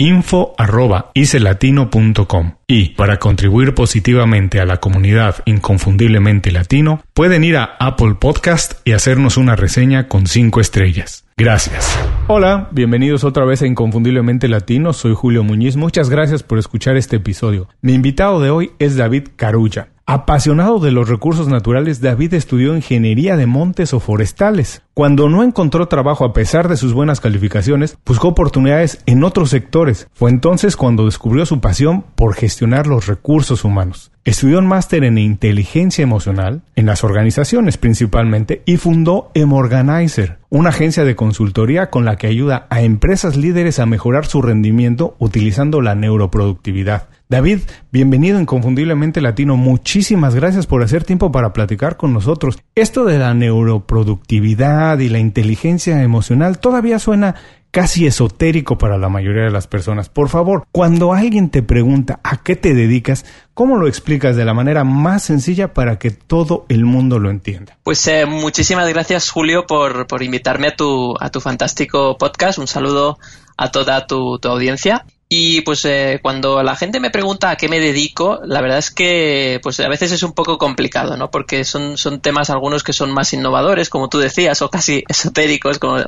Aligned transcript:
info.icelatino.com 0.00 2.52
y 2.66 2.88
para 2.90 3.18
contribuir 3.18 3.74
positivamente 3.74 4.60
a 4.60 4.64
la 4.64 4.78
comunidad 4.78 5.36
inconfundiblemente 5.44 6.50
latino, 6.50 7.02
pueden 7.14 7.44
ir 7.44 7.58
a 7.58 7.76
Apple 7.78 8.16
Podcast 8.18 8.80
y 8.86 8.92
hacernos 8.92 9.36
una 9.36 9.56
reseña 9.56 10.08
con 10.08 10.26
5 10.26 10.60
estrellas. 10.60 11.26
Gracias. 11.40 11.98
Hola, 12.26 12.68
bienvenidos 12.70 13.24
otra 13.24 13.46
vez 13.46 13.62
a 13.62 13.66
Inconfundiblemente 13.66 14.46
Latino, 14.46 14.92
soy 14.92 15.14
Julio 15.14 15.42
Muñiz, 15.42 15.74
muchas 15.74 16.10
gracias 16.10 16.42
por 16.42 16.58
escuchar 16.58 16.98
este 16.98 17.16
episodio. 17.16 17.66
Mi 17.80 17.94
invitado 17.94 18.40
de 18.40 18.50
hoy 18.50 18.72
es 18.78 18.98
David 18.98 19.28
Carulla. 19.36 19.88
Apasionado 20.04 20.80
de 20.80 20.90
los 20.90 21.08
recursos 21.08 21.48
naturales, 21.48 22.02
David 22.02 22.34
estudió 22.34 22.76
ingeniería 22.76 23.38
de 23.38 23.46
montes 23.46 23.94
o 23.94 24.00
forestales. 24.00 24.82
Cuando 24.92 25.30
no 25.30 25.42
encontró 25.42 25.88
trabajo 25.88 26.26
a 26.26 26.34
pesar 26.34 26.68
de 26.68 26.76
sus 26.76 26.92
buenas 26.92 27.20
calificaciones, 27.20 27.96
buscó 28.04 28.28
oportunidades 28.28 29.02
en 29.06 29.24
otros 29.24 29.48
sectores. 29.48 30.08
Fue 30.12 30.28
entonces 30.28 30.76
cuando 30.76 31.06
descubrió 31.06 31.46
su 31.46 31.60
pasión 31.60 32.04
por 32.16 32.34
gestionar 32.34 32.86
los 32.86 33.06
recursos 33.06 33.64
humanos. 33.64 34.12
Estudió 34.22 34.58
un 34.58 34.66
máster 34.66 35.02
en 35.04 35.16
inteligencia 35.16 36.02
emocional, 36.02 36.60
en 36.76 36.84
las 36.84 37.04
organizaciones 37.04 37.78
principalmente, 37.78 38.60
y 38.66 38.76
fundó 38.76 39.30
Emorganizer, 39.32 40.36
una 40.50 40.68
agencia 40.68 41.06
de 41.06 41.16
consultoría 41.16 41.88
con 41.88 42.04
la 42.04 42.16
que 42.16 42.26
ayuda 42.26 42.66
a 42.68 42.82
empresas 42.82 43.36
líderes 43.36 43.78
a 43.78 43.86
mejorar 43.86 44.26
su 44.26 44.42
rendimiento 44.42 45.16
utilizando 45.18 45.80
la 45.80 45.94
neuroproductividad. 45.94 47.08
David, 47.30 47.60
bienvenido 47.92 48.38
Inconfundiblemente 48.38 49.22
Latino. 49.22 49.56
Muchísimas 49.56 50.34
gracias 50.34 50.66
por 50.66 50.82
hacer 50.82 51.04
tiempo 51.04 51.32
para 51.32 51.54
platicar 51.54 51.96
con 51.96 52.12
nosotros. 52.12 52.58
Esto 52.74 53.06
de 53.06 53.18
la 53.18 53.32
neuroproductividad 53.32 54.98
y 54.98 55.08
la 55.08 55.20
inteligencia 55.20 56.02
emocional 56.02 56.58
todavía 56.58 56.98
suena 56.98 57.36
casi 57.70 58.06
esotérico 58.06 58.78
para 58.78 58.98
la 58.98 59.08
mayoría 59.08 59.44
de 59.44 59.50
las 59.50 59.66
personas. 59.66 60.08
Por 60.08 60.28
favor, 60.28 60.66
cuando 60.72 61.12
alguien 61.12 61.50
te 61.50 61.62
pregunta 61.62 62.20
a 62.22 62.42
qué 62.42 62.56
te 62.56 62.74
dedicas, 62.74 63.24
¿cómo 63.54 63.76
lo 63.76 63.86
explicas 63.88 64.36
de 64.36 64.44
la 64.44 64.54
manera 64.54 64.84
más 64.84 65.22
sencilla 65.22 65.72
para 65.72 65.98
que 65.98 66.10
todo 66.10 66.66
el 66.68 66.84
mundo 66.84 67.18
lo 67.18 67.30
entienda? 67.30 67.78
Pues 67.82 68.06
eh, 68.06 68.26
muchísimas 68.26 68.88
gracias 68.88 69.30
Julio 69.30 69.66
por, 69.66 70.06
por 70.06 70.22
invitarme 70.22 70.68
a 70.68 70.76
tu, 70.76 71.14
a 71.20 71.30
tu 71.30 71.40
fantástico 71.40 72.16
podcast. 72.18 72.58
Un 72.58 72.66
saludo 72.66 73.18
a 73.56 73.70
toda 73.70 74.06
tu, 74.06 74.38
tu 74.38 74.48
audiencia. 74.48 75.04
Y 75.32 75.60
pues 75.60 75.84
eh, 75.84 76.18
cuando 76.20 76.60
la 76.64 76.74
gente 76.74 76.98
me 76.98 77.10
pregunta 77.10 77.50
a 77.50 77.56
qué 77.56 77.68
me 77.68 77.78
dedico, 77.78 78.40
la 78.44 78.60
verdad 78.60 78.78
es 78.78 78.90
que 78.90 79.60
pues 79.62 79.78
a 79.78 79.88
veces 79.88 80.10
es 80.10 80.24
un 80.24 80.32
poco 80.32 80.58
complicado, 80.58 81.16
¿no? 81.16 81.30
Porque 81.30 81.62
son, 81.62 81.96
son 81.96 82.20
temas 82.20 82.50
algunos 82.50 82.82
que 82.82 82.92
son 82.92 83.12
más 83.12 83.32
innovadores, 83.32 83.90
como 83.90 84.08
tú 84.08 84.18
decías, 84.18 84.60
o 84.60 84.70
casi 84.70 85.04
esotéricos, 85.08 85.78
como, 85.78 85.98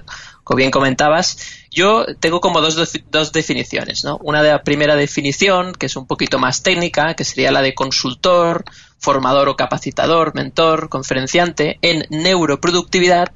como 0.45 0.59
bien 0.59 0.71
comentabas. 0.71 1.39
Yo 1.71 2.05
tengo 2.21 2.41
como 2.41 2.61
dos, 2.61 2.77
dos 3.11 3.33
definiciones, 3.33 4.05
¿no? 4.05 4.19
Una 4.23 4.43
de 4.43 4.51
la 4.51 4.63
primera 4.63 4.97
definición, 4.97 5.73
que 5.73 5.87
es 5.87 5.97
un 5.97 6.07
poquito 6.07 6.39
más 6.39 6.63
técnica, 6.63 7.15
que 7.15 7.25
sería 7.25 7.53
la 7.53 7.63
de 7.63 7.75
consultor, 7.75 8.65
formador 8.99 9.49
o 9.49 9.57
capacitador, 9.57 10.35
mentor, 10.35 10.89
conferenciante 10.89 11.79
en 11.83 12.05
neuroproductividad, 12.11 13.31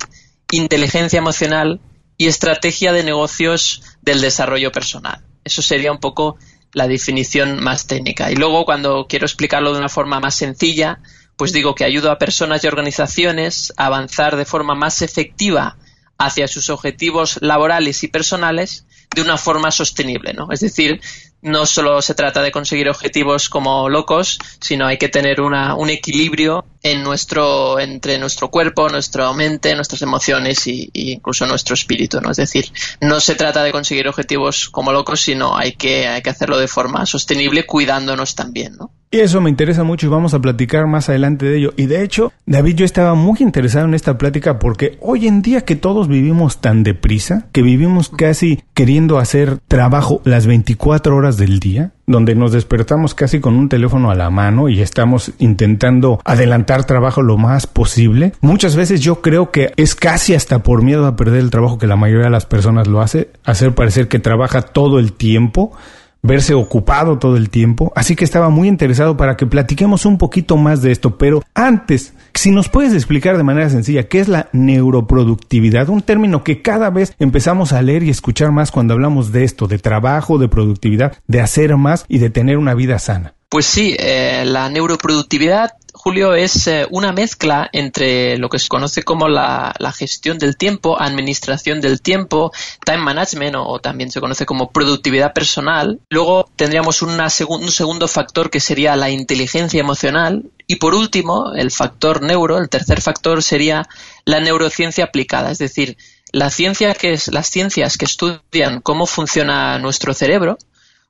inteligencia 0.50 1.18
emocional 1.18 1.80
y 2.18 2.26
estrategia 2.26 2.92
de 2.92 3.04
negocios 3.04 3.82
del 4.02 4.20
desarrollo 4.20 4.72
personal. 4.72 5.22
Eso 5.44 5.62
sería 5.62 5.92
un 5.92 5.98
poco 5.98 6.38
la 6.72 6.88
definición 6.88 7.62
más 7.62 7.86
técnica. 7.86 8.30
Y 8.30 8.36
luego, 8.36 8.64
cuando 8.64 9.06
quiero 9.08 9.26
explicarlo 9.26 9.72
de 9.72 9.78
una 9.78 9.88
forma 9.88 10.20
más 10.20 10.34
sencilla, 10.34 11.00
pues 11.36 11.52
digo 11.52 11.74
que 11.74 11.84
ayudo 11.84 12.10
a 12.10 12.18
personas 12.18 12.64
y 12.64 12.66
organizaciones 12.66 13.72
a 13.76 13.86
avanzar 13.86 14.36
de 14.36 14.44
forma 14.44 14.74
más 14.74 15.02
efectiva 15.02 15.76
hacia 16.18 16.48
sus 16.48 16.70
objetivos 16.70 17.38
laborales 17.40 18.02
y 18.02 18.08
personales 18.08 18.86
de 19.14 19.22
una 19.22 19.38
forma 19.38 19.70
sostenible, 19.70 20.32
¿no? 20.34 20.48
Es 20.50 20.60
decir, 20.60 21.00
no 21.42 21.64
solo 21.64 22.02
se 22.02 22.14
trata 22.14 22.42
de 22.42 22.50
conseguir 22.50 22.88
objetivos 22.88 23.48
como 23.48 23.88
locos, 23.88 24.38
sino 24.60 24.86
hay 24.86 24.98
que 24.98 25.08
tener 25.08 25.40
una, 25.40 25.74
un 25.74 25.90
equilibrio 25.90 26.64
en 26.82 27.02
nuestro, 27.02 27.78
entre 27.78 28.18
nuestro 28.18 28.50
cuerpo, 28.50 28.88
nuestra 28.88 29.32
mente, 29.32 29.74
nuestras 29.74 30.02
emociones 30.02 30.66
y, 30.66 30.90
incluso 30.92 31.46
nuestro 31.46 31.74
espíritu, 31.74 32.20
¿no? 32.20 32.30
Es 32.30 32.36
decir, 32.38 32.72
no 33.00 33.20
se 33.20 33.36
trata 33.36 33.62
de 33.62 33.72
conseguir 33.72 34.08
objetivos 34.08 34.68
como 34.70 34.92
locos, 34.92 35.20
sino 35.20 35.56
hay 35.56 35.72
que, 35.72 36.08
hay 36.08 36.22
que 36.22 36.30
hacerlo 36.30 36.58
de 36.58 36.68
forma 36.68 37.06
sostenible, 37.06 37.64
cuidándonos 37.64 38.34
también, 38.34 38.76
¿no? 38.76 38.90
Y 39.10 39.20
eso 39.20 39.40
me 39.40 39.50
interesa 39.50 39.84
mucho 39.84 40.06
y 40.06 40.10
vamos 40.10 40.34
a 40.34 40.40
platicar 40.40 40.86
más 40.86 41.08
adelante 41.08 41.46
de 41.46 41.58
ello. 41.58 41.72
Y 41.76 41.86
de 41.86 42.02
hecho, 42.02 42.32
David, 42.44 42.74
yo 42.74 42.84
estaba 42.84 43.14
muy 43.14 43.38
interesado 43.40 43.86
en 43.86 43.94
esta 43.94 44.18
plática 44.18 44.58
porque 44.58 44.98
hoy 45.00 45.28
en 45.28 45.42
día 45.42 45.60
que 45.60 45.76
todos 45.76 46.08
vivimos 46.08 46.60
tan 46.60 46.82
deprisa, 46.82 47.46
que 47.52 47.62
vivimos 47.62 48.08
casi 48.08 48.64
queriendo 48.74 49.18
hacer 49.18 49.58
trabajo 49.68 50.20
las 50.24 50.46
24 50.48 51.14
horas 51.14 51.36
del 51.36 51.60
día, 51.60 51.92
donde 52.06 52.34
nos 52.34 52.50
despertamos 52.50 53.14
casi 53.14 53.38
con 53.38 53.54
un 53.54 53.68
teléfono 53.68 54.10
a 54.10 54.16
la 54.16 54.28
mano 54.30 54.68
y 54.68 54.80
estamos 54.80 55.32
intentando 55.38 56.20
adelantar 56.24 56.84
trabajo 56.84 57.22
lo 57.22 57.38
más 57.38 57.68
posible. 57.68 58.32
Muchas 58.40 58.74
veces 58.74 59.00
yo 59.00 59.22
creo 59.22 59.52
que 59.52 59.72
es 59.76 59.94
casi 59.94 60.34
hasta 60.34 60.64
por 60.64 60.82
miedo 60.82 61.06
a 61.06 61.16
perder 61.16 61.40
el 61.40 61.50
trabajo 61.50 61.78
que 61.78 61.86
la 61.86 61.96
mayoría 61.96 62.24
de 62.24 62.30
las 62.30 62.46
personas 62.46 62.88
lo 62.88 63.00
hace, 63.00 63.30
hacer 63.44 63.72
parecer 63.74 64.08
que 64.08 64.18
trabaja 64.18 64.62
todo 64.62 64.98
el 64.98 65.12
tiempo 65.12 65.72
verse 66.22 66.54
ocupado 66.54 67.18
todo 67.18 67.36
el 67.36 67.50
tiempo. 67.50 67.92
Así 67.94 68.16
que 68.16 68.24
estaba 68.24 68.50
muy 68.50 68.68
interesado 68.68 69.16
para 69.16 69.36
que 69.36 69.46
platiquemos 69.46 70.06
un 70.06 70.18
poquito 70.18 70.56
más 70.56 70.82
de 70.82 70.92
esto. 70.92 71.18
Pero 71.18 71.42
antes, 71.54 72.14
si 72.34 72.50
nos 72.50 72.68
puedes 72.68 72.92
explicar 72.92 73.36
de 73.36 73.42
manera 73.42 73.70
sencilla 73.70 74.08
qué 74.08 74.20
es 74.20 74.28
la 74.28 74.48
neuroproductividad, 74.52 75.88
un 75.88 76.02
término 76.02 76.44
que 76.44 76.62
cada 76.62 76.90
vez 76.90 77.14
empezamos 77.18 77.72
a 77.72 77.82
leer 77.82 78.02
y 78.02 78.10
escuchar 78.10 78.52
más 78.52 78.70
cuando 78.70 78.94
hablamos 78.94 79.32
de 79.32 79.44
esto, 79.44 79.66
de 79.66 79.78
trabajo, 79.78 80.38
de 80.38 80.48
productividad, 80.48 81.16
de 81.26 81.40
hacer 81.40 81.76
más 81.76 82.04
y 82.08 82.18
de 82.18 82.30
tener 82.30 82.58
una 82.58 82.74
vida 82.74 82.98
sana. 82.98 83.34
Pues 83.48 83.66
sí, 83.66 83.96
eh, 83.98 84.42
la 84.44 84.68
neuroproductividad 84.68 85.70
Julio, 86.06 86.34
es 86.34 86.68
eh, 86.68 86.86
una 86.90 87.10
mezcla 87.10 87.68
entre 87.72 88.38
lo 88.38 88.48
que 88.48 88.60
se 88.60 88.68
conoce 88.68 89.02
como 89.02 89.26
la, 89.26 89.74
la, 89.80 89.90
gestión 89.90 90.38
del 90.38 90.56
tiempo, 90.56 91.02
administración 91.02 91.80
del 91.80 92.00
tiempo, 92.00 92.52
time 92.84 92.98
management 92.98 93.56
o, 93.58 93.80
también 93.80 94.12
se 94.12 94.20
conoce 94.20 94.46
como 94.46 94.70
productividad 94.70 95.32
personal. 95.32 95.98
Luego 96.08 96.48
tendríamos 96.54 97.02
una 97.02 97.26
un 97.48 97.72
segundo 97.72 98.06
factor 98.06 98.50
que 98.50 98.60
sería 98.60 98.94
la 98.94 99.10
inteligencia 99.10 99.80
emocional. 99.80 100.44
Y 100.68 100.76
por 100.76 100.94
último, 100.94 101.52
el 101.56 101.72
factor 101.72 102.22
neuro, 102.22 102.58
el 102.58 102.68
tercer 102.68 103.00
factor 103.00 103.42
sería 103.42 103.88
la 104.24 104.38
neurociencia 104.38 105.06
aplicada, 105.06 105.50
es 105.50 105.58
decir, 105.58 105.96
la 106.30 106.50
ciencia 106.50 106.94
que 106.94 107.14
es, 107.14 107.26
las 107.32 107.48
ciencias 107.48 107.98
que 107.98 108.04
estudian 108.04 108.80
cómo 108.80 109.06
funciona 109.06 109.80
nuestro 109.80 110.14
cerebro, 110.14 110.56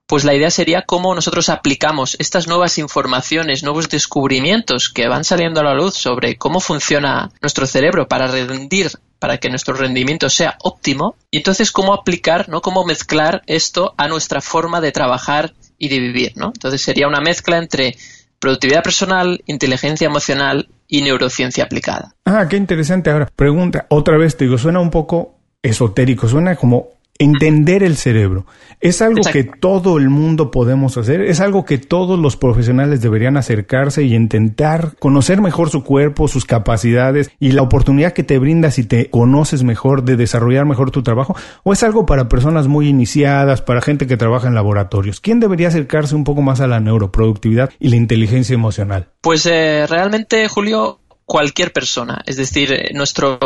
pues 0.07 0.25
la 0.25 0.35
idea 0.35 0.51
sería 0.51 0.83
cómo 0.83 1.15
nosotros 1.15 1.49
aplicamos 1.49 2.17
estas 2.21 2.47
nuevas 2.47 2.79
informaciones, 2.79 3.63
nuevos 3.63 3.89
descubrimientos 3.89 4.89
que 4.89 5.09
van 5.09 5.25
saliendo 5.25 5.61
a 5.61 5.65
la 5.65 5.75
luz 5.75 5.95
sobre 5.95 6.37
cómo 6.37 6.61
funciona 6.61 7.31
nuestro 7.43 7.67
cerebro 7.67 8.07
para 8.07 8.29
rendir 8.29 8.91
para 9.19 9.39
que 9.39 9.49
nuestro 9.49 9.75
rendimiento 9.75 10.29
sea 10.29 10.57
óptimo 10.63 11.17
y 11.31 11.39
entonces 11.39 11.73
cómo 11.73 11.95
aplicar, 11.95 12.49
¿no? 12.49 12.61
Cómo 12.61 12.85
mezclar 12.85 13.43
esto 13.47 13.95
a 13.97 14.09
nuestra 14.09 14.41
forma 14.41 14.81
de 14.81 14.93
trabajar 14.93 15.55
y 15.79 15.89
de 15.89 15.99
vivir, 15.99 16.33
¿no? 16.37 16.49
Entonces 16.49 16.83
sería 16.83 17.09
una 17.09 17.21
mezcla 17.21 17.59
entre 17.59 17.97
productividad 18.39 18.83
personal, 18.83 19.43
inteligencia 19.47 20.07
emocional 20.07 20.69
y 20.87 21.03
neurociencia 21.03 21.65
aplicada. 21.65 22.15
Ah, 22.25 22.47
qué 22.49 22.57
interesante. 22.57 23.11
Ahora, 23.11 23.29
pregunta, 23.35 23.87
otra 23.89 24.19
vez 24.19 24.37
te 24.37 24.45
digo, 24.45 24.59
suena 24.59 24.81
un 24.81 24.91
poco 24.91 25.39
esotérico, 25.63 26.29
suena 26.29 26.55
como 26.57 26.91
Entender 27.19 27.83
el 27.83 27.97
cerebro 27.97 28.47
es 28.81 29.01
algo 29.01 29.23
que 29.33 29.45
todo 29.45 29.97
el 29.99 30.11
mundo 30.11 30.51
podemos 30.51 30.97
hacer, 30.99 31.23
es 31.23 31.41
algo 31.41 31.65
que 31.65 31.79
todos 31.79 32.19
los 32.19 32.37
profesionales 32.37 33.01
deberían 33.01 33.37
acercarse 33.37 34.03
y 34.03 34.15
intentar 34.15 34.97
conocer 34.99 35.41
mejor 35.41 35.71
su 35.71 35.83
cuerpo, 35.83 36.29
sus 36.29 36.45
capacidades 36.45 37.31
y 37.41 37.53
la 37.53 37.63
oportunidad 37.63 38.13
que 38.13 38.23
te 38.23 38.39
brinda 38.39 38.71
si 38.71 38.85
te 38.85 39.09
conoces 39.09 39.63
mejor 39.63 40.05
de 40.05 40.17
desarrollar 40.17 40.67
mejor 40.67 40.91
tu 40.91 41.03
trabajo, 41.03 41.35
o 41.63 41.73
es 41.73 41.83
algo 41.83 42.07
para 42.07 42.29
personas 42.29 42.69
muy 42.69 42.89
iniciadas, 42.89 43.63
para 43.63 43.81
gente 43.81 44.07
que 44.07 44.17
trabaja 44.17 44.49
en 44.49 44.55
laboratorios. 44.55 45.21
¿Quién 45.21 45.41
debería 45.41 45.69
acercarse 45.69 46.15
un 46.15 46.25
poco 46.25 46.43
más 46.43 46.61
a 46.61 46.67
la 46.67 46.81
neuroproductividad 46.81 47.71
y 47.79 47.89
la 47.89 47.97
inteligencia 47.97 48.55
emocional? 48.55 49.09
Pues 49.21 49.47
eh, 49.47 49.87
realmente, 49.87 50.49
Julio, 50.49 51.01
cualquier 51.25 51.73
persona. 51.73 52.23
Es 52.25 52.37
decir, 52.37 52.73
eh, 52.73 52.91
nuestro, 52.95 53.39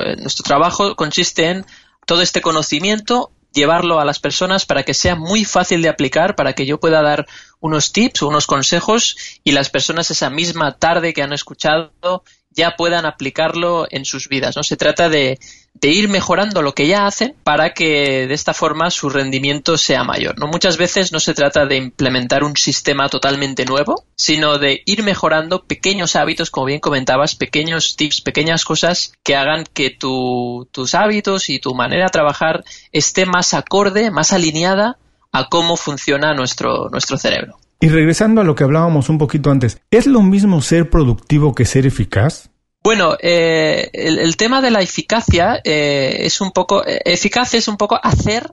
eh, 0.00 0.16
nuestro 0.16 0.42
trabajo 0.42 0.96
consiste 0.96 1.50
en 1.50 1.66
todo 2.06 2.22
este 2.22 2.40
conocimiento, 2.40 3.30
llevarlo 3.52 4.00
a 4.00 4.04
las 4.04 4.20
personas 4.20 4.64
para 4.64 4.84
que 4.84 4.94
sea 4.94 5.16
muy 5.16 5.44
fácil 5.44 5.82
de 5.82 5.88
aplicar, 5.88 6.36
para 6.36 6.54
que 6.54 6.66
yo 6.66 6.78
pueda 6.78 7.02
dar 7.02 7.26
unos 7.60 7.92
tips 7.92 8.22
o 8.22 8.28
unos 8.28 8.46
consejos 8.46 9.16
y 9.44 9.52
las 9.52 9.70
personas 9.70 10.10
esa 10.10 10.30
misma 10.30 10.78
tarde 10.78 11.12
que 11.12 11.22
han 11.22 11.32
escuchado 11.32 12.22
ya 12.50 12.76
puedan 12.76 13.04
aplicarlo 13.04 13.86
en 13.90 14.04
sus 14.04 14.28
vidas. 14.28 14.56
¿no? 14.56 14.62
Se 14.62 14.76
trata 14.76 15.08
de, 15.08 15.38
de 15.80 15.90
ir 15.90 16.08
mejorando 16.08 16.62
lo 16.62 16.74
que 16.74 16.86
ya 16.86 17.06
hacen 17.06 17.34
para 17.42 17.74
que 17.74 18.26
de 18.26 18.34
esta 18.34 18.54
forma 18.54 18.90
su 18.90 19.10
rendimiento 19.10 19.76
sea 19.76 20.04
mayor. 20.04 20.38
¿no? 20.38 20.46
Muchas 20.46 20.76
veces 20.76 21.12
no 21.12 21.20
se 21.20 21.34
trata 21.34 21.66
de 21.66 21.76
implementar 21.76 22.44
un 22.44 22.56
sistema 22.56 23.08
totalmente 23.08 23.64
nuevo, 23.64 24.04
sino 24.16 24.58
de 24.58 24.82
ir 24.86 25.02
mejorando 25.02 25.64
pequeños 25.64 26.16
hábitos, 26.16 26.50
como 26.50 26.66
bien 26.66 26.80
comentabas, 26.80 27.34
pequeños 27.34 27.96
tips, 27.96 28.22
pequeñas 28.22 28.64
cosas 28.64 29.12
que 29.22 29.36
hagan 29.36 29.64
que 29.72 29.90
tus 29.90 30.94
hábitos 30.94 31.50
y 31.50 31.58
tu 31.58 31.74
manera 31.74 32.04
de 32.04 32.10
trabajar 32.10 32.64
esté 32.92 33.26
más 33.26 33.54
acorde, 33.54 34.10
más 34.10 34.32
alineada 34.32 34.98
a 35.32 35.48
cómo 35.48 35.76
funciona 35.76 36.34
nuestro, 36.34 36.88
nuestro 36.90 37.18
cerebro. 37.18 37.58
Y 37.80 37.88
regresando 37.88 38.40
a 38.40 38.44
lo 38.44 38.54
que 38.54 38.64
hablábamos 38.64 39.10
un 39.10 39.18
poquito 39.18 39.50
antes, 39.50 39.78
¿es 39.90 40.06
lo 40.06 40.22
mismo 40.22 40.62
ser 40.62 40.88
productivo 40.88 41.54
que 41.54 41.66
ser 41.66 41.86
eficaz? 41.86 42.50
Bueno, 42.86 43.16
eh, 43.20 43.90
el, 43.92 44.36
tema 44.36 44.62
de 44.62 44.70
la 44.70 44.80
eficacia 44.80 45.60
eh, 45.64 46.18
es 46.20 46.40
un 46.40 46.52
poco, 46.52 46.86
eh, 46.86 47.00
eficaz 47.04 47.54
es 47.54 47.66
un 47.66 47.76
poco 47.76 47.98
hacer 48.00 48.48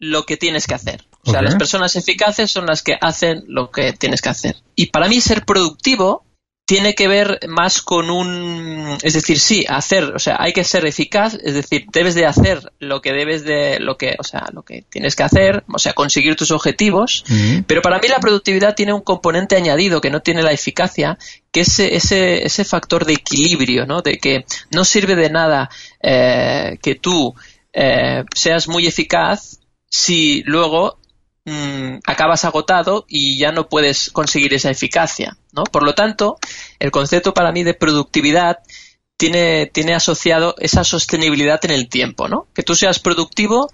lo 0.00 0.26
que 0.26 0.36
tienes 0.36 0.66
que 0.66 0.74
hacer. 0.74 1.04
O 1.24 1.30
sea, 1.30 1.40
las 1.40 1.54
personas 1.54 1.94
eficaces 1.94 2.50
son 2.50 2.66
las 2.66 2.82
que 2.82 2.98
hacen 3.00 3.44
lo 3.46 3.70
que 3.70 3.92
tienes 3.92 4.22
que 4.22 4.28
hacer. 4.28 4.56
Y 4.74 4.86
para 4.86 5.06
mí 5.06 5.20
ser 5.20 5.44
productivo 5.44 6.25
tiene 6.66 6.96
que 6.96 7.06
ver 7.06 7.38
más 7.48 7.80
con 7.80 8.10
un, 8.10 8.98
es 9.02 9.14
decir, 9.14 9.38
sí, 9.38 9.64
hacer, 9.68 10.02
o 10.16 10.18
sea, 10.18 10.36
hay 10.40 10.52
que 10.52 10.64
ser 10.64 10.84
eficaz, 10.84 11.34
es 11.34 11.54
decir, 11.54 11.86
debes 11.92 12.16
de 12.16 12.26
hacer 12.26 12.72
lo 12.80 13.00
que 13.00 13.12
debes 13.12 13.44
de, 13.44 13.78
lo 13.78 13.96
que, 13.96 14.16
o 14.18 14.24
sea, 14.24 14.48
lo 14.52 14.64
que 14.64 14.82
tienes 14.82 15.14
que 15.14 15.22
hacer, 15.22 15.62
o 15.72 15.78
sea, 15.78 15.92
conseguir 15.92 16.34
tus 16.34 16.50
objetivos, 16.50 17.24
pero 17.68 17.82
para 17.82 18.00
mí 18.00 18.08
la 18.08 18.18
productividad 18.18 18.74
tiene 18.74 18.92
un 18.92 19.02
componente 19.02 19.54
añadido 19.54 20.00
que 20.00 20.10
no 20.10 20.22
tiene 20.22 20.42
la 20.42 20.50
eficacia, 20.50 21.18
que 21.52 21.60
es 21.60 21.78
ese, 21.78 22.44
ese 22.44 22.64
factor 22.64 23.04
de 23.04 23.12
equilibrio, 23.12 23.86
¿no? 23.86 24.02
De 24.02 24.18
que 24.18 24.44
no 24.72 24.84
sirve 24.84 25.14
de 25.14 25.30
nada 25.30 25.70
eh, 26.02 26.78
que 26.82 26.96
tú 26.96 27.32
eh, 27.72 28.24
seas 28.34 28.66
muy 28.66 28.88
eficaz 28.88 29.60
si 29.88 30.42
luego 30.46 30.98
Mm, 31.48 32.00
acabas 32.04 32.44
agotado 32.44 33.04
y 33.08 33.38
ya 33.38 33.52
no 33.52 33.68
puedes 33.68 34.10
conseguir 34.10 34.52
esa 34.52 34.68
eficacia, 34.68 35.36
¿no? 35.52 35.62
Por 35.62 35.84
lo 35.84 35.94
tanto, 35.94 36.38
el 36.80 36.90
concepto 36.90 37.34
para 37.34 37.52
mí 37.52 37.62
de 37.62 37.72
productividad 37.72 38.58
tiene, 39.16 39.66
tiene 39.66 39.94
asociado 39.94 40.56
esa 40.58 40.82
sostenibilidad 40.82 41.64
en 41.64 41.70
el 41.70 41.88
tiempo, 41.88 42.28
¿no? 42.28 42.48
Que 42.52 42.64
tú 42.64 42.74
seas 42.74 42.98
productivo 42.98 43.70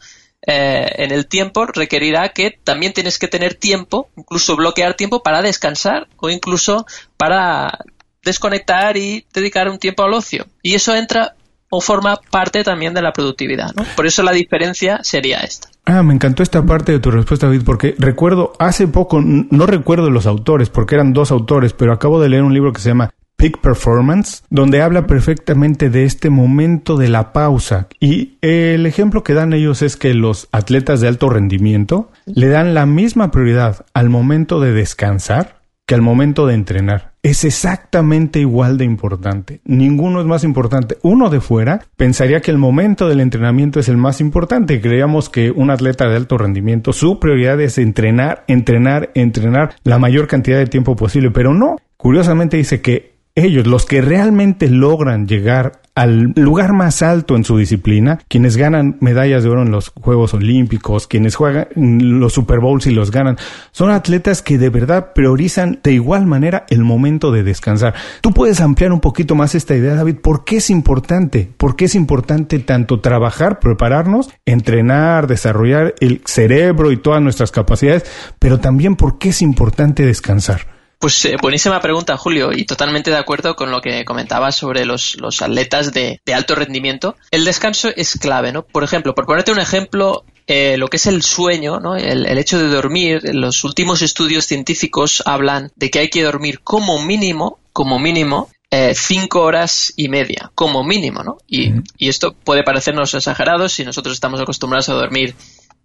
eh, 0.46 0.92
en 0.96 1.12
el 1.12 1.28
tiempo 1.28 1.64
requerirá 1.66 2.30
que 2.30 2.50
también 2.50 2.92
tienes 2.92 3.19
que 3.19 3.28
tener 3.28 3.54
tiempo, 3.54 4.10
incluso 4.16 4.54
bloquear 4.54 4.94
tiempo 4.94 5.22
para 5.22 5.40
descansar 5.40 6.08
o 6.18 6.28
incluso 6.28 6.84
para 7.16 7.78
desconectar 8.22 8.98
y 8.98 9.25
dedicar 9.32 9.70
un 9.70 9.78
tiempo 9.78 10.02
al 10.02 10.12
ocio. 10.12 10.46
Y 10.62 10.75
eso 10.75 10.94
entra 10.94 11.36
o 11.70 11.80
forma 11.80 12.20
parte 12.30 12.64
también 12.64 12.92
de 12.92 13.00
la 13.00 13.14
productividad. 13.14 13.72
¿no? 13.75 13.84
Por 13.96 14.06
eso 14.06 14.22
la 14.22 14.32
diferencia 14.32 15.00
sería 15.02 15.38
esta. 15.38 15.71
Ah, 15.84 16.02
me 16.02 16.14
encantó 16.14 16.43
esta 16.43 16.64
parte 16.64 16.93
de 16.93 17.00
tu 17.00 17.11
respuesta, 17.11 17.46
David, 17.46 17.62
porque 17.64 17.94
recuerdo 17.99 18.52
hace 18.58 18.87
poco, 18.87 19.20
no 19.20 19.67
recuerdo 19.67 20.11
los 20.11 20.26
autores, 20.26 20.70
porque 20.70 20.94
eran 20.94 21.12
dos 21.12 21.32
autores, 21.32 21.73
pero 21.73 21.93
acabo 21.93 22.20
de 22.20 22.29
leer 22.29 22.44
un 22.44 22.55
libro 22.55 22.73
que 22.73 22.81
se 22.81 22.90
llama 22.90 23.11
Peak 23.37 23.58
Performance, 23.58 24.44
donde 24.50 24.82
habla 24.82 25.08
perfectamente 25.08 25.90
de 25.90 26.05
este 26.05 26.31
momento 26.31 26.96
de 26.96 27.08
la 27.08 27.32
pausa. 27.32 27.88
Y 27.99 28.38
el 28.40 28.87
ejemplo 28.87 29.25
que 29.25 29.34
dan 29.34 29.52
ellos 29.52 29.82
es 29.82 29.96
que 29.96 30.14
los 30.14 30.49
atletas 30.52 31.00
de 31.00 31.08
alto 31.08 31.29
rendimiento 31.29 32.12
le 32.26 32.46
dan 32.46 32.75
la 32.75 32.87
misma 32.87 33.32
prioridad 33.32 33.85
al 33.94 34.11
momento 34.11 34.61
de 34.61 34.73
descansar 34.73 35.62
que 35.87 35.96
al 35.96 36.02
momento 36.02 36.46
de 36.46 36.55
entrenar. 36.55 37.12
Es 37.22 37.44
exactamente 37.44 38.40
igual 38.40 38.78
de 38.78 38.84
importante. 38.84 39.60
Ninguno 39.64 40.20
es 40.20 40.26
más 40.26 40.42
importante. 40.42 40.98
Uno 41.02 41.30
de 41.30 41.40
fuera 41.40 41.80
pensaría 41.96 42.40
que 42.40 42.50
el 42.50 42.58
momento 42.58 43.08
del 43.08 43.20
entrenamiento 43.20 43.78
es 43.78 43.88
el 43.88 43.96
más 43.96 44.20
importante. 44.20 44.80
Creíamos 44.80 45.28
que 45.28 45.52
un 45.52 45.70
atleta 45.70 46.08
de 46.08 46.16
alto 46.16 46.36
rendimiento, 46.36 46.92
su 46.92 47.20
prioridad 47.20 47.60
es 47.60 47.78
entrenar, 47.78 48.42
entrenar, 48.48 49.12
entrenar 49.14 49.76
la 49.84 50.00
mayor 50.00 50.26
cantidad 50.26 50.58
de 50.58 50.66
tiempo 50.66 50.96
posible. 50.96 51.30
Pero 51.30 51.54
no. 51.54 51.76
Curiosamente 51.96 52.56
dice 52.56 52.80
que 52.80 53.12
ellos, 53.34 53.67
los 53.67 53.87
que 53.87 54.02
realmente 54.02 54.69
logran 54.69 55.26
llegar 55.26 55.81
al 55.94 56.32
lugar 56.37 56.73
más 56.73 57.02
alto 57.02 57.37
en 57.37 57.44
su 57.44 57.58
disciplina, 57.58 58.19
quienes 58.29 58.56
ganan 58.56 58.96
medallas 59.00 59.43
de 59.43 59.50
oro 59.50 59.62
en 59.62 59.70
los 59.70 59.90
Juegos 59.90 60.32
Olímpicos, 60.32 61.06
quienes 61.06 61.34
juegan 61.34 61.69
los 61.75 62.32
Super 62.32 62.61
Bowls 62.61 62.87
y 62.87 62.93
los 62.93 63.11
ganan, 63.11 63.37
son 63.73 63.90
atletas 63.90 64.43
que 64.43 64.56
de 64.56 64.70
verdad 64.70 65.12
priorizan 65.14 65.81
de 65.82 65.93
igual 65.93 66.26
manera 66.26 66.64
el 66.70 66.82
momento 66.82 67.31
de 67.31 67.43
descansar. 67.43 67.94
Tú 68.23 68.32
puedes 68.32 68.61
ampliar 68.61 68.93
un 68.93 69.00
poquito 69.00 69.35
más 69.35 69.55
esta 69.55 69.75
idea, 69.75 69.94
David, 69.94 70.17
¿por 70.17 70.44
qué 70.44 70.56
es 70.56 70.70
importante? 70.70 71.50
¿Por 71.56 71.76
qué 71.76 71.87
es 71.87 71.94
importante 71.94 72.58
tanto 72.58 73.00
trabajar, 73.00 73.61
prepararnos, 73.61 74.31
entrenar, 74.46 75.26
desarrollar 75.26 75.94
el 76.00 76.23
cerebro 76.25 76.90
y 76.90 76.97
todas 76.97 77.21
nuestras 77.21 77.50
capacidades, 77.50 78.04
pero 78.38 78.61
también 78.61 78.97
por 78.97 79.18
qué 79.18 79.30
es 79.30 79.42
importante 79.42 80.06
descansar? 80.06 80.81
Pues 81.02 81.25
eh, 81.25 81.35
buenísima 81.42 81.80
pregunta, 81.80 82.16
Julio, 82.16 82.52
y 82.52 82.64
totalmente 82.64 83.11
de 83.11 83.16
acuerdo 83.16 83.56
con 83.56 83.73
lo 83.73 83.80
que 83.80 84.04
comentabas 84.04 84.54
sobre 84.54 84.85
los, 84.85 85.16
atletas 85.42 85.92
de, 85.92 86.21
alto 86.32 86.54
rendimiento. 86.54 87.16
El 87.32 87.44
descanso 87.44 87.88
es 87.97 88.16
clave, 88.21 88.52
¿no? 88.52 88.62
Por 88.64 88.85
ejemplo, 88.85 89.12
por 89.12 89.26
ponerte 89.26 89.50
un 89.50 89.59
ejemplo, 89.59 90.25
eh, 90.47 90.76
lo 90.76 90.87
que 90.87 90.99
es 90.99 91.06
el 91.06 91.25
sueño, 91.25 91.80
¿no? 91.80 91.97
El, 91.97 92.38
hecho 92.38 92.56
de 92.56 92.68
dormir, 92.68 93.21
los 93.35 93.64
últimos 93.64 94.00
estudios 94.00 94.47
científicos 94.47 95.25
hablan 95.26 95.73
de 95.75 95.90
que 95.90 95.99
hay 95.99 96.09
que 96.09 96.23
dormir 96.23 96.61
como 96.61 97.02
mínimo, 97.02 97.59
como 97.73 97.99
mínimo, 97.99 98.49
eh, 98.71 98.94
cinco 98.94 99.42
horas 99.42 99.92
y 99.97 100.09
media, 100.09 100.52
como 100.54 100.85
mínimo, 100.85 101.25
¿no? 101.25 101.38
Y, 101.49 101.73
y 101.99 102.11
esto 102.11 102.32
puede 102.32 102.62
parecernos 102.62 103.12
exagerado 103.12 103.68
si 103.68 103.85
nosotros 103.85 104.14
estamos 104.14 104.40
acostumbrados 104.40 104.88
a 104.88 104.94
dormir 104.94 105.35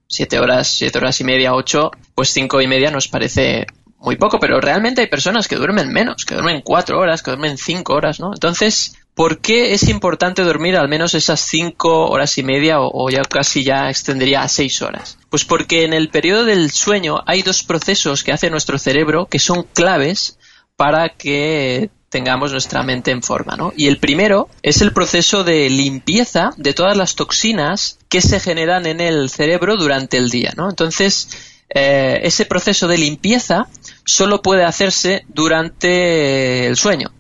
siete 0.08 0.38
horas, 0.38 0.68
siete 0.68 1.00
horas 1.00 1.20
y 1.22 1.24
media, 1.24 1.56
ocho, 1.56 1.90
pues 2.14 2.30
cinco 2.30 2.62
y 2.62 2.68
media 2.68 2.92
nos 2.92 3.08
parece 3.08 3.66
muy 4.00 4.16
poco, 4.16 4.40
pero 4.40 4.62
realmente 4.62 5.02
hay 5.02 5.08
personas 5.08 5.48
que 5.48 5.56
duermen 5.56 5.92
menos, 5.92 6.26
que 6.26 6.36
duermen 6.36 6.62
cuatro 6.62 7.00
horas, 7.00 7.24
que 7.24 7.32
duermen 7.32 7.58
cinco 7.58 7.94
horas, 7.94 8.20
¿no? 8.20 8.32
Entonces, 8.34 8.96
¿por 9.16 9.40
qué 9.40 9.74
es 9.74 9.90
importante 9.90 10.44
dormir 10.44 10.78
al 10.78 10.88
menos 10.88 11.14
esas 11.16 11.40
cinco 11.40 12.10
horas 12.10 12.38
y 12.38 12.44
media 12.44 12.80
o, 12.80 13.10
ya 13.10 13.24
casi 13.24 13.64
ya 13.64 13.90
extendería 13.90 14.42
a 14.42 14.48
seis 14.48 14.82
horas? 14.82 15.18
Pues 15.30 15.46
porque 15.46 15.84
en 15.84 15.94
el 15.94 16.10
periodo 16.10 16.46
del 16.46 16.72
sueño 16.72 17.24
hay 17.26 17.42
dos 17.42 17.64
procesos 17.64 18.24
que 18.24 18.32
hace 18.32 18.50
nuestro 18.50 18.78
cerebro 18.78 19.26
que 19.26 19.40
son 19.40 19.64
claves 19.64 20.38
para 20.76 21.10
que 21.10 21.90
tengamos 22.10 22.52
nuestra 22.52 22.84
mente 22.84 23.12
en 23.12 23.22
forma, 23.22 23.56
¿no? 23.58 23.74
Y 23.76 23.88
el 23.88 23.98
primero 23.98 24.48
es 24.62 24.82
el 24.82 24.94
proceso 24.94 25.44
de 25.44 25.70
limpieza 25.70 26.52
de 26.56 26.74
todas 26.74 26.96
las 26.96 27.16
toxinas 27.16 28.00
que 28.10 28.22
se 28.22 28.40
generan 28.40 28.86
en 28.86 29.02
el 29.02 29.30
cerebro 29.30 29.76
durante 29.76 30.18
el 30.18 30.30
día, 30.30 30.54
¿no? 30.56 30.70
Entonces, 30.70 31.57
eh, 31.70 32.20
ese 32.24 32.46
proceso 32.46 32.88
de 32.88 32.98
limpieza 32.98 33.68
solo 34.06 34.42
puede 34.42 34.64
hacerse 34.64 35.26
durante 35.28 36.68
el 36.68 36.78
sueño. 36.78 37.12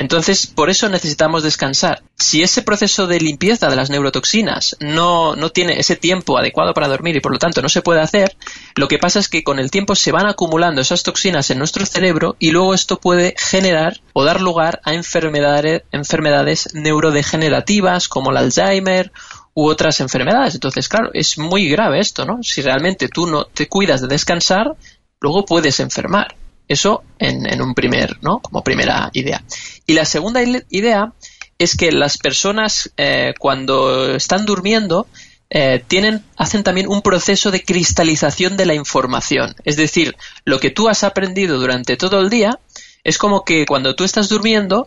Entonces, 0.00 0.46
por 0.46 0.70
eso 0.70 0.88
necesitamos 0.88 1.42
descansar. 1.42 2.02
Si 2.16 2.42
ese 2.42 2.62
proceso 2.62 3.06
de 3.06 3.20
limpieza 3.20 3.68
de 3.68 3.76
las 3.76 3.90
neurotoxinas 3.90 4.74
no, 4.80 5.36
no, 5.36 5.50
tiene 5.50 5.78
ese 5.78 5.94
tiempo 5.94 6.38
adecuado 6.38 6.72
para 6.72 6.88
dormir 6.88 7.16
y 7.16 7.20
por 7.20 7.32
lo 7.32 7.38
tanto 7.38 7.60
no 7.60 7.68
se 7.68 7.82
puede 7.82 8.00
hacer, 8.00 8.34
Lo 8.76 8.88
que 8.88 8.96
pasa 8.96 9.18
es 9.18 9.28
que 9.28 9.44
con 9.44 9.58
el 9.58 9.70
tiempo 9.70 9.94
se 9.94 10.10
van 10.10 10.24
acumulando 10.24 10.80
esas 10.80 11.02
toxinas 11.02 11.50
en 11.50 11.58
nuestro 11.58 11.84
cerebro 11.84 12.34
y 12.38 12.50
luego 12.50 12.72
esto 12.72 12.98
puede 12.98 13.34
generar 13.36 14.00
o 14.14 14.24
dar 14.24 14.40
lugar 14.40 14.80
a 14.84 14.94
enfermedades, 14.94 15.82
enfermedades 15.92 16.70
neurodegenerativas 16.72 18.08
como 18.08 18.30
el 18.30 18.38
Alzheimer 18.38 19.12
u 19.54 19.66
otras 19.66 20.00
enfermedades. 20.00 20.54
Entonces, 20.54 20.88
claro, 20.88 21.10
es 21.12 21.38
muy 21.38 21.68
grave 21.68 22.00
esto, 22.00 22.24
¿no? 22.24 22.42
Si 22.42 22.62
realmente 22.62 23.08
tú 23.08 23.26
no 23.26 23.44
te 23.44 23.68
cuidas 23.68 24.00
de 24.00 24.08
descansar, 24.08 24.76
luego 25.20 25.44
puedes 25.44 25.80
enfermar. 25.80 26.34
Eso 26.68 27.02
en, 27.18 27.60
un 27.60 27.74
primer, 27.74 28.22
¿no? 28.22 28.38
Como 28.38 28.62
primera 28.62 29.10
idea. 29.12 29.42
Y 29.86 29.94
la 29.94 30.04
segunda 30.04 30.40
idea 30.42 31.12
es 31.58 31.76
que 31.76 31.90
las 31.90 32.16
personas 32.16 32.92
eh, 32.96 33.34
cuando 33.38 34.14
están 34.14 34.46
durmiendo 34.46 35.08
eh, 35.52 35.82
tienen, 35.86 36.24
hacen 36.36 36.62
también 36.62 36.86
un 36.86 37.02
proceso 37.02 37.50
de 37.50 37.64
cristalización 37.64 38.56
de 38.56 38.66
la 38.66 38.74
información. 38.74 39.56
Es 39.64 39.76
decir, 39.76 40.16
lo 40.44 40.60
que 40.60 40.70
tú 40.70 40.88
has 40.88 41.02
aprendido 41.02 41.58
durante 41.58 41.96
todo 41.96 42.20
el 42.20 42.30
día 42.30 42.60
es 43.02 43.18
como 43.18 43.44
que 43.44 43.66
cuando 43.66 43.96
tú 43.96 44.04
estás 44.04 44.28
durmiendo, 44.28 44.86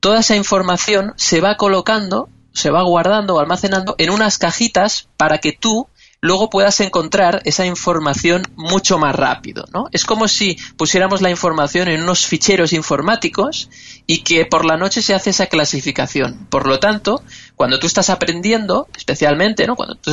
toda 0.00 0.20
esa 0.20 0.36
información 0.36 1.14
se 1.16 1.40
va 1.40 1.56
colocando, 1.56 2.28
se 2.56 2.70
va 2.70 2.82
guardando 2.82 3.34
o 3.34 3.38
almacenando 3.38 3.94
en 3.98 4.08
unas 4.08 4.38
cajitas 4.38 5.08
para 5.18 5.38
que 5.38 5.52
tú 5.52 5.88
luego 6.22 6.48
puedas 6.48 6.80
encontrar 6.80 7.42
esa 7.44 7.66
información 7.66 8.44
mucho 8.56 8.98
más 8.98 9.14
rápido, 9.14 9.66
¿no? 9.74 9.88
Es 9.92 10.06
como 10.06 10.26
si 10.26 10.56
pusiéramos 10.78 11.20
la 11.20 11.28
información 11.28 11.88
en 11.88 12.02
unos 12.02 12.24
ficheros 12.24 12.72
informáticos 12.72 13.68
y 14.06 14.22
que 14.22 14.46
por 14.46 14.64
la 14.64 14.78
noche 14.78 15.02
se 15.02 15.12
hace 15.12 15.30
esa 15.30 15.46
clasificación. 15.46 16.46
Por 16.48 16.66
lo 16.66 16.80
tanto, 16.80 17.22
cuando 17.56 17.78
tú 17.78 17.86
estás 17.86 18.08
aprendiendo, 18.08 18.88
especialmente, 18.96 19.66
¿no? 19.66 19.76
Cuando 19.76 19.94
tú, 19.96 20.10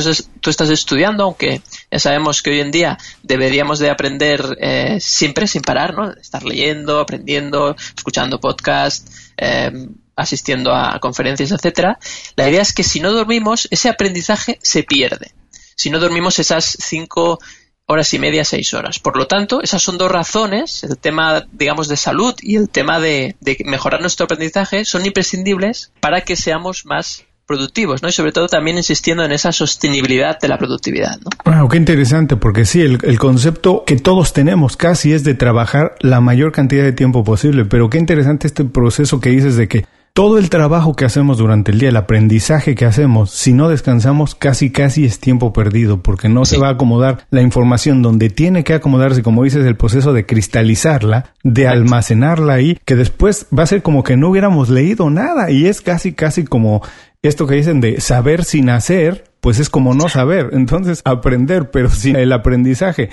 estás 0.50 0.68
estudiando, 0.68 1.24
aunque 1.24 1.62
ya 1.90 1.98
sabemos 1.98 2.42
que 2.42 2.50
hoy 2.50 2.60
en 2.60 2.70
día 2.70 2.98
deberíamos 3.22 3.78
de 3.78 3.88
aprender 3.88 4.58
eh, 4.60 4.98
siempre 5.00 5.46
sin 5.46 5.62
parar, 5.62 5.94
¿no? 5.94 6.10
Estar 6.10 6.44
leyendo, 6.44 7.00
aprendiendo, 7.00 7.74
escuchando 7.96 8.38
podcasts, 8.38 9.32
eh, 9.38 9.88
asistiendo 10.16 10.74
a 10.74 10.98
conferencias, 11.00 11.52
etcétera. 11.52 11.98
La 12.36 12.48
idea 12.48 12.62
es 12.62 12.72
que 12.72 12.82
si 12.82 13.00
no 13.00 13.12
dormimos, 13.12 13.68
ese 13.70 13.88
aprendizaje 13.88 14.58
se 14.62 14.82
pierde 14.82 15.32
si 15.76 15.90
no 15.90 15.98
dormimos 15.98 16.38
esas 16.38 16.76
cinco 16.80 17.38
horas 17.86 18.14
y 18.14 18.18
media, 18.18 18.44
seis 18.44 18.72
horas. 18.74 18.98
Por 18.98 19.16
lo 19.16 19.26
tanto, 19.26 19.60
esas 19.62 19.82
son 19.82 19.98
dos 19.98 20.10
razones, 20.10 20.84
el 20.84 20.96
tema, 20.96 21.44
digamos, 21.52 21.88
de 21.88 21.96
salud 21.96 22.34
y 22.40 22.56
el 22.56 22.70
tema 22.70 22.98
de, 23.00 23.36
mejorar 23.64 24.00
nuestro 24.00 24.24
aprendizaje, 24.24 24.84
son 24.84 25.04
imprescindibles 25.04 25.92
para 26.00 26.22
que 26.22 26.36
seamos 26.36 26.86
más 26.86 27.24
productivos, 27.46 28.02
¿no? 28.02 28.08
Y 28.08 28.12
sobre 28.12 28.32
todo 28.32 28.48
también 28.48 28.78
insistiendo 28.78 29.22
en 29.22 29.32
esa 29.32 29.52
sostenibilidad 29.52 30.40
de 30.40 30.48
la 30.48 30.56
productividad, 30.56 31.18
¿no? 31.20 31.30
Wow, 31.44 31.68
qué 31.68 31.76
interesante, 31.76 32.36
porque 32.36 32.64
sí, 32.64 32.80
el, 32.80 32.98
el, 33.02 33.18
concepto 33.18 33.84
que 33.84 33.96
todos 33.96 34.32
tenemos 34.32 34.78
casi 34.78 35.12
es 35.12 35.24
de 35.24 35.34
trabajar 35.34 35.94
la 36.00 36.22
mayor 36.22 36.52
cantidad 36.52 36.84
de 36.84 36.92
tiempo 36.92 37.22
posible, 37.22 37.66
pero 37.66 37.90
qué 37.90 37.98
interesante 37.98 38.46
este 38.46 38.64
proceso 38.64 39.20
que 39.20 39.28
dices 39.28 39.56
de 39.56 39.68
que 39.68 39.84
todo 40.14 40.38
el 40.38 40.48
trabajo 40.48 40.94
que 40.94 41.04
hacemos 41.04 41.38
durante 41.38 41.72
el 41.72 41.80
día, 41.80 41.88
el 41.88 41.96
aprendizaje 41.96 42.76
que 42.76 42.84
hacemos, 42.84 43.32
si 43.32 43.52
no 43.52 43.68
descansamos, 43.68 44.36
casi 44.36 44.70
casi 44.70 45.04
es 45.04 45.18
tiempo 45.18 45.52
perdido, 45.52 46.04
porque 46.04 46.28
no 46.28 46.44
se 46.44 46.56
va 46.56 46.68
a 46.68 46.72
acomodar 46.74 47.26
la 47.30 47.42
información. 47.42 48.00
Donde 48.00 48.30
tiene 48.30 48.62
que 48.62 48.74
acomodarse, 48.74 49.24
como 49.24 49.42
dices, 49.42 49.66
el 49.66 49.76
proceso 49.76 50.12
de 50.12 50.24
cristalizarla, 50.24 51.32
de 51.42 51.66
almacenarla 51.66 52.52
ahí, 52.52 52.78
que 52.84 52.94
después 52.94 53.48
va 53.56 53.64
a 53.64 53.66
ser 53.66 53.82
como 53.82 54.04
que 54.04 54.16
no 54.16 54.30
hubiéramos 54.30 54.68
leído 54.68 55.10
nada, 55.10 55.50
y 55.50 55.66
es 55.66 55.80
casi 55.80 56.12
casi 56.12 56.44
como 56.44 56.80
esto 57.22 57.48
que 57.48 57.56
dicen 57.56 57.80
de 57.80 58.00
saber 58.00 58.44
sin 58.44 58.70
hacer, 58.70 59.24
pues 59.40 59.58
es 59.58 59.68
como 59.68 59.94
no 59.94 60.08
saber. 60.08 60.50
Entonces, 60.52 61.02
aprender, 61.04 61.72
pero 61.72 61.90
sin 61.90 62.14
el 62.14 62.32
aprendizaje. 62.32 63.10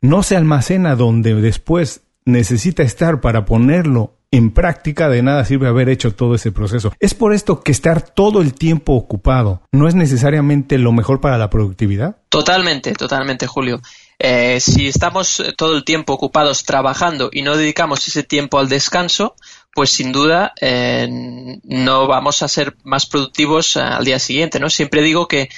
No 0.00 0.22
se 0.22 0.36
almacena 0.36 0.94
donde 0.94 1.34
después 1.34 2.02
necesita 2.24 2.84
estar 2.84 3.20
para 3.20 3.44
ponerlo 3.44 4.18
en 4.36 4.50
práctica 4.50 5.08
de 5.08 5.22
nada 5.22 5.44
sirve 5.44 5.68
haber 5.68 5.88
hecho 5.88 6.12
todo 6.12 6.34
ese 6.34 6.50
proceso. 6.50 6.92
Es 6.98 7.14
por 7.14 7.34
esto 7.34 7.60
que 7.60 7.72
estar 7.72 8.02
todo 8.02 8.40
el 8.40 8.54
tiempo 8.54 8.94
ocupado 8.94 9.62
no 9.72 9.86
es 9.86 9.94
necesariamente 9.94 10.78
lo 10.78 10.92
mejor 10.92 11.20
para 11.20 11.38
la 11.38 11.50
productividad. 11.50 12.16
Totalmente, 12.28 12.92
totalmente, 12.94 13.46
Julio. 13.46 13.80
Eh, 14.18 14.58
si 14.60 14.88
estamos 14.88 15.42
todo 15.56 15.76
el 15.76 15.84
tiempo 15.84 16.12
ocupados 16.12 16.64
trabajando 16.64 17.30
y 17.32 17.42
no 17.42 17.56
dedicamos 17.56 18.06
ese 18.08 18.22
tiempo 18.22 18.58
al 18.58 18.68
descanso, 18.68 19.34
pues 19.72 19.90
sin 19.90 20.12
duda 20.12 20.52
eh, 20.60 21.08
no 21.62 22.06
vamos 22.06 22.42
a 22.42 22.48
ser 22.48 22.76
más 22.84 23.06
productivos 23.06 23.76
eh, 23.76 23.80
al 23.80 24.04
día 24.04 24.18
siguiente, 24.18 24.58
¿no? 24.60 24.70
Siempre 24.70 25.02
digo 25.02 25.28
que 25.28 25.48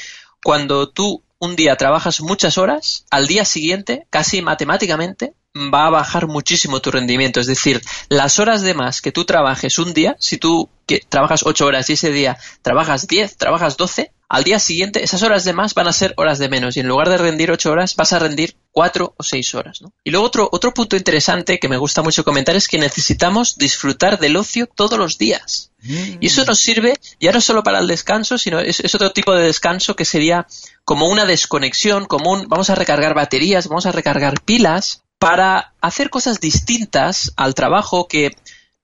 cuando 0.43 0.89
tú 0.89 1.23
un 1.39 1.57
día 1.57 1.77
trabajas 1.77 2.21
muchas 2.21 2.57
horas, 2.59 3.05
al 3.11 3.27
día 3.27 3.45
siguiente, 3.45 4.07
casi 4.11 4.43
matemáticamente, 4.43 5.35
va 5.73 5.87
a 5.87 5.91
bajar 5.91 6.27
muchísimo 6.27 6.81
tu 6.81 6.91
rendimiento. 6.91 7.41
Es 7.41 7.47
decir, 7.47 7.83
las 8.09 8.39
horas 8.39 8.63
de 8.63 8.75
más 8.75 9.01
que 9.01 9.13
tú 9.13 9.25
trabajes 9.25 9.79
un 9.79 9.95
día, 9.95 10.17
si 10.19 10.37
tú 10.39 10.69
trabajas 11.09 11.43
8 11.45 11.67
horas 11.67 11.91
y 11.91 11.95
ese 11.95 12.13
día 12.13 12.39
trabajas 12.63 13.07
10, 13.09 13.37
trabajas 13.37 13.77
12, 13.77 14.13
al 14.29 14.45
día 14.45 14.59
siguiente 14.59 15.05
esas 15.05 15.23
horas 15.23 15.45
de 15.45 15.53
más 15.53 15.75
van 15.75 15.87
a 15.89 15.93
ser 15.93 16.13
horas 16.17 16.39
de 16.39 16.49
menos 16.49 16.77
y 16.77 16.81
en 16.81 16.89
lugar 16.89 17.09
de 17.09 17.17
rendir 17.17 17.51
8 17.51 17.71
horas 17.71 17.95
vas 17.97 18.13
a 18.13 18.19
rendir 18.19 18.57
4 18.73 19.15
o 19.17 19.23
6 19.23 19.55
horas. 19.55 19.81
Y 20.05 20.11
luego 20.11 20.27
otro, 20.27 20.49
otro 20.53 20.75
punto 20.75 20.97
interesante 20.97 21.59
que 21.59 21.69
me 21.69 21.77
gusta 21.77 22.03
mucho 22.03 22.25
comentar 22.25 22.57
es 22.57 22.69
que 22.69 22.79
necesitamos 22.79 23.57
disfrutar 23.57 24.19
del 24.19 24.37
ocio 24.37 24.67
todos 24.67 24.99
los 24.99 25.19
días. 25.19 25.73
Mm. 25.83 26.19
Y 26.21 26.27
eso 26.27 26.45
nos 26.45 26.59
sirve 26.59 26.95
ya 27.21 27.33
no 27.33 27.41
solo 27.41 27.63
para 27.63 27.79
el 27.79 27.87
descanso, 27.87 28.39
sino 28.39 28.61
es, 28.61 28.81
es 28.81 28.95
otro 28.95 29.13
tipo 29.13 29.33
de 29.33 29.45
descanso 29.45 29.97
que 29.97 30.05
sería 30.05 30.47
como 30.85 31.09
una 31.09 31.25
desconexión, 31.25 32.07
como 32.07 32.33
un 32.33 32.49
vamos 32.49 32.71
a 32.71 32.75
recargar 32.75 33.15
baterías, 33.15 33.69
vamos 33.69 33.87
a 33.87 33.93
recargar 33.93 34.41
pilas 34.43 35.03
para 35.19 35.75
hacer 35.81 36.11
cosas 36.11 36.41
distintas 36.41 37.33
al 37.37 37.55
trabajo 37.55 38.09
que 38.09 38.37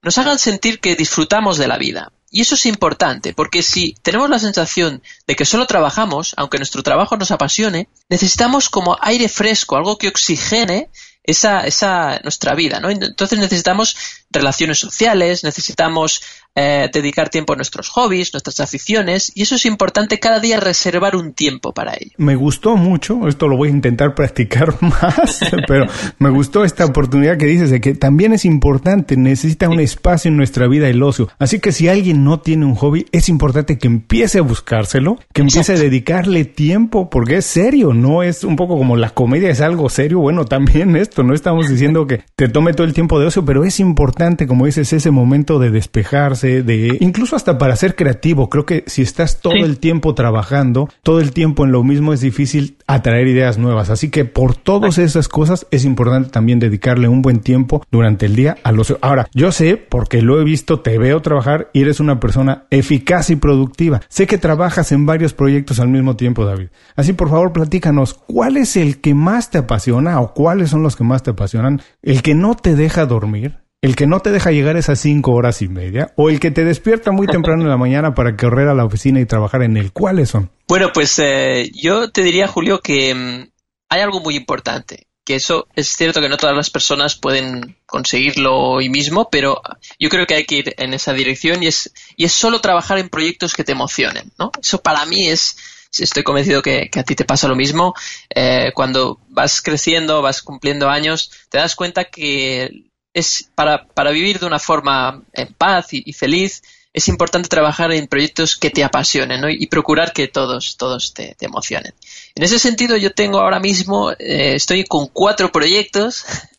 nos 0.03 0.19
hagan 0.19 0.39
sentir 0.39 0.81
que 0.81 0.97
disfrutamos 0.97 1.59
de 1.59 1.69
la 1.69 1.79
vida. 1.79 2.13
Y 2.31 2.41
eso 2.41 2.55
es 2.55 2.65
importante, 2.65 3.35
porque 3.35 3.63
si 3.63 3.95
tenemos 4.03 4.31
la 4.31 4.39
sensación 4.39 5.03
de 5.27 5.37
que 5.37 5.45
solo 5.45 5.67
trabajamos, 5.67 6.33
aunque 6.39 6.57
nuestro 6.57 6.83
trabajo 6.83 7.19
nos 7.19 7.31
apasione, 7.31 7.89
necesitamos 8.09 8.71
como 8.71 8.97
aire 9.03 9.29
fresco, 9.29 9.77
algo 9.77 9.99
que 9.99 10.09
oxigene 10.09 10.89
esa, 11.25 11.67
esa 11.67 12.21
nuestra 12.23 12.55
vida, 12.55 12.81
¿no? 12.81 12.89
Entonces 12.89 13.39
necesitamos 13.39 13.97
relaciones 14.31 14.79
sociales, 14.79 15.45
necesitamos 15.45 16.23
eh, 16.55 16.91
dedicar 16.93 17.29
tiempo 17.31 17.55
a 17.55 17.57
nuestros 17.57 17.89
hobbies, 17.89 18.35
nuestras 18.35 18.61
aficiones, 18.61 19.33
y 19.35 19.43
eso 19.43 19.55
es 19.55 19.65
importante 19.65 20.19
cada 20.19 20.39
día 20.39 20.61
reservar 20.61 21.17
un 21.17 21.33
tiempo 21.33 21.73
para 21.73 21.95
ello. 21.95 22.13
Me 22.19 22.37
gustó 22.37 22.77
mucho, 22.77 23.27
esto 23.27 23.49
lo 23.49 23.57
voy 23.57 23.69
a 23.69 23.73
intentar 23.73 24.15
practicar 24.15 24.83
más, 24.83 25.41
pero 25.67 25.87
me 26.19 26.31
gustó 26.31 26.65
esta 26.65 26.85
oportunidad 26.85 27.39
que 27.39 27.47
dices 27.47 27.71
de 27.71 27.81
que 27.81 27.95
también 27.95 28.33
es 28.33 28.45
importante, 28.45 29.17
necesita 29.17 29.69
un 29.69 29.81
espacio 29.81 30.29
en 30.29 30.37
nuestra 30.37 30.67
vida 30.67 30.89
el 30.89 31.03
ocio. 31.03 31.29
Así 31.39 31.59
que 31.59 31.73
si 31.73 31.89
alguien 31.89 32.25
no 32.25 32.41
tiene 32.41 32.67
un 32.67 32.75
hobby, 32.75 33.07
es 33.13 33.29
importante 33.29 33.79
que 33.79 33.87
empiece 33.87 34.39
a 34.39 34.43
buscárselo, 34.43 35.19
que 35.33 35.43
empiece 35.43 35.73
a 35.73 35.77
dedicarle 35.79 36.45
tiempo, 36.45 37.09
porque 37.09 37.39
es 37.39 37.47
serio, 37.47 37.95
no 37.95 38.23
es 38.23 38.45
un 38.45 38.57
poco 38.57 38.77
como 38.77 38.97
la 38.97 39.11
comedia 39.11 39.51
es 39.51 39.61
algo 39.61 39.89
serio, 39.89 40.19
bueno, 40.19 40.45
también 40.45 40.97
esto, 40.97 41.23
no 41.23 41.35
estamos 41.35 41.69
diciendo 41.69 42.07
que 42.07 42.23
te 42.37 42.49
tome 42.49 42.75
todo 42.75 42.87
el 42.87 42.95
tiempo 42.95 43.19
de 43.19 43.27
ocio, 43.27 43.45
pero 43.45 43.65
es 43.65 43.81
importante, 43.81 44.47
como 44.47 44.67
dices, 44.67 44.93
ese 44.93 45.11
momento 45.11 45.59
de 45.59 45.71
despejarse, 45.71 46.42
de 46.43 46.97
incluso 47.01 47.37
hasta 47.37 47.59
para 47.59 47.77
ser 47.77 47.95
creativo. 47.95 48.49
Creo 48.49 48.67
que 48.67 48.85
si 48.87 49.03
estás 49.03 49.41
todo 49.41 49.55
el 49.55 49.79
tiempo 49.79 50.15
trabajando, 50.15 50.89
todo 51.03 51.21
el 51.21 51.33
tiempo 51.33 51.65
en 51.65 51.73
lo 51.73 51.83
mismo 51.83 52.13
es 52.13 52.21
difícil 52.21 52.77
atraer 52.87 53.27
ideas 53.29 53.59
nuevas. 53.59 53.91
Así 53.91 54.11
que 54.11 54.25
por 54.25 54.55
todas 54.55 54.99
esas 54.99 55.29
cosas 55.29 55.67
es 55.71 55.85
importante 55.85 56.31
también 56.31 56.59
dedicarle 56.59 57.09
un 57.09 57.23
buen 57.23 57.41
tiempo 57.41 57.85
durante 57.91 58.27
el 58.27 58.37
día 58.37 58.57
a 58.63 58.73
los. 58.73 58.97
Ahora, 59.01 59.29
yo 59.35 59.53
sé, 59.53 59.77
porque 59.77 60.23
lo 60.23 60.41
he 60.41 60.45
visto, 60.45 60.81
te 60.81 60.99
veo 60.99 61.23
trabajar 61.23 61.71
y 61.73 61.83
eres 61.83 62.01
una 62.01 62.21
persona 62.21 62.65
eficaz 62.71 63.31
y 63.31 63.37
productiva. 63.37 64.01
Sé 64.09 64.27
que 64.27 64.39
trabajas 64.39 64.93
en 64.93 65.07
varios 65.07 65.33
proyectos 65.33 65.81
al 65.81 65.89
mismo 65.89 66.17
tiempo, 66.17 66.45
David. 66.45 66.69
Así, 66.97 67.13
por 67.13 67.31
favor, 67.31 67.53
platícanos, 67.53 68.15
¿cuál 68.15 68.57
es 68.57 68.77
el 68.77 69.01
que 69.01 69.15
más 69.15 69.51
te 69.51 69.59
apasiona 69.59 70.21
o 70.21 70.35
cuáles 70.35 70.71
son 70.71 70.83
los 70.83 70.97
que 70.97 71.05
más 71.05 71.23
te 71.23 71.31
apasionan? 71.31 71.81
¿El 72.03 72.23
que 72.23 72.35
no 72.35 72.55
te 72.55 72.75
deja 72.75 73.07
dormir? 73.07 73.62
El 73.83 73.97
que 73.97 74.07
no 74.07 74.21
te 74.21 74.31
deja 74.31 74.53
llegar 74.53 74.77
esas 74.77 75.01
cinco 75.01 75.33
horas 75.33 75.61
y 75.61 75.69
media 75.69 76.13
o 76.17 76.31
el 76.31 76.39
que 76.39 76.53
te 76.53 76.65
despierta 76.65 77.11
muy 77.11 77.27
temprano 77.27 77.63
en 77.63 77.69
la 77.69 77.77
mañana 77.77 78.15
para 78.15 78.37
correr 78.37 78.69
a 78.69 78.75
la 78.75 78.85
oficina 78.85 79.21
y 79.21 79.27
trabajar 79.27 79.63
en 79.63 79.77
él. 79.77 79.93
¿Cuáles 79.93 80.31
son? 80.31 80.51
Bueno, 80.69 80.91
pues 80.95 81.19
eh, 81.19 81.69
yo 81.75 82.11
te 82.11 82.23
diría, 82.23 82.47
Julio, 82.47 82.81
que 82.81 83.13
mm, 83.13 83.51
hay 83.89 84.01
algo 84.01 84.21
muy 84.21 84.37
importante. 84.37 85.09
Que 85.25 85.37
eso 85.37 85.67
es 85.77 85.89
cierto 85.89 86.21
que 86.21 86.29
no 86.29 86.37
todas 86.37 86.57
las 86.57 86.71
personas 86.71 87.17
pueden 87.17 87.77
conseguirlo 87.87 88.57
hoy 88.57 88.89
mismo, 88.89 89.29
pero 89.31 89.61
yo 89.99 90.09
creo 90.09 90.27
que 90.27 90.35
hay 90.35 90.47
que 90.47 90.57
ir 90.57 90.75
en 90.79 90.95
esa 90.95 91.13
dirección 91.13 91.63
y 91.63 91.69
es, 91.69 91.93
y 92.17 92.25
es 92.25 92.33
solo 92.33 92.61
trabajar 92.61 92.99
en 92.99 93.09
proyectos 93.09 93.55
que 93.55 93.63
te 93.63 93.71
emocionen, 93.71 94.33
¿no? 94.37 94.51
Eso 94.61 94.83
para 94.83 95.07
mí 95.07 95.29
es, 95.29 95.57
estoy 95.97 96.25
convencido 96.25 96.61
que, 96.61 96.91
a 96.93 97.03
ti 97.05 97.15
te 97.15 97.25
pasa 97.25 97.47
lo 97.47 97.55
mismo. 97.55 97.95
Eh, 98.35 98.73
cuando 98.75 99.21
vas 99.29 99.63
creciendo, 99.63 100.23
vas 100.23 100.43
cumpliendo 100.43 100.89
años, 100.89 101.31
te 101.51 101.59
das 101.59 101.77
cuenta 101.77 102.05
que 102.07 102.91
es 103.15 103.49
para, 103.55 103.87
para 103.87 104.11
vivir 104.11 104.39
de 104.39 104.47
una 104.47 104.59
forma 104.59 105.23
en 105.33 105.53
paz 105.55 105.89
y, 105.93 106.13
feliz, 106.13 106.63
es 106.93 107.09
importante 107.09 107.49
trabajar 107.49 107.93
en 107.93 108.07
proyectos 108.07 108.57
que 108.57 108.71
te 108.71 108.85
apasionen 108.85 109.41
¿no? 109.41 109.49
y 109.49 109.67
procurar 109.67 110.13
que 110.13 110.29
todos, 110.29 110.77
todos 110.77 111.15
te, 111.15 111.37
emocionen. 111.41 111.95
En 112.35 112.43
ese 112.43 112.59
sentido, 112.59 112.97
yo 112.97 113.13
tengo 113.13 113.39
ahora 113.41 113.61
mismo, 113.61 114.13
eh, 114.13 114.55
estoy 114.55 114.85
con 114.85 115.07
cuatro 115.07 115.51
proyectos 115.51 116.25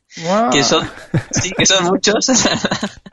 que 0.51 0.63
son 0.63 0.89
sí, 1.31 1.51
que 1.57 1.65
son 1.65 1.85
muchos. 1.85 2.25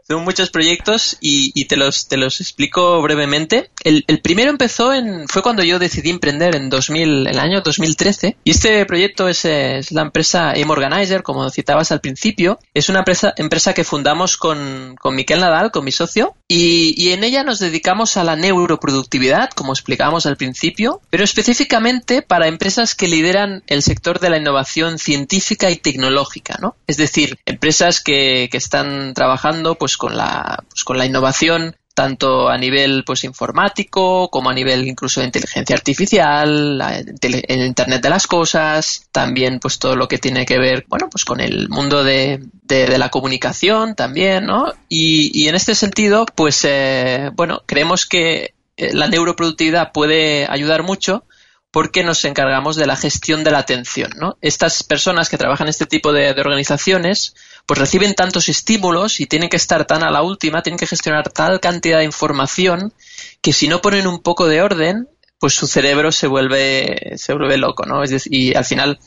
Son 0.09 0.25
muchos 0.25 0.50
proyectos 0.50 1.16
y, 1.21 1.66
te 1.66 1.76
los 1.76 2.09
te 2.09 2.16
los 2.16 2.40
explico 2.40 3.00
brevemente. 3.00 3.71
El, 3.85 4.02
primero 4.23 4.50
empezó 4.50 4.92
en 4.92 5.28
fue 5.28 5.40
cuando 5.40 5.62
yo 5.62 5.78
decidí 5.78 6.11
emprender 6.11 6.57
en 6.57 6.69
2000 6.69 7.28
el 7.28 7.38
año 7.38 7.61
2013 7.61 8.37
y 8.42 8.50
este 8.50 8.85
proyecto 8.87 9.28
es, 9.28 9.45
es 9.45 9.92
la 9.92 10.02
empresa 10.02 10.52
M 10.54 10.73
Organizer 10.73 11.23
como 11.23 11.49
citabas 11.50 11.92
al 11.92 12.00
principio. 12.00 12.59
Es 12.75 12.88
una 12.88 13.00
empresa 13.00 13.33
empresa 13.37 13.73
que 13.73 13.85
fundamos 13.85 14.37
con 14.37 14.97
con 15.00 15.14
Miquel 15.14 15.38
Nadal 15.38 15.71
con 15.71 15.85
mi 15.85 15.92
socio. 15.92 16.35
Y, 16.49 16.95
y 17.00 17.12
en 17.12 17.23
ella 17.23 17.45
nos 17.45 17.61
dedicamos 17.61 18.16
a 18.16 18.25
la 18.25 18.35
neuroproductividad 18.35 19.50
como 19.50 19.73
explicábamos 19.73 20.26
al 20.26 20.37
principio 20.37 21.00
pero 21.11 21.25
específicamente 21.25 22.23
para 22.23 22.49
empresas 22.49 22.95
que 22.95 23.09
lideran 23.09 23.62
el 23.66 23.83
sector 23.83 24.21
de 24.21 24.30
la 24.30 24.38
innovación 24.38 24.99
científica 24.99 25.71
y 25.71 25.76
tecnológica 25.76 26.59
no 26.61 26.75
es 26.90 26.97
decir, 26.97 27.38
empresas 27.47 28.00
que, 28.00 28.49
que 28.50 28.59
están 28.59 29.14
trabajando 29.14 29.76
pues 29.76 29.97
con 29.97 30.16
la, 30.16 30.64
pues, 30.68 30.82
con 30.82 30.99
la 30.99 31.06
innovación 31.06 31.76
tanto 31.94 32.49
a 32.49 32.56
nivel 32.56 33.04
pues 33.04 33.25
informático 33.25 34.28
como 34.30 34.50
a 34.50 34.54
nivel 34.54 34.88
incluso 34.88 35.20
de 35.20 35.26
inteligencia 35.26 35.76
artificial, 35.76 36.80
el 37.20 37.61
Internet 37.62 38.02
de 38.02 38.11
las 38.11 38.26
cosas, 38.26 39.06
también 39.12 39.61
pues 39.61 39.78
todo 39.78 39.97
lo 39.97 40.09
que 40.09 40.18
tiene 40.18 40.47
que 40.47 40.59
ver 40.59 40.87
bueno 40.88 41.09
pues 41.11 41.25
con 41.25 41.40
el 41.40 41.68
mundo 41.68 42.02
de, 42.02 42.42
de, 42.62 42.97
la 42.97 43.11
comunicación 43.11 43.94
también, 43.94 44.47
¿no? 44.47 44.73
Y, 44.88 45.30
y 45.35 45.49
en 45.49 45.54
este 45.54 45.75
sentido 45.75 46.26
pues 46.35 46.64
eh, 46.64 47.30
bueno 47.35 47.62
creemos 47.66 48.06
que 48.06 48.54
eh, 48.76 48.94
la 48.94 49.09
neuroproductividad 49.09 49.92
puede 49.92 50.47
ayudar 50.49 50.82
mucho 50.82 51.25
porque 51.71 52.03
nos 52.03 52.25
encargamos 52.25 52.77
de 52.77 52.87
la 52.87 52.97
gestión 52.97 53.45
de 53.45 53.50
la 53.53 53.59
atención. 53.59 54.11
¿no? 54.17 54.37
Estas 54.41 54.83
personas 54.83 55.29
que 55.29 55.39
trabajan 55.39 55.67
en 55.67 55.71
este 55.71 55.87
tipo 55.87 56.12
de, 56.12 56.31
organizaciones 56.31 57.35
pues 57.67 57.79
reciben 57.79 58.15
tantos 58.15 58.49
estímulos 58.49 59.21
y 59.21 59.27
tienen 59.27 59.49
que 59.49 59.57
estar 59.57 59.85
tan 59.85 60.03
a 60.03 60.11
la 60.11 60.23
última, 60.23 60.62
tienen 60.62 60.79
que 60.79 60.87
gestionar 60.87 61.31
tal 61.31 61.61
cantidad 61.61 61.99
de 61.99 62.05
información 62.05 62.93
que 63.41 63.53
si 63.53 63.69
no 63.69 63.81
ponen 63.81 64.07
un 64.07 64.21
poco 64.21 64.49
de 64.49 64.62
orden, 64.62 65.09
pues 65.39 65.55
su 65.55 65.67
cerebro 65.67 66.11
se 66.11 66.27
vuelve, 66.27 67.12
se 67.17 67.33
vuelve 67.33 67.59
loco, 67.59 67.87
¿no? 67.87 68.03
Es 68.03 68.11
decir, 68.11 68.35
y 68.35 68.55
al 68.55 68.65
final 68.65 68.99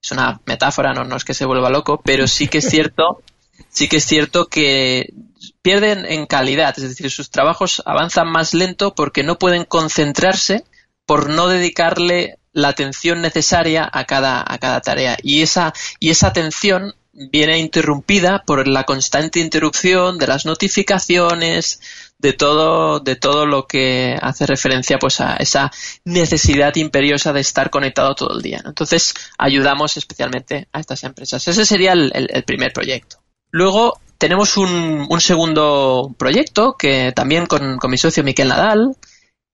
es 0.00 0.12
una 0.12 0.40
metáfora, 0.46 0.92
no, 0.92 1.04
no 1.04 1.16
es 1.16 1.24
que 1.24 1.34
se 1.34 1.44
vuelva 1.44 1.70
loco, 1.70 2.00
pero 2.04 2.28
sí 2.28 2.46
que 2.46 2.58
es 2.58 2.68
cierto, 2.68 3.22
sí 3.70 3.88
que 3.88 3.96
es 3.96 4.04
cierto 4.04 4.46
que 4.46 5.12
pierden 5.60 6.06
en 6.06 6.26
calidad, 6.26 6.74
es 6.76 6.84
decir, 6.84 7.10
sus 7.10 7.30
trabajos 7.30 7.82
avanzan 7.84 8.30
más 8.30 8.54
lento 8.54 8.94
porque 8.94 9.24
no 9.24 9.38
pueden 9.38 9.64
concentrarse 9.64 10.64
por 11.06 11.30
no 11.30 11.48
dedicarle 11.48 12.38
la 12.52 12.68
atención 12.68 13.22
necesaria 13.22 13.88
a 13.90 14.04
cada, 14.04 14.44
a 14.46 14.58
cada 14.58 14.80
tarea. 14.80 15.16
Y 15.22 15.42
esa, 15.42 15.72
y 15.98 16.10
esa 16.10 16.28
atención 16.28 16.94
viene 17.12 17.58
interrumpida 17.58 18.42
por 18.46 18.66
la 18.66 18.84
constante 18.84 19.40
interrupción 19.40 20.18
de 20.18 20.26
las 20.26 20.46
notificaciones, 20.46 21.80
de 22.18 22.32
todo, 22.32 23.00
de 23.00 23.16
todo 23.16 23.46
lo 23.46 23.66
que 23.66 24.16
hace 24.20 24.46
referencia 24.46 24.98
pues 24.98 25.20
a 25.20 25.34
esa 25.36 25.70
necesidad 26.04 26.74
imperiosa 26.76 27.32
de 27.32 27.40
estar 27.40 27.68
conectado 27.68 28.14
todo 28.14 28.34
el 28.34 28.42
día. 28.42 28.62
Entonces, 28.64 29.12
ayudamos 29.38 29.96
especialmente 29.96 30.68
a 30.72 30.80
estas 30.80 31.02
empresas. 31.04 31.46
Ese 31.48 31.66
sería 31.66 31.92
el, 31.92 32.44
primer 32.46 32.72
proyecto. 32.72 33.16
Luego 33.50 34.00
tenemos 34.18 34.56
un, 34.56 35.06
un, 35.10 35.20
segundo 35.20 36.14
proyecto 36.16 36.76
que 36.78 37.12
también 37.12 37.46
con, 37.46 37.76
con 37.76 37.90
mi 37.90 37.98
socio 37.98 38.22
Miquel 38.22 38.48
Nadal, 38.48 38.96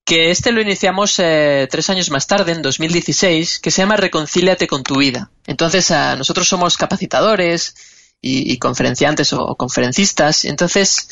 que 0.09 0.31
este 0.31 0.53
lo 0.53 0.63
iniciamos 0.63 1.19
eh, 1.19 1.69
tres 1.71 1.91
años 1.91 2.11
más 2.11 2.27
tarde, 2.27 2.53
en 2.53 2.63
2016, 2.63 3.59
que 3.59 3.71
se 3.71 3.83
llama 3.83 3.99
Reconcíliate 3.99 4.67
con 4.67 4.83
tu 4.83 4.97
vida. 4.97 5.31
Entonces, 5.47 5.91
nosotros 6.17 6.49
somos 6.49 6.79
capacitadores 6.79 7.75
y, 8.23 8.57
conferenciantes 8.57 9.35
o, 9.35 9.55
conferencistas, 9.57 10.47
entonces 10.47 11.11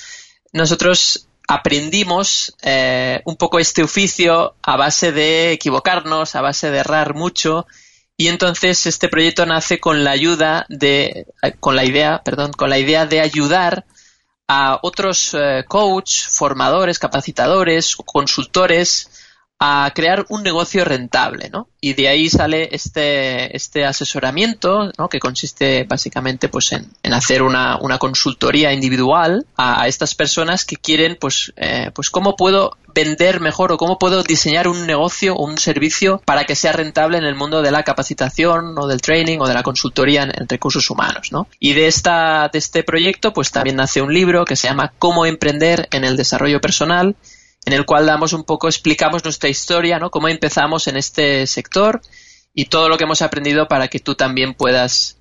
nosotros 0.54 1.28
aprendimos 1.46 2.56
eh, 2.62 3.20
un 3.26 3.36
poco 3.36 3.58
este 3.58 3.82
oficio 3.82 4.54
a 4.62 4.78
base 4.78 5.12
de 5.12 5.52
equivocarnos, 5.52 6.34
a 6.34 6.40
base 6.40 6.70
de 6.70 6.78
errar 6.78 7.14
mucho, 7.14 7.66
y 8.16 8.28
entonces 8.28 8.86
este 8.86 9.10
proyecto 9.10 9.44
nace 9.44 9.78
con 9.78 10.04
la 10.04 10.12
ayuda 10.12 10.64
de, 10.70 11.26
con 11.60 11.76
la 11.76 11.84
idea, 11.84 12.22
perdón, 12.24 12.52
con 12.52 12.70
la 12.70 12.78
idea 12.78 13.04
de 13.04 13.20
ayudar 13.20 13.84
a 14.48 14.78
otros 14.82 15.34
eh, 15.34 15.64
formadores, 16.28 16.98
capacitadores, 16.98 17.96
consultores 17.96 19.10
a 19.58 19.90
crear 19.94 20.26
un 20.28 20.42
negocio 20.42 20.84
rentable, 20.84 21.48
¿no? 21.48 21.68
Y 21.80 21.94
de 21.94 22.08
ahí 22.08 22.28
sale 22.28 22.68
este, 22.72 23.56
este 23.56 23.86
asesoramiento, 23.86 24.92
¿no? 24.98 25.08
Que 25.08 25.18
consiste 25.18 25.84
básicamente, 25.84 26.50
pues, 26.50 26.72
en, 26.72 26.90
en 27.02 27.14
hacer 27.14 27.42
una, 27.42 27.78
una, 27.80 27.98
consultoría 27.98 28.74
individual 28.74 29.46
a, 29.56 29.88
estas 29.88 30.14
personas 30.14 30.66
que 30.66 30.76
quieren, 30.76 31.16
pues, 31.18 31.54
eh, 31.56 31.90
pues, 31.94 32.10
cómo 32.10 32.36
puedo 32.36 32.76
vender 32.94 33.40
mejor 33.40 33.72
o 33.72 33.78
cómo 33.78 33.98
puedo 33.98 34.22
diseñar 34.22 34.68
un 34.68 34.86
negocio 34.86 35.34
o 35.34 35.46
un 35.46 35.56
servicio 35.56 36.20
para 36.26 36.44
que 36.44 36.54
sea 36.54 36.72
rentable 36.72 37.16
en 37.16 37.24
el 37.24 37.34
mundo 37.34 37.62
de 37.62 37.70
la 37.70 37.82
capacitación 37.82 38.78
o 38.78 38.86
del 38.86 39.00
training 39.00 39.38
o 39.40 39.48
de 39.48 39.54
la 39.54 39.62
consultoría 39.62 40.22
en, 40.22 40.32
en 40.38 40.48
recursos 40.48 40.90
humanos, 40.90 41.32
¿no? 41.32 41.48
Y 41.60 41.72
de 41.72 41.86
esta, 41.86 42.50
de 42.52 42.58
este 42.58 42.82
proyecto, 42.82 43.32
pues, 43.32 43.52
también 43.52 43.76
nace 43.76 44.02
un 44.02 44.12
libro 44.12 44.44
que 44.44 44.56
se 44.56 44.68
llama 44.68 44.92
Cómo 44.98 45.24
emprender 45.24 45.88
en 45.92 46.04
el 46.04 46.16
desarrollo 46.16 46.60
personal 46.60 47.16
en 47.66 47.72
el 47.72 47.84
cual 47.84 48.06
damos 48.06 48.32
un 48.32 48.44
poco, 48.44 48.68
explicamos 48.68 49.24
nuestra 49.24 49.48
historia, 49.48 49.98
¿no? 49.98 50.10
Cómo 50.10 50.28
empezamos 50.28 50.86
en 50.86 50.96
este 50.96 51.46
sector 51.46 52.00
y 52.54 52.66
todo 52.66 52.88
lo 52.88 52.96
que 52.96 53.04
hemos 53.04 53.22
aprendido 53.22 53.68
para 53.68 53.88
que 53.88 53.98
tú 53.98 54.14
también 54.14 54.54
puedas 54.54 55.18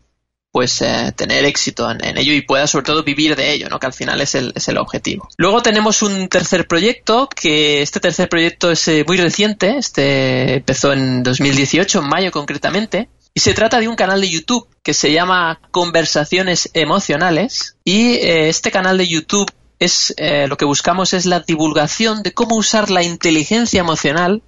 pues 0.51 0.81
eh, 0.81 1.11
tener 1.13 1.43
éxito 1.43 1.91
en, 1.91 2.17
ello 2.17 2.31
y 2.31 2.41
puedas 2.41 2.71
sobre 2.71 2.85
todo 2.85 3.03
vivir 3.03 3.35
de 3.35 3.51
ello, 3.51 3.67
¿no? 3.67 3.77
que 3.77 3.87
al 3.87 3.93
final 3.93 4.21
es 4.21 4.35
el, 4.35 4.53
es 4.55 4.69
el 4.69 4.77
objetivo. 4.77 5.27
Luego 5.35 5.61
tenemos 5.61 6.01
un 6.01 6.29
tercer 6.29 6.65
proyecto, 6.65 7.27
que 7.27 7.81
este 7.81 7.99
tercer 7.99 8.29
proyecto 8.29 8.71
es 8.71 8.87
eh, 8.87 9.03
muy 9.05 9.17
reciente, 9.17 9.77
este 9.77 10.53
empezó 10.53 10.93
en 10.93 11.23
2018, 11.23 11.99
en 11.99 12.07
mayo 12.07 12.31
concretamente, 12.31 13.09
y 13.33 13.41
se 13.41 13.53
trata 13.53 13.81
de 13.81 13.89
un 13.89 13.97
canal 13.97 14.21
de 14.21 14.29
YouTube 14.29 14.65
que 14.81 14.93
se 14.93 15.11
llama 15.11 15.59
Conversaciones 15.71 16.69
Emocionales 16.73 17.75
y 17.83 18.13
eh, 18.13 18.47
este 18.47 18.71
canal 18.71 18.97
de 18.97 19.07
YouTube 19.09 19.51
es 19.79 20.13
eh, 20.17 20.47
lo 20.47 20.57
que 20.57 20.65
buscamos 20.65 21.13
es 21.13 21.25
la 21.25 21.41
divulgación 21.41 22.23
de 22.23 22.33
cómo 22.33 22.55
usar 22.55 22.89
la 22.89 23.03
inteligencia 23.03 23.79
emocional 23.79 24.41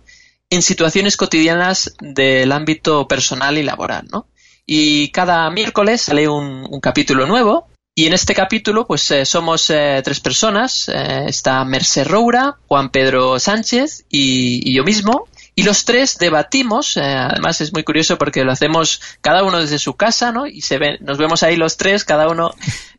en 0.50 0.62
situaciones 0.62 1.18
cotidianas 1.18 1.96
del 2.00 2.52
ámbito 2.52 3.08
personal 3.08 3.58
y 3.58 3.64
laboral, 3.64 4.08
¿no? 4.12 4.28
Y 4.66 5.12
cada 5.12 5.50
miércoles 5.50 6.02
sale 6.02 6.28
un, 6.28 6.80
capítulo 6.82 7.26
nuevo 7.26 7.68
y 7.96 8.06
en 8.06 8.14
este 8.14 8.34
capítulo, 8.34 8.86
pues 8.86 9.10
eh, 9.12 9.26
somos 9.26 9.70
eh, 9.70 10.02
tres 10.04 10.20
personas. 10.20 10.90
está 10.90 11.64
Merced 11.66 12.08
Roura, 12.08 12.58
Juan 12.68 12.90
Pedro 12.90 13.40
Sánchez 13.40 14.06
y, 14.10 14.74
yo 14.74 14.84
mismo. 14.84 15.28
Y 15.56 15.64
los 15.64 15.86
tres 15.86 16.20
debatimos, 16.20 16.98
además 16.98 17.62
es 17.62 17.74
muy 17.74 17.84
curioso 17.84 18.20
porque 18.20 18.44
lo 18.44 18.52
hacemos 18.52 19.02
cada 19.22 19.44
uno 19.44 19.60
desde 19.60 19.80
su 19.80 19.96
casa, 19.96 20.32
¿no? 20.32 20.46
Y 20.46 20.62
se 20.62 20.78
ven, 20.78 20.98
nos 21.02 21.18
vemos 21.18 21.42
ahí 21.42 21.56
los 21.56 21.78
tres, 21.78 22.04
cada 22.04 22.30
uno 22.30 22.52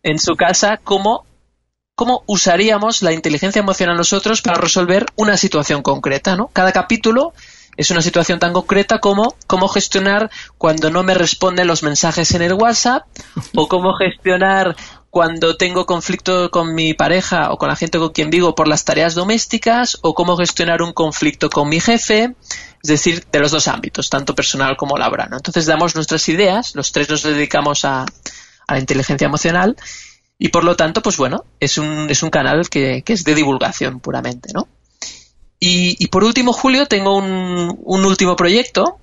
en 0.03 0.19
su 0.19 0.35
casa, 0.35 0.81
cómo 0.83 1.25
cómo 1.99 2.23
usaríamos 2.27 3.03
la 3.03 3.13
inteligencia 3.13 3.59
emocional 3.59 3.97
nosotros 3.97 4.41
para 4.41 4.57
resolver 4.57 5.05
una 5.17 5.37
situación 5.37 5.83
concreta, 5.83 6.37
¿no? 6.37 6.47
Cada 6.53 6.71
capítulo 6.71 7.33
es 7.77 7.91
una 7.91 8.03
situación 8.03 8.39
tan 8.39 8.53
concreta 8.53 9.01
como 9.01 9.35
cómo 9.49 9.67
gestionar 9.67 10.31
cuando 10.59 10.93
no 10.93 11.03
me 11.03 11.15
responden 11.15 11.67
los 11.67 11.83
mensajes 11.83 12.33
en 12.37 12.43
el 12.43 12.53
WhatsApp 12.53 13.03
o 13.57 13.67
cómo 13.67 13.95
gestionar 13.95 14.77
cuando 15.11 15.57
tengo 15.57 15.87
conflicto 15.87 16.53
con 16.53 16.73
mi 16.73 16.95
pareja 16.95 17.51
o 17.51 17.59
con 17.59 17.69
la 17.69 17.75
gente 17.75 17.99
con 17.99 18.11
quien 18.11 18.31
vivo 18.31 18.55
por 18.55 18.69
las 18.69 18.85
tareas 18.85 19.17
domésticas 19.17 19.99
o 20.03 20.15
cómo 20.15 20.37
gestionar 20.37 20.83
un 20.83 20.93
conflicto 20.93 21.51
con 21.51 21.69
mi 21.69 21.81
jefe, 21.81 22.37
es 22.81 22.89
decir, 22.89 23.27
de 23.33 23.41
los 23.41 23.51
dos 23.51 23.67
ámbitos, 23.67 24.09
tanto 24.09 24.37
personal 24.37 24.77
como 24.77 24.97
laboral. 24.97 25.31
Entonces 25.33 25.67
damos 25.67 25.97
nuestras 25.97 26.29
ideas, 26.29 26.77
los 26.77 26.93
tres 26.93 27.11
nos 27.11 27.25
dedicamos 27.25 27.85
a, 27.85 28.03
a 28.03 28.75
la 28.75 28.79
inteligencia 28.79 29.27
emocional 29.27 29.75
y 30.39 30.49
por 30.49 30.65
lo 30.65 30.77
tanto, 30.77 31.03
pues 31.03 31.17
bueno, 31.17 31.45
es 31.59 31.79
un, 31.79 32.09
es 32.11 32.23
un 32.23 32.31
canal 32.31 32.69
que, 32.69 33.03
que 33.03 33.13
es 33.13 33.25
de 33.25 33.35
divulgación 33.35 34.01
puramente, 34.01 34.51
¿no? 34.55 34.69
Y, 35.61 35.97
y 35.99 36.07
por 36.07 36.23
último, 36.23 36.53
Julio, 36.53 36.87
tengo 36.87 37.17
un, 37.17 37.77
un 37.83 38.05
último 38.05 38.37
proyecto. 38.37 38.99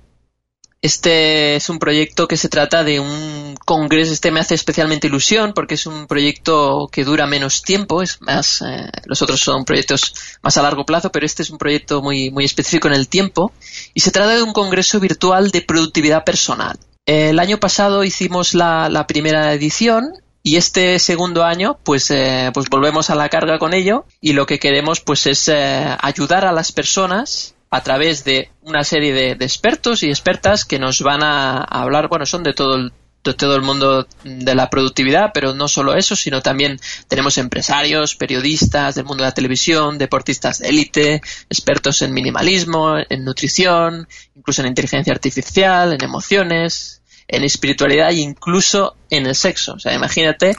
Este 0.82 1.56
es 1.56 1.68
un 1.70 1.80
proyecto 1.80 2.28
que 2.28 2.38
se 2.38 2.48
trata 2.48 2.84
de 2.84 3.00
un 3.00 3.56
congreso. 3.66 4.14
Este 4.14 4.32
me 4.32 4.40
hace 4.40 4.56
especialmente 4.56 5.08
ilusión 5.08 5.54
porque 5.54 5.74
es 5.74 5.88
un 5.88 6.08
proyecto 6.08 6.88
que 6.92 7.04
dura 7.04 7.26
menos 7.26 7.64
tiempo. 7.64 8.02
Es 8.02 8.22
más, 8.22 8.62
eh, 8.62 8.90
los 9.06 9.22
otros 9.22 9.42
son 9.42 9.66
proyectos 9.66 10.14
más 10.42 10.56
a 10.58 10.62
largo 10.62 10.86
plazo, 10.86 11.12
pero 11.12 11.26
este 11.26 11.42
es 11.42 11.50
un 11.50 11.58
proyecto 11.58 12.02
muy, 12.02 12.30
muy 12.30 12.46
específico 12.46 12.88
en 12.88 12.94
el 12.94 13.10
tiempo. 13.10 13.52
Y 13.94 14.02
se 14.02 14.12
trata 14.12 14.36
de 14.36 14.44
un 14.44 14.54
congreso 14.54 15.00
virtual 15.00 15.52
de 15.52 15.62
productividad 15.62 16.24
personal. 16.24 16.78
El 17.06 17.40
año 17.40 17.60
pasado 17.60 18.04
hicimos 18.04 18.54
la, 18.54 18.88
la 18.90 19.08
primera 19.08 19.52
edición 19.54 20.14
y 20.46 20.58
este 20.58 21.00
segundo 21.00 21.44
año 21.44 21.80
pues, 21.84 22.12
eh, 22.12 22.52
pues 22.54 22.70
volvemos 22.70 23.10
a 23.10 23.16
la 23.16 23.30
carga 23.30 23.58
con 23.58 23.74
ello 23.74 24.06
y 24.22 24.34
lo 24.34 24.46
que 24.46 24.60
queremos 24.60 25.02
pues 25.02 25.26
es 25.26 25.48
eh, 25.48 25.98
ayudar 26.00 26.46
a 26.46 26.52
las 26.52 26.72
personas 26.72 27.56
a 27.72 27.82
través 27.82 28.24
de 28.26 28.52
una 28.62 28.84
serie 28.84 29.12
de, 29.12 29.32
expertos 29.32 30.04
y 30.04 30.10
expertas 30.10 30.64
que 30.64 30.78
nos 30.78 31.02
van 31.02 31.24
a, 31.24 31.64
hablar, 31.64 32.10
bueno, 32.10 32.28
son 32.28 32.44
de 32.44 32.54
todo 32.54 32.76
el 32.76 32.94
de 33.24 33.34
todo 33.34 33.56
el 33.56 33.64
mundo 33.64 34.08
de 34.24 34.54
la 34.54 34.70
productividad, 34.70 35.32
pero 35.34 35.56
no 35.56 35.68
solo 35.68 35.96
eso, 35.96 36.16
sino 36.16 36.44
también 36.44 36.80
tenemos 37.08 37.40
empresarios, 37.40 38.16
periodistas 38.16 38.94
del 38.94 39.06
mundo 39.06 39.24
de 39.24 39.30
la 39.30 39.34
televisión, 39.34 39.98
deportistas 39.98 40.60
de 40.60 40.70
élite, 40.70 41.24
expertos 41.50 42.04
en 42.04 42.14
minimalismo, 42.14 42.98
en 43.10 43.26
nutrición, 43.26 44.08
incluso 44.36 44.62
en 44.62 44.68
inteligencia 44.68 45.12
artificial, 45.12 45.94
en 45.94 46.04
emociones, 46.04 47.02
en 47.28 47.44
espiritualidad 47.44 48.10
e 48.10 48.16
incluso 48.16 48.96
en 49.10 49.26
el 49.26 49.36
sexo. 49.36 49.74
O 49.74 49.80
sea, 49.80 49.94
imagínate 49.94 50.56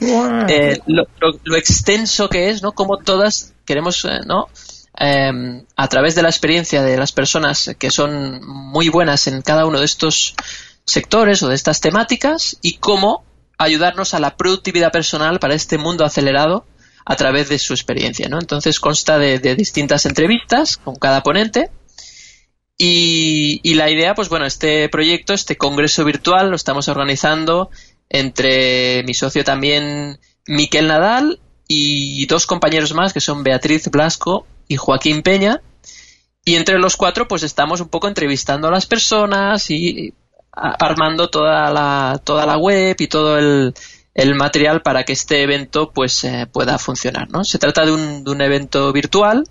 eh, 0.49 0.79
lo, 0.85 1.55
extenso 1.55 2.29
que 2.29 2.49
es, 2.49 2.61
¿no? 2.61 2.73
Como 2.73 2.97
todas 2.97 3.53
queremos, 3.65 4.03
eh, 4.05 4.19
¿no? 4.25 4.49
Em, 4.99 5.63
a 5.75 5.87
través 5.87 6.15
de 6.15 6.23
la 6.23 6.29
experiencia 6.29 6.81
de 6.81 6.97
las 6.97 7.11
personas 7.11 7.75
que 7.77 7.91
son 7.91 8.41
muy 8.45 8.89
buenas 8.89 9.27
en 9.27 9.41
cada 9.41 9.65
uno 9.65 9.79
de 9.79 9.85
estos 9.85 10.35
sectores 10.85 11.43
o 11.43 11.49
de 11.49 11.55
estas 11.55 11.81
temáticas 11.81 12.57
y 12.61 12.77
cómo 12.77 13.23
ayudarnos 13.59 14.13
a 14.13 14.19
la 14.19 14.35
productividad 14.35 14.91
personal 14.91 15.39
para 15.39 15.53
este 15.53 15.77
mundo 15.77 16.03
acelerado 16.03 16.65
a 17.05 17.15
través 17.15 17.47
de 17.47 17.59
su 17.59 17.73
experiencia, 17.73 18.27
¿no? 18.27 18.39
Entonces 18.39 18.79
consta 18.79 19.17
de 19.17 19.55
distintas 19.55 20.05
entrevistas 20.05 20.77
con 20.77 20.95
cada 20.95 21.23
ponente 21.23 21.69
y, 22.77 23.73
la 23.73 23.89
idea, 23.89 24.13
pues 24.13 24.29
bueno, 24.29 24.45
este 24.45 24.87
proyecto, 24.89 25.33
este 25.33 25.57
congreso 25.57 26.05
virtual, 26.05 26.49
lo 26.49 26.55
estamos 26.55 26.87
organizando 26.87 27.71
entre 28.09 29.03
mi 29.03 29.13
socio 29.13 29.43
también, 29.43 30.19
Miquel 30.45 30.87
Nadal, 30.87 31.39
y 31.67 32.25
dos 32.27 32.45
compañeros 32.45 32.93
más, 32.93 33.13
que 33.13 33.19
son 33.19 33.43
Beatriz 33.43 33.89
Blasco 33.89 34.45
y 34.67 34.77
Joaquín 34.77 35.23
Peña. 35.23 35.61
Y 36.45 36.55
entre 36.55 36.79
los 36.79 36.95
cuatro, 36.95 37.27
pues 37.27 37.43
estamos 37.43 37.81
un 37.81 37.89
poco 37.89 38.07
entrevistando 38.07 38.67
a 38.67 38.71
las 38.71 38.85
personas 38.85 39.69
y 39.69 40.13
armando 40.51 41.29
toda 41.29 41.71
la, 41.71 42.21
toda 42.23 42.45
la 42.45 42.57
web 42.57 42.95
y 42.99 43.07
todo 43.07 43.37
el, 43.37 43.73
material 44.35 44.81
para 44.81 45.03
que 45.03 45.13
este 45.13 45.43
evento 45.43 45.91
pues 45.91 46.23
eh, 46.23 46.47
pueda 46.51 46.77
funcionar. 46.77 47.29
¿no? 47.29 47.43
Se 47.43 47.59
trata 47.59 47.85
de 47.85 47.91
un, 47.91 48.23
de 48.23 48.31
un 48.31 48.41
evento 48.41 48.93
virtual 48.93 49.43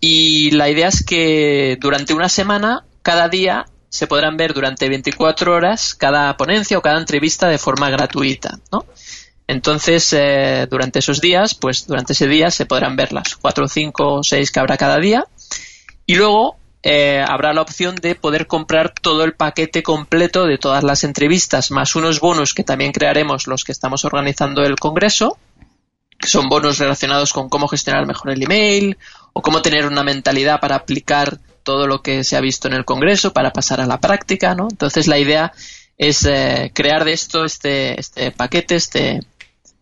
y 0.00 0.50
la 0.52 0.68
idea 0.70 0.88
es 0.88 1.04
que 1.04 1.76
durante 1.80 2.14
una 2.14 2.28
semana, 2.28 2.84
cada 3.02 3.28
día, 3.28 3.66
se 3.90 4.06
podrán 4.06 4.36
ver 4.36 4.54
durante 4.54 4.88
24 4.88 5.52
horas 5.52 5.94
cada 5.94 6.36
ponencia 6.36 6.78
o 6.78 6.82
cada 6.82 6.98
entrevista 6.98 7.48
de 7.48 7.58
forma 7.58 7.90
gratuita, 7.90 8.58
¿no? 8.72 8.86
Entonces, 9.46 10.12
eh, 10.12 10.68
durante 10.70 11.00
esos 11.00 11.20
días, 11.20 11.56
pues 11.56 11.86
durante 11.88 12.12
ese 12.12 12.28
día 12.28 12.52
se 12.52 12.66
podrán 12.66 12.94
ver 12.94 13.12
las 13.12 13.34
4, 13.34 13.66
5 13.66 14.12
o 14.14 14.22
6 14.22 14.52
que 14.52 14.60
habrá 14.60 14.76
cada 14.76 14.98
día. 14.98 15.26
Y 16.06 16.14
luego 16.14 16.56
eh, 16.84 17.22
habrá 17.26 17.52
la 17.52 17.62
opción 17.62 17.96
de 17.96 18.14
poder 18.14 18.46
comprar 18.46 18.94
todo 18.94 19.24
el 19.24 19.34
paquete 19.34 19.82
completo 19.82 20.46
de 20.46 20.56
todas 20.56 20.84
las 20.84 21.02
entrevistas, 21.02 21.72
más 21.72 21.96
unos 21.96 22.20
bonos 22.20 22.54
que 22.54 22.62
también 22.62 22.92
crearemos 22.92 23.48
los 23.48 23.64
que 23.64 23.72
estamos 23.72 24.04
organizando 24.04 24.62
el 24.62 24.76
Congreso, 24.76 25.36
que 26.16 26.28
son 26.28 26.48
bonos 26.48 26.78
relacionados 26.78 27.32
con 27.32 27.48
cómo 27.48 27.66
gestionar 27.66 28.06
mejor 28.06 28.30
el 28.30 28.44
email 28.44 28.96
o 29.32 29.42
cómo 29.42 29.62
tener 29.62 29.86
una 29.86 30.02
mentalidad 30.02 30.60
para 30.60 30.76
aplicar 30.76 31.38
todo 31.62 31.86
lo 31.86 32.02
que 32.02 32.24
se 32.24 32.36
ha 32.36 32.40
visto 32.40 32.68
en 32.68 32.74
el 32.74 32.84
Congreso 32.84 33.32
para 33.32 33.52
pasar 33.52 33.80
a 33.80 33.86
la 33.86 34.00
práctica, 34.00 34.54
¿no? 34.54 34.68
Entonces 34.70 35.06
la 35.06 35.18
idea 35.18 35.52
es 35.98 36.24
eh, 36.24 36.70
crear 36.74 37.04
de 37.04 37.12
esto 37.12 37.44
este, 37.44 38.00
este 38.00 38.32
paquete, 38.32 38.74
este, 38.76 39.20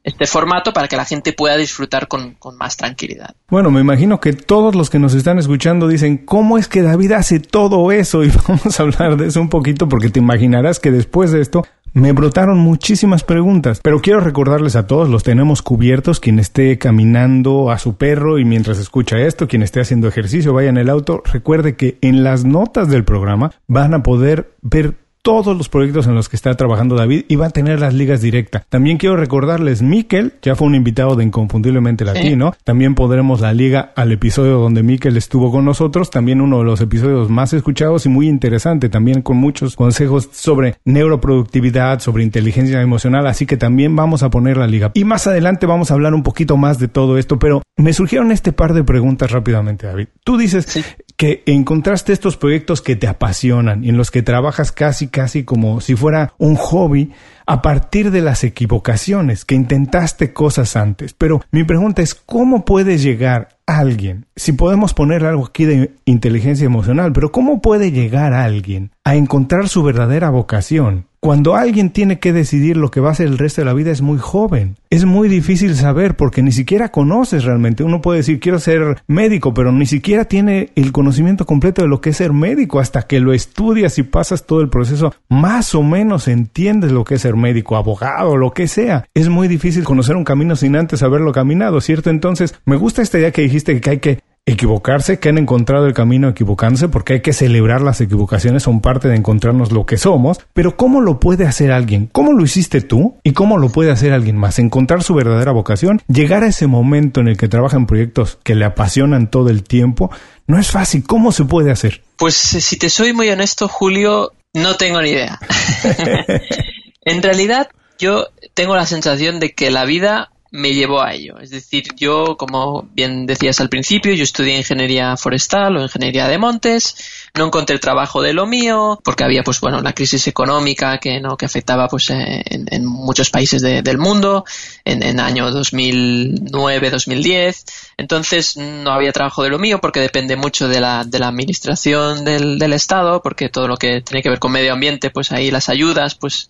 este 0.02 0.26
formato 0.26 0.72
para 0.72 0.88
que 0.88 0.96
la 0.96 1.04
gente 1.04 1.32
pueda 1.32 1.56
disfrutar 1.56 2.08
con, 2.08 2.34
con, 2.34 2.56
más 2.56 2.76
tranquilidad. 2.76 3.34
Bueno, 3.48 3.70
me 3.70 3.80
imagino 3.80 4.20
que 4.20 4.32
todos 4.32 4.74
los 4.74 4.90
que 4.90 4.98
nos 4.98 5.14
están 5.14 5.38
escuchando 5.38 5.86
dicen, 5.86 6.18
¿cómo 6.18 6.58
es 6.58 6.66
que 6.66 6.82
David 6.82 7.12
hace 7.12 7.40
todo 7.40 7.92
eso? 7.92 8.24
Y 8.28 8.30
vamos 8.30 8.78
a 8.78 8.82
hablar 8.82 9.16
de 9.16 9.28
eso 9.28 9.40
un 9.40 9.48
poquito 9.48 9.88
porque 9.88 10.10
te 10.10 10.18
imaginarás 10.18 10.80
que 10.80 10.90
después 10.90 11.30
de 11.30 11.40
esto 11.40 11.64
me 11.98 12.12
brotaron 12.12 12.58
muchísimas 12.58 13.24
preguntas, 13.24 13.80
pero 13.82 14.00
quiero 14.00 14.20
recordarles 14.20 14.76
a 14.76 14.86
todos, 14.86 15.08
los 15.08 15.22
tenemos 15.22 15.62
cubiertos, 15.62 16.20
quien 16.20 16.38
esté 16.38 16.78
caminando 16.78 17.70
a 17.70 17.78
su 17.78 17.96
perro 17.96 18.38
y 18.38 18.44
mientras 18.44 18.78
escucha 18.78 19.18
esto, 19.18 19.48
quien 19.48 19.62
esté 19.62 19.80
haciendo 19.80 20.08
ejercicio, 20.08 20.52
vaya 20.52 20.68
en 20.68 20.78
el 20.78 20.90
auto, 20.90 21.22
recuerde 21.24 21.76
que 21.76 21.98
en 22.00 22.22
las 22.22 22.44
notas 22.44 22.88
del 22.88 23.04
programa 23.04 23.52
van 23.66 23.94
a 23.94 24.02
poder 24.02 24.52
ver 24.62 24.94
todos 25.28 25.54
los 25.58 25.68
proyectos 25.68 26.06
en 26.06 26.14
los 26.14 26.30
que 26.30 26.36
está 26.36 26.54
trabajando 26.54 26.96
David 26.96 27.26
y 27.28 27.36
va 27.36 27.48
a 27.48 27.50
tener 27.50 27.80
las 27.80 27.92
ligas 27.92 28.22
directas. 28.22 28.64
También 28.70 28.96
quiero 28.96 29.14
recordarles, 29.14 29.82
Miquel 29.82 30.32
ya 30.40 30.56
fue 30.56 30.66
un 30.66 30.74
invitado 30.74 31.16
de 31.16 31.24
Inconfundiblemente 31.24 32.02
Latino. 32.06 32.54
También 32.64 32.94
podremos 32.94 33.42
la 33.42 33.52
liga 33.52 33.92
al 33.94 34.10
episodio 34.10 34.58
donde 34.58 34.82
Miquel 34.82 35.18
estuvo 35.18 35.50
con 35.50 35.66
nosotros. 35.66 36.08
También 36.08 36.40
uno 36.40 36.60
de 36.60 36.64
los 36.64 36.80
episodios 36.80 37.28
más 37.28 37.52
escuchados 37.52 38.06
y 38.06 38.08
muy 38.08 38.26
interesante. 38.26 38.88
También 38.88 39.20
con 39.20 39.36
muchos 39.36 39.76
consejos 39.76 40.30
sobre 40.32 40.76
neuroproductividad, 40.86 42.00
sobre 42.00 42.22
inteligencia 42.22 42.80
emocional. 42.80 43.26
Así 43.26 43.44
que 43.44 43.58
también 43.58 43.94
vamos 43.94 44.22
a 44.22 44.30
poner 44.30 44.56
la 44.56 44.66
liga. 44.66 44.92
Y 44.94 45.04
más 45.04 45.26
adelante 45.26 45.66
vamos 45.66 45.90
a 45.90 45.94
hablar 45.94 46.14
un 46.14 46.22
poquito 46.22 46.56
más 46.56 46.78
de 46.78 46.88
todo 46.88 47.18
esto. 47.18 47.38
Pero 47.38 47.60
me 47.76 47.92
surgieron 47.92 48.32
este 48.32 48.54
par 48.54 48.72
de 48.72 48.82
preguntas 48.82 49.30
rápidamente, 49.30 49.88
David. 49.88 50.08
Tú 50.24 50.38
dices 50.38 50.82
que 51.18 51.42
encontraste 51.46 52.12
estos 52.12 52.36
proyectos 52.36 52.80
que 52.80 52.94
te 52.94 53.08
apasionan 53.08 53.82
y 53.82 53.88
en 53.88 53.96
los 53.96 54.12
que 54.12 54.22
trabajas 54.22 54.70
casi, 54.70 55.08
casi 55.08 55.42
como 55.42 55.80
si 55.80 55.96
fuera 55.96 56.32
un 56.38 56.54
hobby 56.54 57.10
a 57.44 57.60
partir 57.60 58.12
de 58.12 58.22
las 58.22 58.44
equivocaciones, 58.44 59.44
que 59.44 59.56
intentaste 59.56 60.32
cosas 60.32 60.76
antes. 60.76 61.14
Pero 61.14 61.40
mi 61.50 61.64
pregunta 61.64 62.02
es, 62.02 62.14
¿cómo 62.14 62.64
puede 62.64 62.98
llegar 62.98 63.58
alguien? 63.66 64.26
Si 64.36 64.52
podemos 64.52 64.94
poner 64.94 65.24
algo 65.24 65.46
aquí 65.46 65.64
de 65.64 65.90
inteligencia 66.04 66.66
emocional, 66.66 67.12
pero 67.12 67.32
¿cómo 67.32 67.60
puede 67.60 67.90
llegar 67.90 68.32
alguien 68.32 68.92
a 69.02 69.16
encontrar 69.16 69.68
su 69.68 69.82
verdadera 69.82 70.30
vocación? 70.30 71.07
Cuando 71.20 71.56
alguien 71.56 71.90
tiene 71.90 72.20
que 72.20 72.32
decidir 72.32 72.76
lo 72.76 72.92
que 72.92 73.00
va 73.00 73.08
a 73.08 73.12
hacer 73.12 73.26
el 73.26 73.38
resto 73.38 73.60
de 73.60 73.64
la 73.64 73.72
vida 73.72 73.90
es 73.90 74.02
muy 74.02 74.18
joven. 74.18 74.76
Es 74.88 75.04
muy 75.04 75.28
difícil 75.28 75.74
saber 75.74 76.16
porque 76.16 76.42
ni 76.42 76.52
siquiera 76.52 76.92
conoces 76.92 77.42
realmente. 77.42 77.82
Uno 77.82 78.00
puede 78.00 78.18
decir 78.18 78.38
quiero 78.38 78.60
ser 78.60 79.02
médico, 79.08 79.52
pero 79.52 79.72
ni 79.72 79.84
siquiera 79.84 80.26
tiene 80.26 80.70
el 80.76 80.92
conocimiento 80.92 81.44
completo 81.44 81.82
de 81.82 81.88
lo 81.88 82.00
que 82.00 82.10
es 82.10 82.18
ser 82.18 82.32
médico. 82.32 82.78
Hasta 82.78 83.02
que 83.02 83.18
lo 83.18 83.32
estudias 83.32 83.98
y 83.98 84.04
pasas 84.04 84.46
todo 84.46 84.60
el 84.60 84.68
proceso, 84.68 85.12
más 85.28 85.74
o 85.74 85.82
menos 85.82 86.28
entiendes 86.28 86.92
lo 86.92 87.02
que 87.02 87.16
es 87.16 87.22
ser 87.22 87.34
médico, 87.34 87.76
abogado, 87.76 88.36
lo 88.36 88.52
que 88.52 88.68
sea. 88.68 89.04
Es 89.12 89.28
muy 89.28 89.48
difícil 89.48 89.82
conocer 89.82 90.14
un 90.14 90.24
camino 90.24 90.54
sin 90.54 90.76
antes 90.76 91.02
haberlo 91.02 91.32
caminado, 91.32 91.80
¿cierto? 91.80 92.10
Entonces, 92.10 92.54
me 92.64 92.76
gusta 92.76 93.02
esta 93.02 93.18
idea 93.18 93.32
que 93.32 93.42
dijiste 93.42 93.80
que 93.80 93.90
hay 93.90 93.98
que 93.98 94.20
equivocarse, 94.48 95.18
que 95.18 95.28
han 95.28 95.38
encontrado 95.38 95.86
el 95.86 95.94
camino 95.94 96.28
equivocándose, 96.28 96.88
porque 96.88 97.14
hay 97.14 97.20
que 97.20 97.32
celebrar 97.32 97.82
las 97.82 98.00
equivocaciones, 98.00 98.62
son 98.62 98.80
parte 98.80 99.08
de 99.08 99.16
encontrarnos 99.16 99.72
lo 99.72 99.84
que 99.84 99.98
somos, 99.98 100.40
pero 100.54 100.76
¿cómo 100.76 101.00
lo 101.00 101.20
puede 101.20 101.46
hacer 101.46 101.70
alguien? 101.70 102.08
¿Cómo 102.10 102.32
lo 102.32 102.42
hiciste 102.42 102.80
tú? 102.80 103.18
¿Y 103.22 103.32
cómo 103.32 103.58
lo 103.58 103.68
puede 103.68 103.90
hacer 103.90 104.12
alguien 104.12 104.36
más? 104.36 104.58
Encontrar 104.58 105.02
su 105.02 105.14
verdadera 105.14 105.52
vocación, 105.52 106.00
llegar 106.08 106.44
a 106.44 106.48
ese 106.48 106.66
momento 106.66 107.20
en 107.20 107.28
el 107.28 107.36
que 107.36 107.48
trabaja 107.48 107.76
en 107.76 107.86
proyectos 107.86 108.38
que 108.42 108.54
le 108.54 108.64
apasionan 108.64 109.30
todo 109.30 109.50
el 109.50 109.62
tiempo, 109.62 110.10
no 110.46 110.58
es 110.58 110.70
fácil. 110.70 111.04
¿Cómo 111.06 111.30
se 111.30 111.44
puede 111.44 111.70
hacer? 111.70 112.02
Pues 112.16 112.54
eh, 112.54 112.60
si 112.60 112.78
te 112.78 112.88
soy 112.88 113.12
muy 113.12 113.28
honesto, 113.28 113.68
Julio, 113.68 114.32
no 114.54 114.76
tengo 114.76 115.02
ni 115.02 115.10
idea. 115.10 115.38
en 117.02 117.22
realidad, 117.22 117.68
yo 117.98 118.28
tengo 118.54 118.74
la 118.76 118.86
sensación 118.86 119.40
de 119.40 119.52
que 119.52 119.70
la 119.70 119.84
vida 119.84 120.30
me 120.50 120.72
llevó 120.72 121.02
a 121.02 121.12
ello. 121.12 121.38
Es 121.38 121.50
decir, 121.50 121.84
yo, 121.96 122.36
como 122.36 122.88
bien 122.92 123.26
decías 123.26 123.60
al 123.60 123.68
principio, 123.68 124.14
yo 124.14 124.24
estudié 124.24 124.56
ingeniería 124.56 125.16
forestal 125.16 125.76
o 125.76 125.82
ingeniería 125.82 126.26
de 126.26 126.38
montes, 126.38 126.96
no 127.34 127.46
encontré 127.46 127.78
trabajo 127.78 128.22
de 128.22 128.32
lo 128.32 128.46
mío, 128.46 128.98
porque 129.04 129.24
había, 129.24 129.42
pues 129.42 129.60
bueno, 129.60 129.82
la 129.82 129.92
crisis 129.92 130.26
económica 130.26 130.98
que 130.98 131.20
no, 131.20 131.36
que 131.36 131.46
afectaba 131.46 131.88
pues 131.88 132.08
eh, 132.10 132.42
en, 132.46 132.86
muchos 132.86 133.30
países 133.30 133.60
del 133.60 133.98
mundo, 133.98 134.44
en, 134.84 135.02
en 135.02 135.20
año 135.20 135.50
2009, 135.50 136.90
2010. 136.90 137.64
Entonces, 137.98 138.56
no 138.56 138.92
había 138.92 139.12
trabajo 139.12 139.42
de 139.42 139.50
lo 139.50 139.58
mío 139.58 139.80
porque 139.80 140.00
depende 140.00 140.36
mucho 140.36 140.68
de 140.68 140.80
la, 140.80 141.04
de 141.04 141.18
la 141.18 141.28
administración 141.28 142.24
del, 142.24 142.58
del 142.58 142.72
Estado, 142.72 143.20
porque 143.22 143.50
todo 143.50 143.68
lo 143.68 143.76
que 143.76 144.00
tiene 144.00 144.22
que 144.22 144.30
ver 144.30 144.38
con 144.38 144.52
medio 144.52 144.72
ambiente, 144.72 145.10
pues 145.10 145.30
ahí 145.30 145.50
las 145.50 145.68
ayudas, 145.68 146.14
pues 146.14 146.48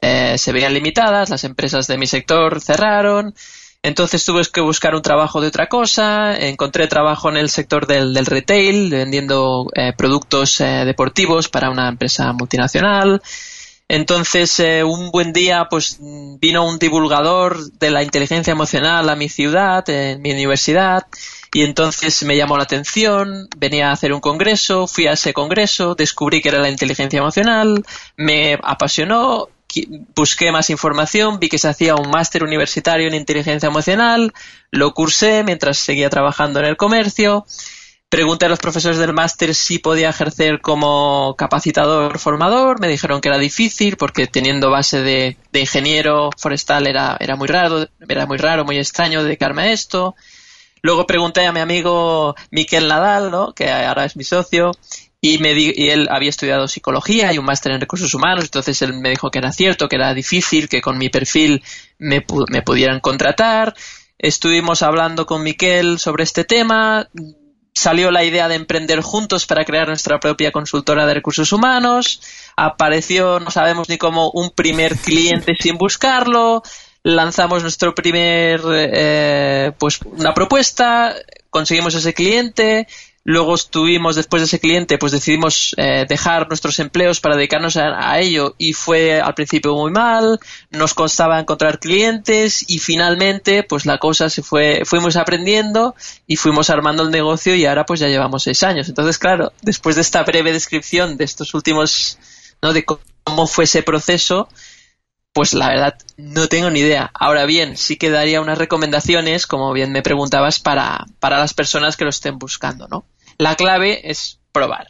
eh, 0.00 0.36
se 0.38 0.52
veían 0.52 0.74
limitadas, 0.74 1.30
las 1.30 1.44
empresas 1.44 1.86
de 1.86 1.98
mi 1.98 2.06
sector 2.06 2.60
cerraron, 2.60 3.34
entonces 3.82 4.24
tuve 4.24 4.42
que 4.52 4.60
buscar 4.60 4.94
un 4.94 5.02
trabajo 5.02 5.40
de 5.40 5.48
otra 5.48 5.68
cosa, 5.68 6.36
encontré 6.36 6.86
trabajo 6.86 7.30
en 7.30 7.36
el 7.36 7.48
sector 7.48 7.86
del, 7.86 8.14
retail, 8.26 8.90
vendiendo 8.90 9.66
eh, 9.74 9.92
productos 9.96 10.60
eh, 10.60 10.84
deportivos 10.84 11.48
para 11.48 11.70
una 11.70 11.88
empresa 11.88 12.32
multinacional. 12.32 13.22
Entonces, 13.88 14.62
un 14.84 15.10
buen 15.10 15.32
día, 15.32 15.66
pues 15.68 15.98
vino 16.00 16.64
un 16.64 16.78
divulgador 16.78 17.72
de 17.72 17.90
la 17.90 18.04
inteligencia 18.04 18.52
emocional 18.52 19.08
a 19.08 19.16
mi 19.16 19.28
ciudad, 19.28 19.88
en 19.90 20.22
mi 20.22 20.30
universidad, 20.30 21.06
y 21.52 21.62
entonces 21.62 22.22
me 22.22 22.36
llamó 22.36 22.56
la 22.56 22.62
atención, 22.62 23.48
venía 23.56 23.88
a 23.88 23.92
hacer 23.92 24.12
un 24.12 24.20
congreso, 24.20 24.86
fui 24.86 25.08
a 25.08 25.12
ese 25.12 25.32
congreso, 25.32 25.96
descubrí 25.96 26.40
que 26.40 26.50
era 26.50 26.60
la 26.60 26.70
inteligencia 26.70 27.18
emocional, 27.18 27.84
me 28.16 28.56
apasionó, 28.62 29.48
busqué 30.14 30.52
más 30.52 30.70
información, 30.70 31.38
vi 31.38 31.48
que 31.48 31.58
se 31.58 31.68
hacía 31.68 31.94
un 31.94 32.10
máster 32.10 32.42
universitario 32.42 33.08
en 33.08 33.14
inteligencia 33.14 33.68
emocional, 33.68 34.32
lo 34.70 34.92
cursé 34.92 35.44
mientras 35.44 35.78
seguía 35.78 36.10
trabajando 36.10 36.60
en 36.60 36.66
el 36.66 36.76
comercio. 36.76 37.44
Pregunté 38.08 38.46
a 38.46 38.48
los 38.48 38.58
profesores 38.58 38.98
del 38.98 39.12
máster 39.12 39.54
si 39.54 39.78
podía 39.78 40.08
ejercer 40.08 40.60
como 40.60 41.36
capacitador 41.38 42.18
formador. 42.18 42.80
Me 42.80 42.88
dijeron 42.88 43.20
que 43.20 43.28
era 43.28 43.38
difícil 43.38 43.96
porque 43.96 44.26
teniendo 44.26 44.68
base 44.68 45.00
de, 45.00 45.36
ingeniero 45.52 46.30
forestal 46.36 46.88
era, 46.88 47.16
era 47.20 47.36
muy 47.36 47.46
raro, 47.46 47.86
era 48.08 48.26
muy 48.26 48.36
raro, 48.36 48.64
muy 48.64 48.78
extraño 48.78 49.22
dedicarme 49.22 49.62
a 49.62 49.72
esto. 49.72 50.16
Luego 50.82 51.06
pregunté 51.06 51.46
a 51.46 51.52
mi 51.52 51.60
amigo 51.60 52.34
Miquel 52.50 52.88
Nadal, 52.88 53.30
¿no? 53.30 53.52
que 53.52 53.70
ahora 53.70 54.06
es 54.06 54.16
mi 54.16 54.24
socio, 54.24 54.72
y, 55.20 55.38
me 55.38 55.52
y 55.52 55.90
él 55.90 56.08
había 56.10 56.30
estudiado 56.30 56.66
psicología 56.66 57.32
y 57.32 57.38
un 57.38 57.44
máster 57.44 57.72
en 57.72 57.80
recursos 57.80 58.14
humanos, 58.14 58.44
entonces 58.44 58.80
él 58.82 58.94
me 58.94 59.10
dijo 59.10 59.30
que 59.30 59.38
era 59.38 59.52
cierto, 59.52 59.88
que 59.88 59.96
era 59.96 60.14
difícil, 60.14 60.68
que 60.68 60.80
con 60.80 60.96
mi 60.96 61.10
perfil 61.10 61.62
me, 61.98 62.24
me 62.48 62.62
pudieran 62.62 63.00
contratar. 63.00 63.74
Estuvimos 64.18 64.82
hablando 64.82 65.26
con 65.26 65.42
Miquel 65.42 65.98
sobre 65.98 66.24
este 66.24 66.44
tema, 66.44 67.08
salió 67.74 68.10
la 68.10 68.24
idea 68.24 68.48
de 68.48 68.54
emprender 68.54 69.00
juntos 69.00 69.46
para 69.46 69.64
crear 69.64 69.88
nuestra 69.88 70.20
propia 70.20 70.52
consultora 70.52 71.06
de 71.06 71.14
recursos 71.14 71.52
humanos, 71.52 72.20
apareció, 72.56 73.40
no 73.40 73.50
sabemos 73.50 73.88
ni 73.88 73.98
cómo, 73.98 74.30
un 74.30 74.50
primer 74.50 74.96
cliente 74.96 75.54
sin 75.58 75.76
buscarlo, 75.76 76.62
lanzamos 77.02 77.62
nuestro 77.62 77.94
primer, 77.94 78.60
eh, 78.72 79.72
pues 79.78 80.00
una 80.02 80.34
propuesta, 80.34 81.14
conseguimos 81.48 81.94
ese 81.94 82.12
cliente, 82.14 82.86
Luego 83.30 83.54
estuvimos, 83.54 84.16
después 84.16 84.42
de 84.42 84.46
ese 84.46 84.58
cliente, 84.58 84.98
pues 84.98 85.12
decidimos 85.12 85.72
eh, 85.76 86.04
dejar 86.08 86.48
nuestros 86.48 86.80
empleos 86.80 87.20
para 87.20 87.36
dedicarnos 87.36 87.76
a, 87.76 88.18
ello 88.18 88.56
y 88.58 88.72
fue 88.72 89.20
al 89.20 89.34
principio 89.34 89.72
muy 89.76 89.92
mal, 89.92 90.40
nos 90.70 90.94
costaba 90.94 91.38
encontrar 91.38 91.78
clientes 91.78 92.64
y 92.68 92.80
finalmente 92.80 93.62
pues 93.62 93.86
la 93.86 93.98
cosa 93.98 94.28
se 94.30 94.42
fue, 94.42 94.82
fuimos 94.84 95.14
aprendiendo 95.14 95.94
y 96.26 96.34
fuimos 96.34 96.70
armando 96.70 97.04
el 97.04 97.12
negocio 97.12 97.54
y 97.54 97.66
ahora 97.66 97.86
pues 97.86 98.00
ya 98.00 98.08
llevamos 98.08 98.42
seis 98.42 98.64
años. 98.64 98.88
Entonces, 98.88 99.16
claro, 99.16 99.52
después 99.62 99.94
de 99.94 100.02
esta 100.02 100.24
breve 100.24 100.52
descripción 100.52 101.16
de 101.16 101.22
estos 101.22 101.54
últimos, 101.54 102.18
¿no? 102.60 102.72
De 102.72 102.84
cómo 102.84 103.46
fue 103.46 103.62
ese 103.62 103.84
proceso, 103.84 104.48
pues 105.32 105.54
la 105.54 105.68
verdad 105.68 105.96
no 106.16 106.48
tengo 106.48 106.68
ni 106.68 106.80
idea. 106.80 107.12
Ahora 107.14 107.44
bien, 107.46 107.76
sí 107.76 107.96
que 107.96 108.10
daría 108.10 108.40
unas 108.40 108.58
recomendaciones, 108.58 109.46
como 109.46 109.72
bien 109.72 109.92
me 109.92 110.02
preguntabas, 110.02 110.58
para, 110.58 111.06
para 111.20 111.38
las 111.38 111.54
personas 111.54 111.96
que 111.96 112.02
lo 112.02 112.10
estén 112.10 112.36
buscando, 112.36 112.88
¿no? 112.88 113.04
La 113.40 113.54
clave 113.54 114.10
es 114.10 114.38
probar. 114.52 114.88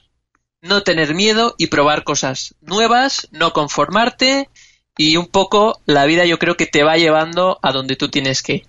No 0.61 0.83
tener 0.83 1.15
miedo 1.15 1.55
y 1.57 1.69
probar 1.69 2.03
cosas 2.03 2.57
nuevas, 2.61 3.29
no 3.31 3.53
conformarte 3.53 4.49
y 4.97 5.17
un 5.17 5.29
poco 5.29 5.81
la 5.87 6.05
vida 6.05 6.25
yo 6.25 6.41
creo 6.41 6.57
que 6.57 6.67
te 6.67 6.83
va 6.83 6.97
llevando 6.97 7.61
a 7.63 7.71
donde 7.71 7.95
tú 7.95 8.09
tienes 8.09 8.43
que 8.43 8.55
ir. 8.55 8.67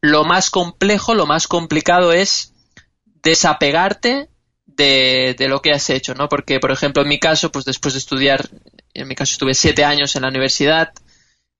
Lo 0.00 0.24
más 0.24 0.48
complejo, 0.48 1.14
lo 1.14 1.26
más 1.26 1.48
complicado 1.48 2.14
es 2.14 2.54
desapegarte 3.22 4.30
de, 4.64 5.36
de, 5.38 5.48
lo 5.48 5.60
que 5.60 5.72
has 5.72 5.90
hecho, 5.90 6.14
¿no? 6.14 6.30
Porque, 6.30 6.58
por 6.58 6.70
ejemplo, 6.70 7.02
en 7.02 7.08
mi 7.08 7.18
caso, 7.18 7.52
pues 7.52 7.66
después 7.66 7.92
de 7.92 7.98
estudiar 7.98 8.48
en 8.94 9.06
mi 9.06 9.14
caso 9.14 9.32
estuve 9.34 9.52
siete 9.52 9.84
años 9.84 10.16
en 10.16 10.22
la 10.22 10.28
universidad, 10.28 10.94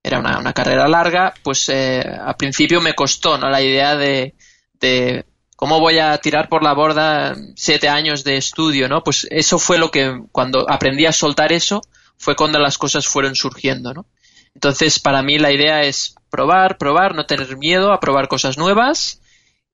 era 0.03 0.19
una, 0.19 0.55
carrera 0.55 0.89
larga, 0.89 1.35
pues 1.43 1.69
eh, 1.69 2.01
al 2.01 2.37
principio 2.37 2.81
me 2.81 2.95
costó 2.95 3.37
¿no? 3.37 3.51
la 3.51 3.61
idea 3.61 3.97
de, 3.97 4.35
de, 4.81 5.27
cómo 5.61 5.79
voy 5.79 5.99
a 5.99 6.17
tirar 6.17 6.49
por 6.49 6.63
la 6.63 6.73
borda 6.73 7.37
siete 7.55 7.91
años 7.91 8.25
de 8.25 8.39
estudio, 8.39 8.89
¿no? 8.89 9.05
Pues 9.05 9.27
eso 9.31 9.59
fue 9.59 9.77
lo 9.77 9.91
que, 9.91 10.23
cuando 10.33 10.65
aprendí 10.71 11.05
a 11.05 11.13
soltar 11.13 11.53
eso, 11.53 11.83
fue 12.17 12.35
cuando 12.35 12.59
las 12.59 12.79
cosas 12.79 13.07
fueron 13.07 13.35
surgiendo, 13.35 13.93
¿no? 13.93 14.07
Entonces, 14.55 14.99
para 14.99 15.23
mí 15.23 15.39
la 15.39 15.53
idea 15.53 15.83
es 15.83 16.15
probar, 16.31 16.79
probar, 16.79 17.15
no 17.15 17.27
tener 17.27 17.59
miedo 17.59 17.93
a 17.93 18.01
probar 18.01 18.27
cosas 18.27 18.57
nuevas 18.57 19.21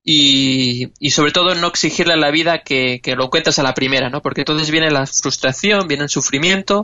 y, 0.02 0.88
y 0.98 1.10
sobre 1.10 1.30
todo 1.30 1.54
no 1.54 1.68
exigirle 1.68 2.14
a 2.14 2.16
la 2.16 2.32
vida 2.32 2.64
que, 2.64 3.00
que 3.00 3.14
lo 3.14 3.26
encuentres 3.26 3.60
a 3.60 3.62
la 3.62 3.74
primera, 3.74 4.10
¿no? 4.10 4.22
Porque 4.22 4.40
entonces 4.40 4.72
viene 4.72 4.90
la 4.90 5.06
frustración, 5.06 5.86
viene 5.86 6.02
el 6.02 6.10
sufrimiento 6.10 6.82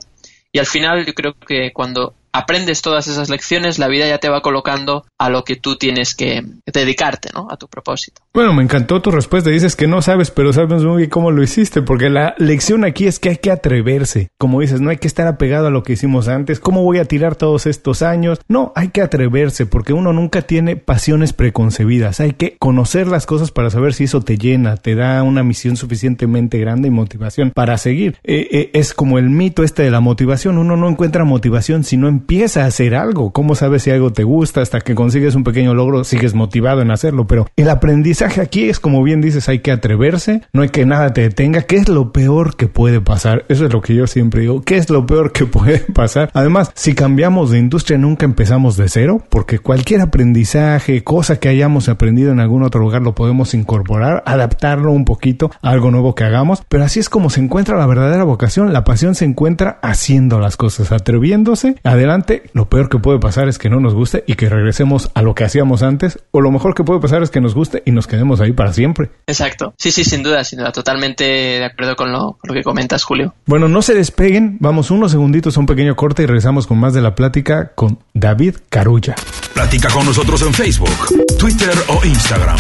y 0.52 0.60
al 0.60 0.66
final 0.66 1.04
yo 1.04 1.12
creo 1.12 1.34
que 1.34 1.72
cuando 1.72 2.14
aprendes 2.32 2.82
todas 2.82 3.06
esas 3.08 3.28
lecciones, 3.28 3.78
la 3.78 3.88
vida 3.88 4.06
ya 4.08 4.18
te 4.18 4.28
va 4.28 4.40
colocando 4.40 5.04
a 5.18 5.28
lo 5.28 5.44
que 5.44 5.56
tú 5.56 5.76
tienes 5.76 6.14
que 6.14 6.42
dedicarte, 6.66 7.30
¿no? 7.34 7.48
A 7.50 7.56
tu 7.56 7.68
propósito. 7.68 8.22
Bueno, 8.32 8.54
me 8.54 8.62
encantó 8.62 9.02
tu 9.02 9.10
respuesta. 9.10 9.50
Dices 9.50 9.76
que 9.76 9.86
no 9.86 10.00
sabes, 10.00 10.30
pero 10.30 10.52
sabes 10.52 10.82
muy 10.82 10.98
bien 10.98 11.10
cómo 11.10 11.30
lo 11.30 11.42
hiciste, 11.42 11.82
porque 11.82 12.08
la 12.08 12.34
lección 12.38 12.84
aquí 12.84 13.06
es 13.06 13.18
que 13.18 13.30
hay 13.30 13.36
que 13.36 13.50
atreverse. 13.50 14.30
Como 14.38 14.60
dices, 14.60 14.80
no 14.80 14.90
hay 14.90 14.96
que 14.96 15.06
estar 15.06 15.26
apegado 15.26 15.66
a 15.66 15.70
lo 15.70 15.82
que 15.82 15.92
hicimos 15.92 16.28
antes. 16.28 16.58
¿Cómo 16.58 16.82
voy 16.82 16.98
a 16.98 17.04
tirar 17.04 17.36
todos 17.36 17.66
estos 17.66 18.02
años? 18.02 18.40
No, 18.48 18.72
hay 18.74 18.88
que 18.88 19.02
atreverse, 19.02 19.66
porque 19.66 19.92
uno 19.92 20.12
nunca 20.12 20.42
tiene 20.42 20.76
pasiones 20.76 21.32
preconcebidas. 21.32 22.20
Hay 22.20 22.32
que 22.32 22.56
conocer 22.58 23.06
las 23.06 23.26
cosas 23.26 23.50
para 23.50 23.70
saber 23.70 23.92
si 23.92 24.04
eso 24.04 24.22
te 24.22 24.38
llena, 24.38 24.76
te 24.76 24.94
da 24.94 25.22
una 25.22 25.42
misión 25.42 25.76
suficientemente 25.76 26.58
grande 26.58 26.88
y 26.88 26.90
motivación 26.90 27.50
para 27.50 27.76
seguir. 27.76 28.16
Eh, 28.24 28.48
eh, 28.50 28.70
es 28.72 28.94
como 28.94 29.18
el 29.18 29.28
mito 29.28 29.62
este 29.62 29.82
de 29.82 29.90
la 29.90 30.00
motivación. 30.00 30.56
Uno 30.56 30.76
no 30.76 30.88
encuentra 30.88 31.24
motivación 31.24 31.84
si 31.84 31.96
no 31.96 32.08
empieza 32.22 32.62
a 32.62 32.66
hacer 32.66 32.94
algo. 32.94 33.32
¿Cómo 33.32 33.56
sabes 33.56 33.82
si 33.82 33.90
algo 33.90 34.12
te 34.12 34.22
gusta? 34.22 34.60
Hasta 34.60 34.80
que 34.80 34.94
consigues 34.94 35.34
un 35.34 35.42
pequeño 35.42 35.74
logro, 35.74 36.04
sigues 36.04 36.34
motivado 36.34 36.80
en 36.80 36.92
hacerlo. 36.92 37.26
Pero 37.26 37.48
el 37.56 37.68
aprendizaje 37.68 38.40
aquí 38.40 38.68
es, 38.68 38.78
como 38.78 39.02
bien 39.02 39.20
dices, 39.20 39.48
hay 39.48 39.58
que 39.58 39.72
atreverse, 39.72 40.42
no 40.52 40.62
hay 40.62 40.68
que 40.68 40.86
nada 40.86 41.12
te 41.12 41.22
detenga. 41.22 41.62
¿Qué 41.62 41.76
es 41.76 41.88
lo 41.88 42.12
peor 42.12 42.56
que 42.56 42.68
puede 42.68 43.00
pasar? 43.00 43.44
Eso 43.48 43.66
es 43.66 43.72
lo 43.72 43.80
que 43.80 43.96
yo 43.96 44.06
siempre 44.06 44.42
digo. 44.42 44.62
¿Qué 44.62 44.76
es 44.76 44.88
lo 44.88 45.04
peor 45.04 45.32
que 45.32 45.46
puede 45.46 45.80
pasar? 45.80 46.30
Además, 46.32 46.70
si 46.74 46.94
cambiamos 46.94 47.50
de 47.50 47.58
industria, 47.58 47.98
nunca 47.98 48.24
empezamos 48.24 48.76
de 48.76 48.88
cero, 48.88 49.20
porque 49.28 49.58
cualquier 49.58 50.00
aprendizaje, 50.00 51.02
cosa 51.02 51.40
que 51.40 51.48
hayamos 51.48 51.88
aprendido 51.88 52.30
en 52.30 52.38
algún 52.38 52.62
otro 52.62 52.80
lugar, 52.80 53.02
lo 53.02 53.16
podemos 53.16 53.52
incorporar, 53.52 54.22
adaptarlo 54.26 54.92
un 54.92 55.04
poquito 55.04 55.50
a 55.60 55.70
algo 55.70 55.90
nuevo 55.90 56.14
que 56.14 56.22
hagamos. 56.22 56.62
Pero 56.68 56.84
así 56.84 57.00
es 57.00 57.08
como 57.08 57.30
se 57.30 57.40
encuentra 57.40 57.76
la 57.76 57.86
verdadera 57.86 58.22
vocación. 58.22 58.72
La 58.72 58.84
pasión 58.84 59.16
se 59.16 59.24
encuentra 59.24 59.80
haciendo 59.82 60.38
las 60.38 60.56
cosas, 60.56 60.92
atreviéndose, 60.92 61.74
adelante 61.82 62.11
lo 62.52 62.68
peor 62.68 62.88
que 62.88 62.98
puede 62.98 63.18
pasar 63.18 63.48
es 63.48 63.58
que 63.58 63.70
no 63.70 63.80
nos 63.80 63.94
guste 63.94 64.24
y 64.26 64.34
que 64.34 64.48
regresemos 64.48 65.10
a 65.14 65.22
lo 65.22 65.34
que 65.34 65.44
hacíamos 65.44 65.82
antes, 65.82 66.18
o 66.30 66.40
lo 66.40 66.50
mejor 66.50 66.74
que 66.74 66.84
puede 66.84 67.00
pasar 67.00 67.22
es 67.22 67.30
que 67.30 67.40
nos 67.40 67.54
guste 67.54 67.82
y 67.86 67.92
nos 67.92 68.06
quedemos 68.06 68.40
ahí 68.40 68.52
para 68.52 68.72
siempre. 68.72 69.10
Exacto. 69.26 69.74
Sí, 69.78 69.90
sí, 69.92 70.04
sin 70.04 70.22
duda, 70.22 70.44
sin 70.44 70.58
duda. 70.58 70.72
Totalmente 70.72 71.24
de 71.24 71.64
acuerdo 71.64 71.96
con 71.96 72.12
lo, 72.12 72.36
que 72.52 72.62
comentas, 72.62 73.04
Julio. 73.04 73.34
Bueno, 73.46 73.68
no 73.68 73.82
se 73.82 73.94
despeguen. 73.94 74.58
Vamos 74.60 74.90
unos 74.90 75.10
segunditos 75.10 75.56
a 75.56 75.60
un 75.60 75.66
pequeño 75.66 75.96
corte 75.96 76.22
y 76.22 76.26
regresamos 76.26 76.66
con 76.66 76.78
más 76.78 76.94
de 76.94 77.00
la 77.00 77.14
plática 77.14 77.72
con 77.74 77.98
David 78.14 78.56
Carulla. 78.68 79.14
Platica 79.54 79.88
con 79.90 80.04
nosotros 80.04 80.42
en 80.42 80.52
Facebook, 80.52 81.38
Twitter 81.38 81.74
o 81.88 82.04
Instagram. 82.04 82.58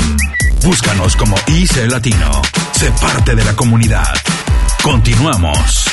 Búscanos 0.64 1.16
como 1.16 1.36
IC 1.48 1.90
Latino. 1.90 2.42
Sé 2.72 2.90
parte 3.00 3.34
de 3.34 3.44
la 3.44 3.54
comunidad. 3.54 4.14
Continuamos. 4.82 5.86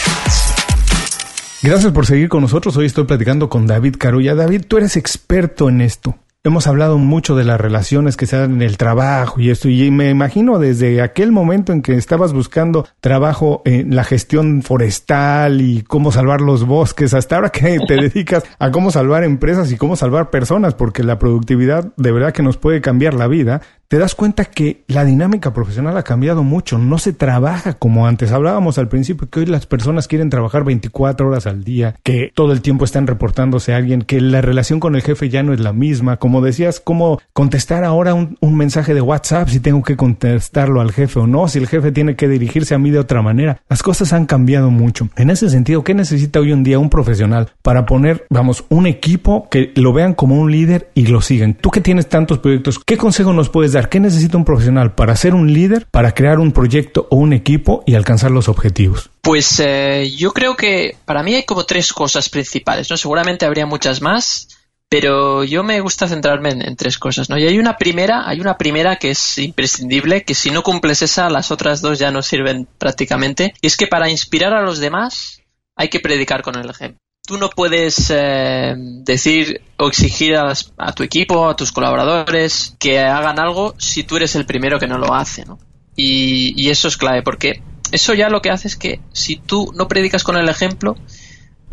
Gracias 1.62 1.92
por 1.92 2.06
seguir 2.06 2.30
con 2.30 2.42
nosotros. 2.42 2.78
Hoy 2.78 2.86
estoy 2.86 3.04
platicando 3.04 3.50
con 3.50 3.68
David 3.68 3.98
Carulla. 4.00 4.34
David, 4.34 4.64
tú 4.66 4.78
eres 4.78 4.96
experto 4.96 5.68
en 5.68 5.82
esto. 5.82 6.16
Hemos 6.42 6.68
hablado 6.68 6.98
mucho 6.98 7.36
de 7.36 7.44
las 7.44 7.60
relaciones 7.60 8.16
que 8.16 8.28
se 8.28 8.38
dan 8.38 8.54
en 8.54 8.62
el 8.62 8.78
trabajo 8.78 9.42
y 9.42 9.50
esto, 9.50 9.68
y 9.68 9.92
me 9.92 10.10
imagino 10.10 10.58
desde 10.58 11.02
aquel 11.02 11.34
momento 11.34 11.74
en 11.74 11.82
que 11.82 11.96
estabas 11.96 12.32
buscando 12.32 12.88
trabajo 13.02 13.62
en 13.66 13.94
la 13.94 14.06
gestión 14.06 14.62
forestal 14.62 15.60
y 15.60 15.82
cómo 15.82 16.14
salvar 16.14 16.40
los 16.40 16.66
bosques, 16.66 17.14
hasta 17.14 17.36
ahora 17.36 17.50
que 17.50 17.78
te 17.86 17.96
dedicas 18.02 18.46
a 18.58 18.72
cómo 18.72 18.90
salvar 18.90 19.26
empresas 19.26 19.70
y 19.74 19.76
cómo 19.76 19.98
salvar 19.98 20.30
personas, 20.30 20.76
porque 20.76 21.04
la 21.04 21.20
productividad 21.20 21.92
de 21.98 22.12
verdad 22.14 22.32
que 22.32 22.42
nos 22.42 22.56
puede 22.56 22.80
cambiar 22.80 23.16
la 23.16 23.28
vida 23.28 23.62
te 23.90 23.98
das 23.98 24.14
cuenta 24.14 24.46
que 24.46 24.84
la 24.88 25.04
dinámica 25.04 25.52
profesional 25.52 25.98
ha 25.98 26.04
cambiado 26.04 26.44
mucho, 26.44 26.78
no 26.78 27.00
se 27.00 27.12
trabaja 27.12 27.74
como 27.74 28.06
antes. 28.06 28.32
Hablábamos 28.32 28.78
al 28.78 28.88
principio 28.88 29.28
que 29.28 29.40
hoy 29.40 29.46
las 29.48 29.66
personas 29.66 30.08
quieren 30.08 30.30
trabajar 30.30 30.64
24 30.64 31.28
horas 31.28 31.48
al 31.48 31.64
día, 31.64 31.96
que 32.04 32.32
todo 32.36 32.52
el 32.52 32.62
tiempo 32.62 32.86
están 32.86 33.08
reportándose 33.08 33.74
a 33.74 33.78
alguien, 33.78 34.04
que 34.04 34.22
la 34.22 34.42
relación 34.42 34.80
con 34.80 34.96
el 34.96 35.02
jefe 35.02 35.30
ya 35.30 35.42
no 35.42 35.54
es 35.54 35.60
la 35.60 35.74
misma. 35.74 36.18
Como 36.18 36.42
decías, 36.42 36.80
cómo 36.80 37.20
contestar 37.34 37.84
ahora 37.84 38.14
un, 38.14 38.38
mensaje 38.60 38.94
de 38.94 39.02
WhatsApp, 39.02 39.48
si 39.48 39.60
tengo 39.60 39.82
que 39.82 39.96
contestarlo 39.96 40.82
al 40.82 40.92
jefe 40.92 41.18
o 41.20 41.26
no, 41.26 41.48
si 41.48 41.58
el 41.58 41.68
jefe 41.68 41.92
tiene 41.92 42.16
que 42.16 42.28
dirigirse 42.28 42.76
a 42.76 42.78
mí 42.78 42.92
de 42.92 43.00
otra 43.00 43.24
manera. 43.24 43.62
Las 43.70 43.82
cosas 43.82 44.14
han 44.14 44.28
cambiado 44.28 44.70
mucho. 44.70 45.10
En 45.16 45.32
ese 45.32 45.50
sentido, 45.50 45.84
¿qué 45.84 45.96
necesita 45.96 46.42
hoy 46.42 46.52
en 46.52 46.64
día 46.64 46.78
un 46.78 46.92
profesional 46.92 47.50
para 47.64 47.88
poner, 47.88 48.28
vamos, 48.30 48.66
un 48.70 48.86
equipo 48.86 49.48
que 49.50 49.72
lo 49.76 49.94
vean 49.94 50.14
como 50.14 50.40
un 50.40 50.52
líder 50.52 50.92
y 50.94 51.08
lo 51.08 51.22
sigan? 51.22 51.56
Tú 51.56 51.72
que 51.72 51.82
tienes 51.82 52.08
tantos 52.08 52.38
proyectos, 52.38 52.80
¿qué 52.86 52.96
consejo 52.96 53.34
nos 53.34 53.50
puedes 53.50 53.72
dar? 53.72 53.79
¿Qué 53.88 54.00
necesita 54.00 54.36
un 54.36 54.44
profesional 54.44 54.96
para 54.96 55.16
ser 55.16 55.34
un 55.34 55.54
líder, 55.54 55.88
para 55.92 56.14
crear 56.14 56.40
un 56.40 56.52
proyecto 56.52 57.08
o 57.10 57.16
un 57.16 57.32
equipo 57.32 57.84
y 57.86 57.96
alcanzar 57.96 58.32
los 58.32 58.50
objetivos? 58.50 59.12
Pues 59.22 59.60
eh, 59.60 60.12
yo 60.18 60.34
creo 60.34 60.56
que 60.58 60.98
para 61.06 61.24
mí 61.24 61.36
hay 61.36 61.44
como 61.44 61.66
tres 61.66 61.94
cosas 61.94 62.30
principales, 62.30 62.90
¿no? 62.90 62.98
Seguramente 62.98 63.46
habría 63.46 63.66
muchas 63.66 64.02
más, 64.02 64.50
pero 64.90 65.44
yo 65.44 65.64
me 65.64 65.80
gusta 65.82 66.08
centrarme 66.08 66.50
en, 66.50 66.76
tres 66.76 66.98
cosas, 66.98 67.30
¿no? 67.30 67.38
Y 67.38 67.46
hay 67.48 67.60
una 67.60 67.78
primera, 67.78 68.28
hay 68.28 68.42
una 68.42 68.58
primera 68.58 68.96
que 68.96 69.12
es 69.12 69.38
imprescindible, 69.38 70.24
que 70.24 70.34
si 70.34 70.50
no 70.50 70.64
cumples 70.64 71.04
esa, 71.04 71.30
las 71.30 71.52
otras 71.52 71.82
dos 71.82 72.00
ya 72.00 72.12
no 72.12 72.24
sirven 72.24 72.68
prácticamente, 72.78 73.54
y 73.62 73.68
es 73.68 73.78
que 73.78 73.88
para 73.88 74.10
inspirar 74.10 74.54
a 74.54 74.64
los 74.64 74.80
demás 74.80 75.42
hay 75.76 75.90
que 75.90 76.00
predicar 76.00 76.42
con 76.42 76.58
el 76.58 76.70
ejemplo. 76.70 77.00
Tú 77.30 77.38
no 77.38 77.52
puedes 77.52 78.08
eh, 78.10 78.74
decir 78.76 79.62
o 79.78 79.88
exigir 79.88 80.36
a, 80.36 80.56
tu 80.94 81.04
equipo, 81.04 81.48
a 81.48 81.56
tus 81.56 81.72
colaboradores 81.72 82.76
que 82.80 82.98
hagan 83.02 83.40
algo 83.40 83.76
si 83.78 84.02
tú 84.02 84.16
eres 84.16 84.34
el 84.34 84.48
primero 84.48 84.80
que 84.80 84.88
no 84.88 84.98
lo 84.98 85.14
hace, 85.14 85.46
¿no? 85.46 85.60
Y, 85.96 86.68
eso 86.72 86.88
es 86.88 86.98
clave, 86.98 87.22
porque 87.22 87.62
eso 87.92 88.16
ya 88.16 88.30
lo 88.30 88.42
que 88.42 88.50
hace 88.50 88.68
es 88.68 88.76
que 88.76 89.02
si 89.14 89.36
tú 89.36 89.72
no 89.76 89.88
predicas 89.88 90.24
con 90.24 90.38
el 90.38 90.50
ejemplo, 90.50 90.96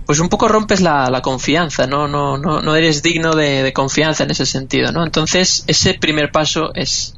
pues 0.04 0.20
un 0.20 0.28
poco 0.28 0.46
rompes 0.46 0.82
la, 0.82 1.22
confianza, 1.22 1.86
¿no? 1.86 2.06
No, 2.06 2.36
no, 2.36 2.60
no 2.60 2.76
eres 2.76 3.02
digno 3.02 3.34
de, 3.34 3.62
de, 3.62 3.72
confianza 3.72 4.24
en 4.24 4.32
ese 4.32 4.44
sentido, 4.44 4.92
¿no? 4.92 5.04
Entonces, 5.06 5.64
ese 5.68 5.94
primer 5.94 6.32
paso 6.32 6.74
es, 6.74 7.15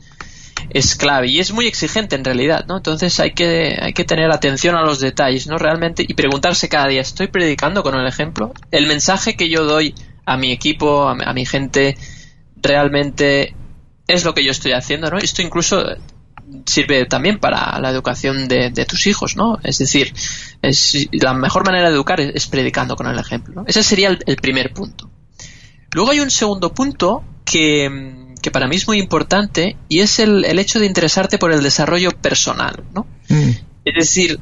es 0.70 0.96
clave 0.96 1.28
y 1.28 1.38
es 1.38 1.52
muy 1.52 1.66
exigente 1.66 2.16
en 2.16 2.24
realidad, 2.24 2.66
¿no? 2.66 2.78
Entonces 2.78 3.18
hay 3.20 3.32
que, 3.32 3.78
hay 3.80 3.92
que 3.92 4.04
tener 4.04 4.30
atención 4.30 4.76
a 4.76 4.82
los 4.82 5.00
detalles, 5.00 5.46
¿no? 5.46 5.58
Realmente 5.58 6.04
y 6.06 6.14
preguntarse 6.14 6.68
cada 6.68 6.88
día, 6.88 7.00
¿estoy 7.00 7.28
predicando 7.28 7.82
con 7.82 7.94
el 7.94 8.06
ejemplo? 8.06 8.52
¿El 8.70 8.86
mensaje 8.86 9.36
que 9.36 9.48
yo 9.48 9.64
doy 9.64 9.94
a 10.24 10.36
mi 10.36 10.52
equipo, 10.52 11.08
a, 11.08 11.32
mi 11.32 11.46
gente, 11.46 11.96
realmente 12.56 13.54
es 14.06 14.24
lo 14.24 14.34
que 14.34 14.44
yo 14.44 14.50
estoy 14.50 14.72
haciendo, 14.72 15.10
¿no? 15.10 15.18
Esto 15.18 15.42
incluso 15.42 15.84
sirve 16.66 17.06
también 17.06 17.38
para 17.38 17.78
la 17.80 17.90
educación 17.90 18.48
de, 18.48 18.70
tus 18.86 19.06
hijos, 19.06 19.36
¿no? 19.36 19.58
Es 19.62 19.78
decir, 19.78 20.12
es, 20.60 21.08
la 21.12 21.32
mejor 21.34 21.64
manera 21.64 21.88
de 21.88 21.94
educar 21.94 22.20
es, 22.20 22.46
predicando 22.46 22.94
con 22.96 23.06
el 23.06 23.18
ejemplo, 23.18 23.54
¿no? 23.54 23.64
Ese 23.66 23.82
sería 23.82 24.08
el 24.08 24.36
primer 24.36 24.72
punto. 24.72 25.10
Luego 25.92 26.10
hay 26.10 26.20
un 26.20 26.30
segundo 26.30 26.74
punto 26.74 27.24
que 27.44 28.27
que 28.48 28.50
para 28.50 28.66
mí 28.66 28.76
es 28.76 28.88
muy 28.88 28.98
importante 28.98 29.76
y 29.90 30.00
es 30.00 30.18
el, 30.18 30.42
hecho 30.58 30.80
de 30.80 30.86
interesarte 30.86 31.36
por 31.36 31.52
el 31.52 31.62
desarrollo 31.62 32.12
personal, 32.12 32.82
¿no? 32.94 33.06
Mm. 33.28 33.50
Es 33.84 33.94
decir, 33.94 34.40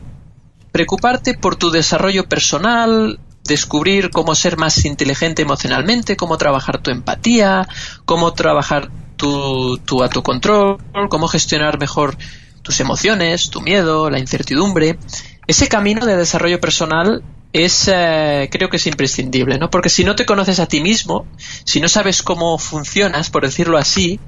preocuparte 0.71 1.35
por 1.35 1.57
tu 1.57 1.71
desarrollo 1.71 2.29
personal, 2.29 3.19
descubrir 3.45 4.11
cómo 4.11 4.37
ser 4.37 4.59
más 4.59 4.85
inteligente 4.85 5.42
emocionalmente, 5.42 6.16
cómo 6.16 6.38
trabajar 6.38 6.79
tu 6.79 6.92
empatía, 6.92 7.66
cómo 8.05 8.33
trabajar 8.33 8.90
tu, 9.16 9.79
tu 9.79 10.05
autocontrol, 10.05 10.79
cómo 11.09 11.27
gestionar 11.27 11.81
mejor 11.81 12.16
tus 12.62 12.79
emociones, 12.79 13.51
tu 13.51 13.61
miedo, 13.61 14.09
la 14.09 14.21
incertidumbre. 14.21 15.01
Ese 15.49 15.66
camino 15.66 16.07
de 16.07 16.16
desarrollo 16.16 16.61
personal 16.61 17.25
es 17.64 17.88
eh, 17.92 18.49
creo 18.51 18.69
que 18.69 18.77
es 18.77 18.87
imprescindible, 18.87 19.59
¿no? 19.59 19.71
Porque 19.71 19.88
si 19.88 20.05
no 20.05 20.14
te 20.14 20.27
conoces 20.27 20.61
a 20.61 20.66
ti 20.66 20.81
mismo, 20.81 21.27
si 21.64 21.81
no 21.81 21.88
sabes 21.88 22.23
cómo 22.23 22.59
funcionas, 22.59 23.31
por 23.31 23.45
decirlo 23.45 23.79
así, 23.79 24.21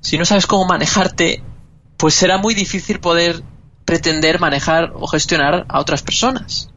si 0.00 0.18
no 0.18 0.24
sabes 0.24 0.46
cómo 0.46 0.66
manejarte, 0.66 1.42
pues 1.96 2.14
será 2.14 2.38
muy 2.38 2.54
difícil 2.54 3.00
poder 3.00 3.42
pretender 3.84 4.40
manejar 4.40 4.92
o 4.94 5.06
gestionar 5.06 5.64
a 5.68 5.80
otras 5.80 6.02
personas. 6.02 6.70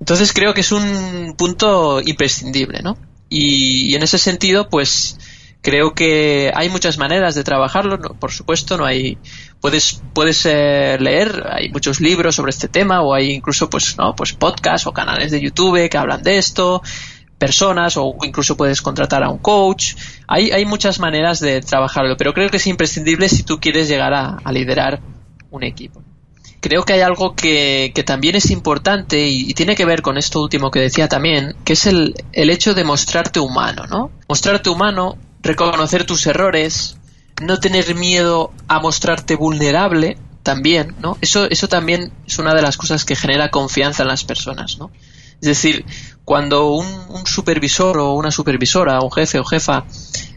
Entonces 0.00 0.32
creo 0.32 0.54
que 0.54 0.62
es 0.62 0.72
un 0.72 1.34
punto 1.36 2.00
imprescindible, 2.00 2.80
¿no? 2.82 2.96
Y, 3.28 3.90
y 3.90 3.94
en 3.94 4.02
ese 4.02 4.18
sentido, 4.18 4.68
pues 4.70 5.18
creo 5.60 5.94
que 5.94 6.52
hay 6.54 6.68
muchas 6.68 6.98
maneras 6.98 7.34
de 7.34 7.44
trabajarlo, 7.44 7.98
por 7.98 8.32
supuesto, 8.32 8.78
no 8.78 8.86
hay 8.86 9.18
puedes 9.60 10.02
puedes 10.12 10.46
eh, 10.46 10.96
leer 11.00 11.44
hay 11.50 11.68
muchos 11.70 12.00
libros 12.00 12.34
sobre 12.34 12.50
este 12.50 12.68
tema 12.68 13.02
o 13.02 13.14
hay 13.14 13.32
incluso 13.32 13.68
pues 13.68 13.96
no 13.96 14.14
pues 14.14 14.32
podcasts 14.32 14.86
o 14.86 14.92
canales 14.92 15.30
de 15.30 15.40
YouTube 15.40 15.88
que 15.88 15.98
hablan 15.98 16.22
de 16.22 16.38
esto 16.38 16.82
personas 17.38 17.96
o 17.96 18.16
incluso 18.22 18.56
puedes 18.56 18.82
contratar 18.82 19.22
a 19.22 19.30
un 19.30 19.38
coach. 19.38 19.94
Hay 20.26 20.50
hay 20.50 20.64
muchas 20.64 20.98
maneras 20.98 21.40
de 21.40 21.60
trabajarlo 21.60 22.16
pero 22.16 22.34
creo 22.34 22.50
que 22.50 22.58
es 22.58 22.66
imprescindible 22.66 23.28
si 23.28 23.44
tú 23.44 23.60
quieres 23.60 23.88
llegar 23.88 24.12
a, 24.12 24.40
liderar 24.52 25.00
un 25.50 25.62
equipo. 25.62 26.02
Creo 26.60 26.82
que 26.82 26.94
hay 26.94 27.02
algo 27.02 27.36
que, 27.36 27.92
que 27.94 28.02
también 28.02 28.34
es 28.34 28.50
importante 28.50 29.28
y, 29.28 29.48
y, 29.48 29.54
tiene 29.54 29.76
que 29.76 29.84
ver 29.84 30.02
con 30.02 30.18
esto 30.18 30.42
último 30.42 30.72
que 30.72 30.80
decía 30.80 31.08
también, 31.08 31.54
que 31.64 31.74
es 31.74 31.86
el, 31.86 32.14
el 32.32 32.50
hecho 32.50 32.74
de 32.74 32.82
mostrarte 32.82 33.38
humano, 33.38 33.86
¿no? 33.86 34.10
Mostrarte 34.28 34.68
humano, 34.68 35.16
reconocer 35.40 36.04
tus 36.04 36.26
errores, 36.26 36.98
no 37.40 37.58
tener 37.58 37.94
miedo 37.94 38.52
a 38.66 38.80
mostrarte 38.80 39.36
vulnerable 39.36 40.18
también, 40.42 40.94
¿no? 41.00 41.18
Eso, 41.20 41.48
eso 41.50 41.68
también 41.68 42.12
es 42.26 42.38
una 42.38 42.54
de 42.54 42.62
las 42.62 42.76
cosas 42.76 43.04
que 43.04 43.16
genera 43.16 43.50
confianza 43.50 44.02
en 44.02 44.08
las 44.08 44.24
personas, 44.24 44.78
¿no? 44.78 44.90
Es 45.40 45.48
decir, 45.48 45.84
cuando 46.24 46.72
un, 46.72 47.26
supervisor 47.26 47.98
o 47.98 48.14
una 48.14 48.30
supervisora, 48.30 49.00
un 49.00 49.12
jefe 49.12 49.38
o 49.38 49.44
jefa, 49.44 49.84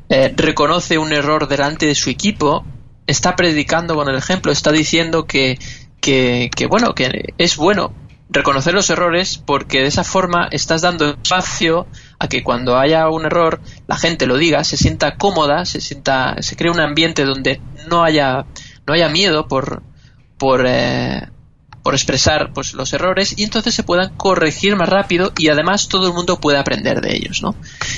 eh, 0.09 0.33
reconoce 0.35 0.97
un 0.97 1.11
error 1.11 1.47
delante 1.47 1.85
de 1.85 1.95
su 1.95 2.09
equipo, 2.09 2.65
está 3.07 3.35
predicando 3.35 3.95
con 3.95 4.09
el 4.09 4.15
ejemplo, 4.15 4.51
está 4.51 4.71
diciendo 4.71 5.25
que, 5.25 5.57
que, 5.99 6.51
que 6.55 6.67
bueno, 6.67 6.93
que 6.93 7.33
es 7.37 7.57
bueno 7.57 7.93
reconocer 8.29 8.73
los 8.73 8.89
errores 8.89 9.37
porque 9.37 9.79
de 9.79 9.87
esa 9.87 10.03
forma 10.03 10.47
estás 10.51 10.81
dando 10.81 11.09
espacio 11.09 11.87
a 12.21 12.27
que 12.27 12.43
cuando 12.43 12.77
haya 12.77 13.09
un 13.09 13.25
error 13.25 13.61
la 13.87 13.97
gente 13.97 14.27
lo 14.27 14.37
diga, 14.37 14.63
se 14.63 14.77
sienta 14.77 15.17
cómoda, 15.17 15.65
se 15.65 15.81
sienta, 15.81 16.35
se 16.41 16.55
crea 16.55 16.71
un 16.71 16.79
ambiente 16.79 17.25
donde 17.25 17.59
no 17.89 18.03
haya, 18.03 18.45
no 18.85 18.93
haya 18.93 19.09
miedo 19.09 19.47
por, 19.47 19.81
por, 20.37 20.65
eh, 20.67 21.29
por 21.81 21.95
expresar 21.95 22.53
pues, 22.53 22.75
los 22.75 22.93
errores 22.93 23.33
y 23.39 23.43
entonces 23.43 23.73
se 23.73 23.81
puedan 23.81 24.15
corregir 24.17 24.75
más 24.75 24.87
rápido 24.87 25.33
y 25.35 25.47
además 25.47 25.87
todo 25.87 26.05
el 26.05 26.13
mundo 26.13 26.39
puede 26.39 26.59
aprender 26.59 27.01
de 27.01 27.15
ellos, 27.15 27.41
¿no? 27.41 27.55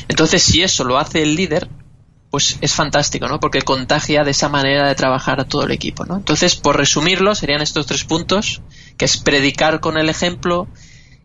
Entonces 0.07 0.41
si 0.41 0.63
eso 0.63 0.85
lo 0.85 0.97
hace 0.97 1.21
el 1.21 1.35
líder, 1.35 1.67
pues 2.31 2.59
es 2.61 2.73
fantástico, 2.73 3.27
¿no? 3.27 3.41
Porque 3.41 3.61
contagia 3.61 4.23
de 4.23 4.31
esa 4.31 4.47
manera 4.47 4.87
de 4.87 4.95
trabajar 4.95 5.41
a 5.41 5.43
todo 5.43 5.65
el 5.65 5.71
equipo, 5.71 6.05
¿no? 6.05 6.15
Entonces, 6.15 6.55
por 6.55 6.77
resumirlo, 6.77 7.35
serían 7.35 7.61
estos 7.61 7.85
tres 7.85 8.05
puntos, 8.05 8.61
que 8.97 9.05
es 9.05 9.17
predicar 9.17 9.81
con 9.81 9.97
el 9.97 10.09
ejemplo, 10.09 10.67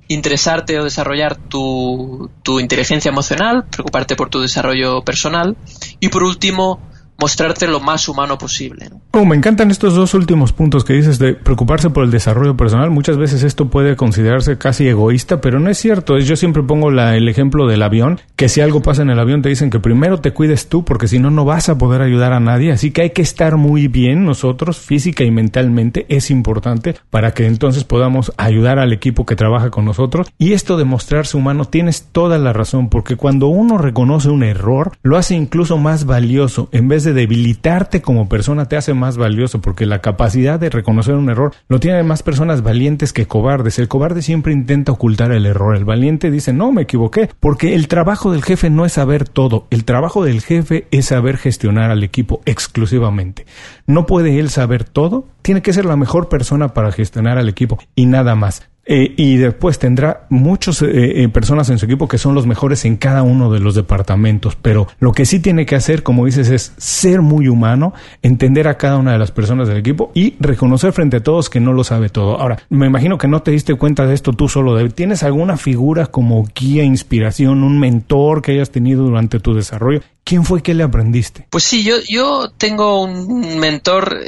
interesarte 0.09 0.81
o 0.81 0.85
desarrollar 0.85 1.37
tu, 1.49 2.31
tu 2.43 2.61
inteligencia 2.61 3.11
emocional, 3.11 3.67
preocuparte 3.71 4.17
por 4.17 4.31
tu 4.31 4.41
desarrollo 4.41 5.03
personal. 5.03 5.57
Y 6.01 6.09
por 6.09 6.25
último, 6.25 6.88
mostrarte 7.19 7.67
lo 7.67 7.81
más 7.81 8.09
humano 8.09 8.39
posible. 8.39 8.91
Oh, 9.11 9.25
me 9.25 9.35
encantan 9.35 9.71
estos 9.71 9.95
dos 9.95 10.15
últimos 10.15 10.53
puntos 10.53 10.85
que 10.85 10.93
dices 10.93 11.19
de 11.19 11.35
preocuparse 11.35 11.91
por 11.91 12.05
el 12.05 12.11
desarrollo 12.11 12.57
personal. 12.57 12.91
Muchas 12.91 13.17
veces 13.17 13.43
esto 13.43 13.69
puede 13.69 13.97
considerarse 13.97 14.57
casi 14.57 14.87
egoísta, 14.87 15.41
pero 15.41 15.59
no 15.59 15.69
es 15.69 15.79
cierto. 15.79 16.19
Yo 16.19 16.37
siempre 16.37 16.63
pongo 16.63 16.91
el 16.91 17.29
ejemplo 17.29 17.67
del 17.67 17.83
avión, 17.83 18.21
que 18.37 18.49
si 18.49 18.61
algo 18.61 18.83
pasa 18.83 19.03
en 19.03 19.11
el 19.11 19.19
avión 19.19 19.43
te 19.43 19.49
dicen 19.49 19.71
que 19.71 19.81
primero 19.81 20.21
te 20.21 20.33
cuides 20.33 20.69
tú, 20.69 20.85
porque 20.85 21.09
si 21.09 21.19
no, 21.19 21.31
no 21.31 21.45
vas 21.45 21.69
a 21.69 21.77
poder 21.77 22.03
ayudar 22.03 22.33
a 22.33 22.41
nadie. 22.41 22.71
Así 22.71 22.93
que 22.93 23.03
hay 23.03 23.11
que 23.11 23.23
estar 23.23 23.57
muy 23.57 23.89
bien 23.89 24.25
nosotros, 24.25 24.79
física 24.79 25.25
y 25.25 25.31
mentalmente, 25.31 26.07
es 26.09 26.31
importante 26.31 26.95
para 27.11 27.33
que 27.33 27.47
entonces 27.47 27.83
podamos 27.83 28.33
ayudar 28.37 28.79
al 28.79 28.93
equipo 28.93 29.27
que 29.27 29.35
trabaja 29.35 29.71
con 29.71 29.85
nosotros. 29.85 30.29
Y 30.39 30.53
esto 30.53 30.77
de 30.77 30.85
mostrarse 30.85 31.37
humano, 31.37 31.65
tienes 31.65 32.09
toda 32.13 32.39
la 32.39 32.53
razón, 32.53 32.89
porque 32.89 33.17
cuando 33.17 33.49
uno 33.49 33.79
reconoce 33.79 34.29
un 34.29 34.45
error, 34.45 34.93
lo 35.03 35.17
hace 35.17 35.35
incluso 35.35 35.79
más 35.79 36.05
valioso. 36.05 36.69
En 36.71 36.87
vez 36.87 37.08
de 37.09 37.15
debilitarte 37.15 38.03
como 38.03 38.29
persona 38.29 38.67
te 38.67 38.77
hace 38.77 38.95
más 38.95 39.17
valioso 39.17 39.61
porque 39.61 39.87
la 39.87 40.01
capacidad 40.01 40.61
de 40.61 40.71
reconocer 40.71 41.15
un 41.15 41.31
error 41.31 41.55
lo 41.69 41.81
tienen 41.81 42.07
más 42.07 42.23
personas 42.23 42.63
valientes 42.63 43.13
que 43.13 43.27
cobardes. 43.27 43.79
El 43.79 43.89
cobarde 43.89 44.23
siempre 44.23 44.53
intenta 44.53 44.93
ocultar 44.93 45.33
el 45.33 45.47
error. 45.47 45.77
El 45.77 45.85
valiente 45.85 46.31
dice, 46.31 46.53
no, 46.53 46.73
me 46.73 46.83
equivoqué. 46.83 47.31
Porque 47.41 47.75
el 47.75 47.89
trabajo 47.89 48.33
del 48.33 48.45
jefe 48.45 48.71
no 48.71 48.85
es 48.85 48.93
saber 48.93 49.29
todo. 49.29 49.67
El 49.71 49.85
trabajo 49.85 50.25
del 50.25 50.43
jefe 50.43 50.87
es 50.91 51.07
saber 51.07 51.39
gestionar 51.39 51.91
al 51.91 52.05
equipo 52.05 52.43
exclusivamente. 52.45 53.47
No 53.87 54.07
puede 54.07 54.39
él 54.39 54.51
saber 54.51 54.85
todo. 54.85 55.27
Tiene 55.43 55.63
que 55.63 55.73
ser 55.73 55.85
la 55.85 55.97
mejor 55.97 56.29
persona 56.29 56.69
para 56.75 56.93
gestionar 56.93 57.39
al 57.39 57.49
equipo 57.49 57.79
y 57.95 58.07
nada 58.07 58.35
más. 58.35 58.69
Eh, 58.91 59.13
y 59.19 59.37
después 59.37 59.79
tendrá 59.79 60.27
muchas 60.31 60.81
eh, 60.81 61.23
eh, 61.23 61.29
personas 61.29 61.69
en 61.69 61.79
su 61.79 61.85
equipo 61.85 62.09
que 62.09 62.17
son 62.17 62.35
los 62.35 62.47
mejores 62.47 62.87
en 62.87 62.97
cada 62.97 63.23
uno 63.23 63.53
de 63.53 63.61
los 63.61 63.75
departamentos, 63.75 64.57
pero 64.57 64.89
lo 64.99 65.13
que 65.13 65.27
sí 65.27 65.41
tiene 65.41 65.67
que 65.67 65.77
hacer, 65.77 66.03
como 66.03 66.25
dices, 66.25 66.49
es 66.49 66.73
ser 66.79 67.21
muy 67.21 67.49
humano, 67.49 67.93
entender 68.23 68.67
a 68.67 68.79
cada 68.79 68.97
una 68.97 69.13
de 69.13 69.19
las 69.19 69.31
personas 69.31 69.69
del 69.69 69.77
equipo 69.77 70.11
y 70.15 70.37
reconocer 70.41 70.95
frente 70.95 71.19
a 71.19 71.23
todos 71.23 71.51
que 71.51 71.61
no 71.61 71.75
lo 71.75 71.85
sabe 71.85 72.09
todo. 72.09 72.41
Ahora, 72.41 72.63
me 72.71 72.87
imagino 72.87 73.19
que 73.19 73.29
no 73.29 73.43
te 73.43 73.51
diste 73.51 73.75
cuenta 73.75 74.07
de 74.07 74.15
esto 74.15 74.33
tú 74.33 74.49
solo, 74.49 74.89
¿tienes 74.89 75.23
alguna 75.23 75.59
figura 75.59 76.07
como 76.07 76.47
guía, 76.59 76.83
inspiración, 76.83 77.65
un 77.65 77.79
mentor 77.79 78.41
que 78.41 78.53
hayas 78.53 78.71
tenido 78.71 79.05
durante 79.05 79.39
tu 79.39 79.53
desarrollo? 79.53 80.01
¿Quién 80.25 80.45
fue 80.45 80.63
que 80.63 80.73
le 80.73 80.83
aprendiste? 80.83 81.47
Pues 81.51 81.65
sí, 81.65 81.85
yo, 81.85 81.97
yo 82.09 82.51
tengo 82.57 83.03
un 83.03 83.59
mentor 83.59 84.19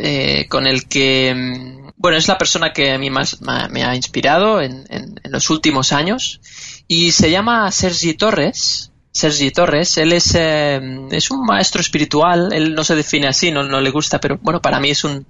con 0.50 0.66
el 0.66 0.86
que 0.86 1.34
mm, 1.34 1.89
bueno, 2.00 2.16
es 2.16 2.28
la 2.28 2.38
persona 2.38 2.72
que 2.72 2.92
a 2.92 2.98
mí 2.98 3.10
más 3.10 3.42
me 3.42 3.84
ha 3.84 3.94
inspirado 3.94 4.62
en, 4.62 4.86
los 5.24 5.50
últimos 5.50 5.92
años. 5.92 6.40
Y 6.88 7.12
se 7.12 7.30
llama 7.30 7.70
Sergi 7.70 8.14
Torres. 8.14 8.90
Sergi 9.12 9.50
Torres, 9.50 9.98
él 9.98 10.14
es, 10.14 10.34
eh, 10.34 10.80
es 11.10 11.30
un 11.30 11.44
maestro 11.44 11.82
espiritual, 11.82 12.54
él 12.54 12.74
no 12.74 12.84
se 12.84 12.94
define 12.94 13.26
así, 13.26 13.50
no, 13.50 13.64
no, 13.64 13.82
le 13.82 13.90
gusta, 13.90 14.18
pero 14.18 14.38
bueno, 14.40 14.62
para 14.62 14.80
mí 14.80 14.88
es 14.88 15.04
un 15.04 15.26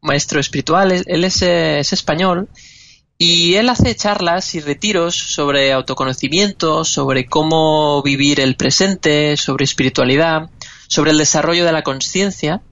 maestro 0.00 0.40
espiritual, 0.40 0.90
él, 0.90 1.24
es, 1.24 1.42
eh, 1.42 1.78
es 1.78 1.92
español. 1.92 2.48
Y 3.16 3.54
él 3.54 3.68
hace 3.68 3.94
charlas 3.94 4.56
y 4.56 4.60
retiros 4.60 5.14
sobre 5.14 5.72
autoconocimiento, 5.72 6.84
sobre 6.84 7.26
cómo 7.26 8.02
vivir 8.02 8.40
el 8.40 8.56
presente, 8.56 9.36
sobre 9.36 9.64
espiritualidad, 9.64 10.50
sobre 10.88 11.12
el 11.12 11.18
desarrollo 11.18 11.64
de 11.64 11.72
la 11.72 11.82
conciencia 11.82 12.62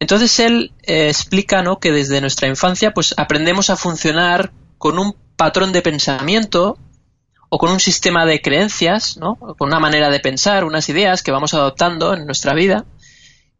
entonces 0.00 0.38
él 0.40 0.72
eh, 0.82 1.08
explica 1.08 1.62
¿no? 1.62 1.78
que 1.78 1.92
desde 1.92 2.20
nuestra 2.20 2.48
infancia 2.48 2.92
pues 2.92 3.14
aprendemos 3.16 3.70
a 3.70 3.76
funcionar 3.76 4.52
con 4.78 4.98
un 4.98 5.16
patrón 5.36 5.72
de 5.72 5.82
pensamiento 5.82 6.78
o 7.48 7.58
con 7.58 7.70
un 7.70 7.80
sistema 7.80 8.26
de 8.26 8.42
creencias, 8.42 9.16
¿no? 9.16 9.36
con 9.36 9.68
una 9.68 9.80
manera 9.80 10.10
de 10.10 10.20
pensar, 10.20 10.64
unas 10.64 10.88
ideas 10.88 11.22
que 11.22 11.30
vamos 11.30 11.54
adoptando 11.54 12.14
en 12.14 12.26
nuestra 12.26 12.54
vida. 12.54 12.84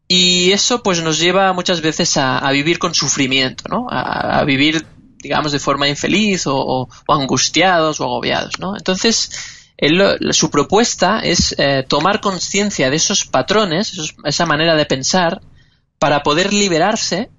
Y 0.07 0.51
eso 0.51 0.83
pues 0.83 1.01
nos 1.01 1.17
lleva 1.17 1.51
muchas 1.53 1.81
veces 1.81 2.15
a, 2.17 2.47
vivir 2.51 2.77
con 2.77 2.93
sufrimiento, 2.93 3.63
¿no? 3.69 3.87
A, 3.89 4.43
vivir, 4.43 4.85
digamos, 5.17 5.51
de 5.51 5.57
forma 5.57 5.87
infeliz 5.87 6.43
o, 6.45 6.87
angustiados 7.07 7.99
o 7.99 8.03
agobiados, 8.03 8.59
¿no? 8.59 8.77
Entonces, 8.77 9.31
su 10.29 10.51
propuesta 10.51 11.21
es 11.21 11.55
eh, 11.57 11.83
tomar 11.87 12.21
conciencia 12.21 12.91
de 12.91 12.97
esos 12.97 13.25
patrones, 13.25 14.13
esa 14.23 14.45
manera 14.45 14.75
de 14.75 14.85
pensar, 14.85 15.41
para 15.99 16.23
poder 16.23 16.53
liberarse 16.53 17.29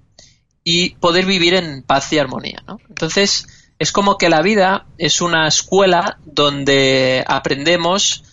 y 0.63 0.95
poder 0.95 1.25
vivir 1.25 1.53
en 1.53 1.83
paz 1.83 2.11
y 2.11 2.19
armonía, 2.19 2.63
¿no? 2.67 2.79
Entonces, 2.89 3.47
es 3.79 3.91
como 3.91 4.17
que 4.17 4.29
la 4.29 4.41
vida 4.41 4.87
es 4.97 5.21
una 5.21 5.47
escuela 5.47 6.19
donde 6.25 7.23
aprendemos 7.27 8.23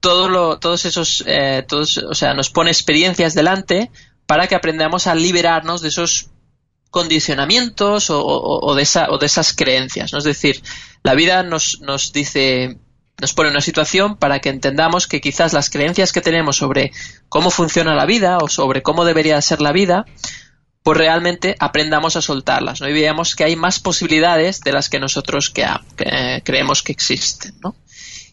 todo 0.00 0.28
lo, 0.28 0.58
todos 0.58 0.84
esos, 0.84 1.22
eh, 1.26 1.64
todos, 1.66 1.98
o 1.98 2.14
sea, 2.14 2.34
nos 2.34 2.50
pone 2.50 2.70
experiencias 2.70 3.34
delante 3.34 3.90
para 4.26 4.46
que 4.46 4.54
aprendamos 4.54 5.06
a 5.06 5.14
liberarnos 5.14 5.82
de 5.82 5.88
esos 5.88 6.30
condicionamientos 6.90 8.08
o, 8.10 8.74
de, 8.74 8.82
esa, 8.82 9.10
o 9.10 9.18
de 9.18 9.26
esas 9.26 9.54
creencias. 9.54 10.12
Es 10.12 10.24
decir, 10.24 10.62
la 11.02 11.14
vida 11.14 11.42
nos, 11.42 11.80
nos 11.80 12.12
dice, 12.12 12.78
nos 13.22 13.34
pone 13.34 13.50
una 13.50 13.60
situación 13.60 14.16
para 14.16 14.40
que 14.40 14.48
entendamos 14.48 15.06
que 15.06 15.20
quizás 15.20 15.52
las 15.52 15.70
creencias 15.70 16.12
que 16.12 16.20
tenemos 16.20 16.56
sobre 16.56 16.90
cómo 17.28 17.52
funciona 17.52 17.94
la 17.94 18.04
vida 18.04 18.38
o 18.38 18.48
sobre 18.48 18.82
cómo 18.82 19.04
debería 19.04 19.40
ser 19.40 19.60
la 19.60 19.70
vida, 19.70 20.06
pues 20.82 20.98
realmente 20.98 21.54
aprendamos 21.60 22.16
a 22.16 22.20
soltarlas, 22.20 22.80
¿no? 22.80 22.88
Y 22.88 22.92
veamos 22.92 23.36
que 23.36 23.44
hay 23.44 23.54
más 23.54 23.78
posibilidades 23.78 24.60
de 24.62 24.72
las 24.72 24.90
que 24.90 24.98
nosotros 24.98 25.50
que, 25.50 25.64
creemos 26.42 26.82
que 26.82 26.90
existen, 26.90 27.54
¿no? 27.62 27.76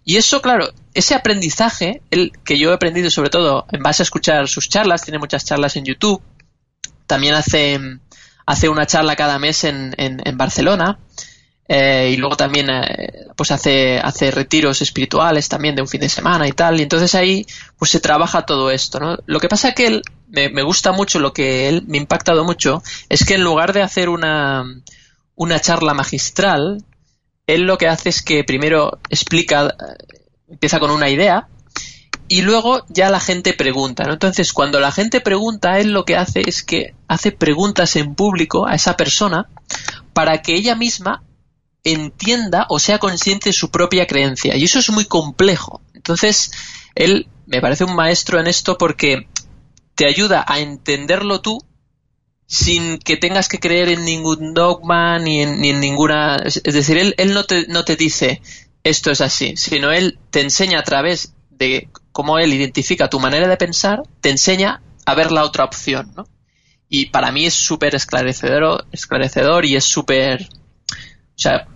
Y 0.03 0.17
eso, 0.17 0.41
claro, 0.41 0.73
ese 0.95 1.13
aprendizaje, 1.13 2.01
el 2.09 2.31
que 2.43 2.57
yo 2.57 2.71
he 2.71 2.73
aprendido 2.73 3.11
sobre 3.11 3.29
todo 3.29 3.67
en 3.71 3.83
base 3.83 4.01
a 4.01 4.05
escuchar 4.05 4.47
sus 4.47 4.69
charlas, 4.69 5.03
tiene 5.03 5.19
muchas 5.19 5.45
charlas 5.45 5.75
en 5.75 5.85
YouTube, 5.85 6.19
también 7.05 7.35
hace, 7.35 7.79
hace 8.47 8.69
una 8.69 8.87
charla 8.87 9.15
cada 9.15 9.37
mes 9.37 9.65
en, 9.65 9.93
en 9.97 10.35
Barcelona, 10.35 10.97
eh, 11.71 12.09
y 12.11 12.17
luego 12.17 12.35
también 12.35 12.67
eh, 12.71 13.27
pues 13.35 13.51
hace, 13.51 13.99
hace 13.99 14.31
retiros 14.31 14.81
espirituales 14.81 15.47
también 15.47 15.75
de 15.75 15.83
un 15.83 15.87
fin 15.87 16.01
de 16.01 16.09
semana 16.09 16.47
y 16.47 16.51
tal. 16.51 16.79
Y 16.79 16.83
entonces 16.83 17.13
ahí 17.13 17.45
pues 17.77 17.91
se 17.91 17.99
trabaja 17.99 18.47
todo 18.47 18.71
esto, 18.71 18.99
¿no? 18.99 19.19
Lo 19.27 19.39
que 19.39 19.49
pasa 19.49 19.73
que 19.73 19.85
él, 19.85 20.01
me, 20.29 20.49
me 20.49 20.63
gusta 20.63 20.91
mucho, 20.91 21.19
lo 21.19 21.31
que 21.31 21.69
él 21.69 21.83
me 21.85 21.99
ha 21.99 22.01
impactado 22.01 22.43
mucho, 22.43 22.81
es 23.07 23.23
que 23.23 23.35
en 23.35 23.43
lugar 23.43 23.73
de 23.73 23.83
hacer 23.83 24.09
una, 24.09 24.65
una 25.35 25.59
charla 25.59 25.93
magistral, 25.93 26.83
él 27.45 27.61
lo 27.61 27.77
que 27.77 27.87
hace 27.87 28.09
es 28.09 28.23
que 28.23 28.43
primero 28.43 28.97
explica, 29.11 29.67
eh, 29.67 30.23
empieza 30.49 30.79
con 30.79 30.89
una 30.89 31.09
idea, 31.09 31.49
y 32.27 32.41
luego 32.41 32.83
ya 32.89 33.11
la 33.11 33.19
gente 33.19 33.53
pregunta, 33.53 34.05
¿no? 34.05 34.13
Entonces, 34.13 34.53
cuando 34.53 34.79
la 34.79 34.91
gente 34.91 35.21
pregunta, 35.21 35.79
él 35.79 35.91
lo 35.91 36.03
que 36.03 36.15
hace 36.15 36.41
es 36.47 36.63
que 36.63 36.95
hace 37.07 37.31
preguntas 37.31 37.95
en 37.95 38.15
público 38.15 38.67
a 38.67 38.73
esa 38.73 38.97
persona 38.97 39.47
para 40.13 40.41
que 40.41 40.55
ella 40.55 40.75
misma 40.75 41.23
entienda 41.83 42.65
o 42.69 42.79
sea 42.79 42.99
consciente 42.99 43.49
de 43.49 43.53
su 43.53 43.71
propia 43.71 44.07
creencia. 44.07 44.55
Y 44.55 44.63
eso 44.63 44.79
es 44.79 44.89
muy 44.89 45.05
complejo. 45.05 45.81
Entonces, 45.93 46.51
él 46.95 47.27
me 47.45 47.61
parece 47.61 47.83
un 47.83 47.95
maestro 47.95 48.39
en 48.39 48.47
esto 48.47 48.77
porque 48.77 49.27
te 49.95 50.05
ayuda 50.07 50.45
a 50.47 50.59
entenderlo 50.59 51.41
tú 51.41 51.59
sin 52.45 52.97
que 52.97 53.17
tengas 53.17 53.47
que 53.47 53.59
creer 53.59 53.89
en 53.89 54.05
ningún 54.05 54.53
dogma 54.53 55.19
ni 55.19 55.41
en, 55.41 55.61
ni 55.61 55.69
en 55.69 55.79
ninguna... 55.79 56.37
Es 56.37 56.61
decir, 56.63 56.97
él, 56.97 57.13
él 57.17 57.33
no, 57.33 57.43
te, 57.43 57.67
no 57.67 57.85
te 57.85 57.95
dice 57.95 58.41
esto 58.83 59.11
es 59.11 59.21
así, 59.21 59.55
sino 59.57 59.91
él 59.91 60.19
te 60.31 60.41
enseña 60.41 60.79
a 60.79 60.83
través 60.83 61.33
de 61.49 61.89
cómo 62.11 62.39
él 62.39 62.53
identifica 62.53 63.09
tu 63.09 63.19
manera 63.19 63.47
de 63.47 63.57
pensar, 63.57 64.01
te 64.21 64.29
enseña 64.29 64.81
a 65.05 65.15
ver 65.15 65.31
la 65.31 65.43
otra 65.43 65.65
opción, 65.65 66.13
¿no? 66.15 66.27
Y 66.87 67.07
para 67.07 67.31
mí 67.31 67.45
es 67.45 67.53
súper 67.53 67.93
esclarecedor, 67.93 68.87
esclarecedor 68.91 69.65
y 69.65 69.75
es 69.75 69.83
súper 69.83 70.49
sea, 71.41 71.67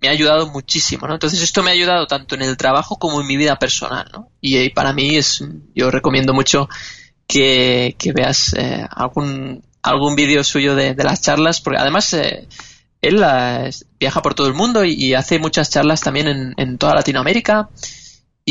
me 0.00 0.08
ha 0.08 0.12
ayudado 0.12 0.46
muchísimo, 0.48 1.06
¿no? 1.06 1.14
Entonces 1.14 1.42
esto 1.42 1.62
me 1.62 1.70
ha 1.70 1.74
ayudado 1.74 2.06
tanto 2.06 2.34
en 2.34 2.42
el 2.42 2.56
trabajo 2.56 2.96
como 2.98 3.20
en 3.20 3.26
mi 3.26 3.36
vida 3.36 3.56
personal, 3.56 4.08
¿no? 4.12 4.30
Y, 4.40 4.70
para 4.70 4.92
mí 4.92 5.16
es, 5.16 5.44
yo 5.74 5.90
recomiendo 5.90 6.32
mucho 6.32 6.68
que, 7.26 7.94
veas 8.14 8.54
eh, 8.54 8.86
algún, 8.90 9.62
algún 9.82 10.16
vídeo 10.16 10.42
suyo 10.42 10.74
de, 10.74 10.94
las 10.94 11.20
charlas, 11.20 11.60
porque 11.60 11.80
además 11.80 12.12
eh, 12.14 12.48
él 13.02 13.22
eh, 13.22 13.70
viaja 13.98 14.22
por 14.22 14.34
todo 14.34 14.46
el 14.46 14.54
mundo 14.54 14.84
y, 14.84 15.14
hace 15.14 15.38
muchas 15.38 15.70
charlas 15.70 16.00
también 16.00 16.28
en, 16.28 16.54
en 16.56 16.78
toda 16.78 16.94
Latinoamérica 16.94 17.68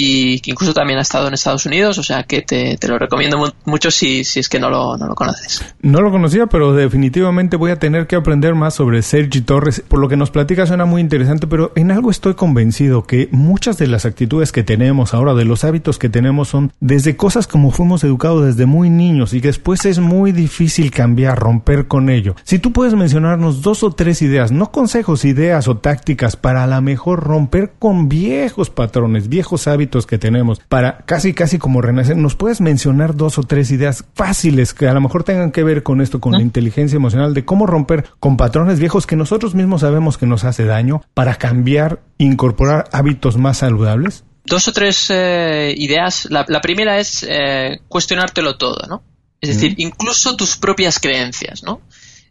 y 0.01 0.39
que 0.39 0.51
incluso 0.51 0.73
también 0.73 0.97
ha 0.97 1.01
estado 1.01 1.27
en 1.27 1.33
Estados 1.33 1.65
Unidos, 1.65 1.97
o 1.97 2.03
sea 2.03 2.23
que 2.23 2.41
te, 2.41 2.77
lo 2.87 2.97
recomiendo 2.97 3.53
mucho 3.65 3.91
si, 3.91 4.21
es 4.21 4.47
que 4.47 4.57
no 4.57 4.69
lo, 4.69 4.95
no 4.97 5.07
lo 5.07 5.13
conoces. 5.13 5.61
No 5.81 5.99
lo 5.99 6.09
conocía, 6.09 6.47
pero 6.47 6.73
definitivamente 6.73 7.57
voy 7.57 7.71
a 7.71 7.79
tener 7.79 8.07
que 8.07 8.15
aprender 8.15 8.55
más 8.55 8.75
sobre 8.75 9.01
Sergi 9.01 9.41
Torres. 9.41 9.83
Por 9.85 9.99
lo 9.99 10.07
que 10.07 10.15
nos 10.15 10.31
platica 10.31 10.65
suena 10.65 10.85
muy 10.85 11.01
interesante, 11.01 11.47
pero 11.47 11.73
en 11.75 11.91
algo 11.91 12.11
estoy 12.11 12.35
convencido 12.35 13.03
que 13.03 13.27
muchas 13.31 13.77
de 13.77 13.87
las 13.87 14.05
actitudes 14.05 14.53
que 14.53 14.63
tenemos 14.63 15.13
ahora, 15.13 15.33
de 15.33 15.43
los 15.43 15.65
hábitos 15.65 15.99
que 15.99 16.07
tenemos, 16.07 16.47
son 16.47 16.71
desde 16.79 17.17
cosas 17.17 17.45
como 17.45 17.71
fuimos 17.71 18.05
educados 18.05 18.45
desde 18.45 18.65
muy 18.65 18.89
niños 18.89 19.33
y 19.33 19.41
que 19.41 19.47
después 19.47 19.83
es 19.83 19.99
muy 19.99 20.31
difícil 20.31 20.91
cambiar, 20.91 21.37
romper 21.37 21.87
con 21.87 22.09
ello. 22.09 22.35
Si 22.43 22.59
tú 22.59 22.71
puedes 22.71 22.93
mencionarnos 22.93 23.61
dos 23.61 23.83
o 23.83 23.91
tres 23.91 24.21
ideas, 24.21 24.53
no 24.53 24.71
consejos, 24.71 25.25
ideas 25.25 25.67
o 25.67 25.75
tácticas 25.75 26.37
para 26.37 26.63
a 26.63 26.67
lo 26.67 26.81
mejor 26.81 27.21
romper 27.21 27.73
con 27.77 28.07
viejos 28.07 28.69
patrones, 28.69 29.27
viejos 29.27 29.67
hábitos, 29.67 29.88
que 29.89 30.17
tenemos 30.17 30.59
para 30.67 30.99
casi, 31.05 31.33
casi 31.33 31.57
como 31.57 31.81
renacer, 31.81 32.17
¿nos 32.17 32.35
puedes 32.35 32.61
mencionar 32.61 33.15
dos 33.15 33.37
o 33.37 33.43
tres 33.43 33.71
ideas 33.71 34.05
fáciles 34.13 34.73
que 34.73 34.87
a 34.87 34.93
lo 34.93 35.01
mejor 35.01 35.23
tengan 35.23 35.51
que 35.51 35.63
ver 35.63 35.83
con 35.83 36.01
esto, 36.01 36.19
con 36.19 36.33
la 36.33 36.41
inteligencia 36.41 36.97
emocional, 36.97 37.33
de 37.33 37.45
cómo 37.45 37.65
romper 37.65 38.05
con 38.19 38.37
patrones 38.37 38.79
viejos 38.79 39.07
que 39.07 39.15
nosotros 39.15 39.55
mismos 39.55 39.81
sabemos 39.81 40.17
que 40.17 40.25
nos 40.25 40.43
hace 40.43 40.65
daño 40.65 41.01
para 41.13 41.35
cambiar, 41.35 42.01
incorporar 42.17 42.87
hábitos 42.91 43.37
más 43.37 43.57
saludables? 43.57 44.23
Dos 44.45 44.67
o 44.67 44.71
tres 44.71 45.07
eh, 45.09 45.73
ideas. 45.77 46.27
La, 46.29 46.61
primera 46.61 46.99
es 46.99 47.25
eh, 47.27 47.79
cuestionártelo 47.87 48.57
todo, 48.57 48.87
¿no? 48.87 49.03
Es 49.41 49.49
decir, 49.49 49.75
incluso 49.77 50.35
tus 50.35 50.57
propias 50.57 50.99
creencias, 50.99 51.63
¿no? 51.63 51.81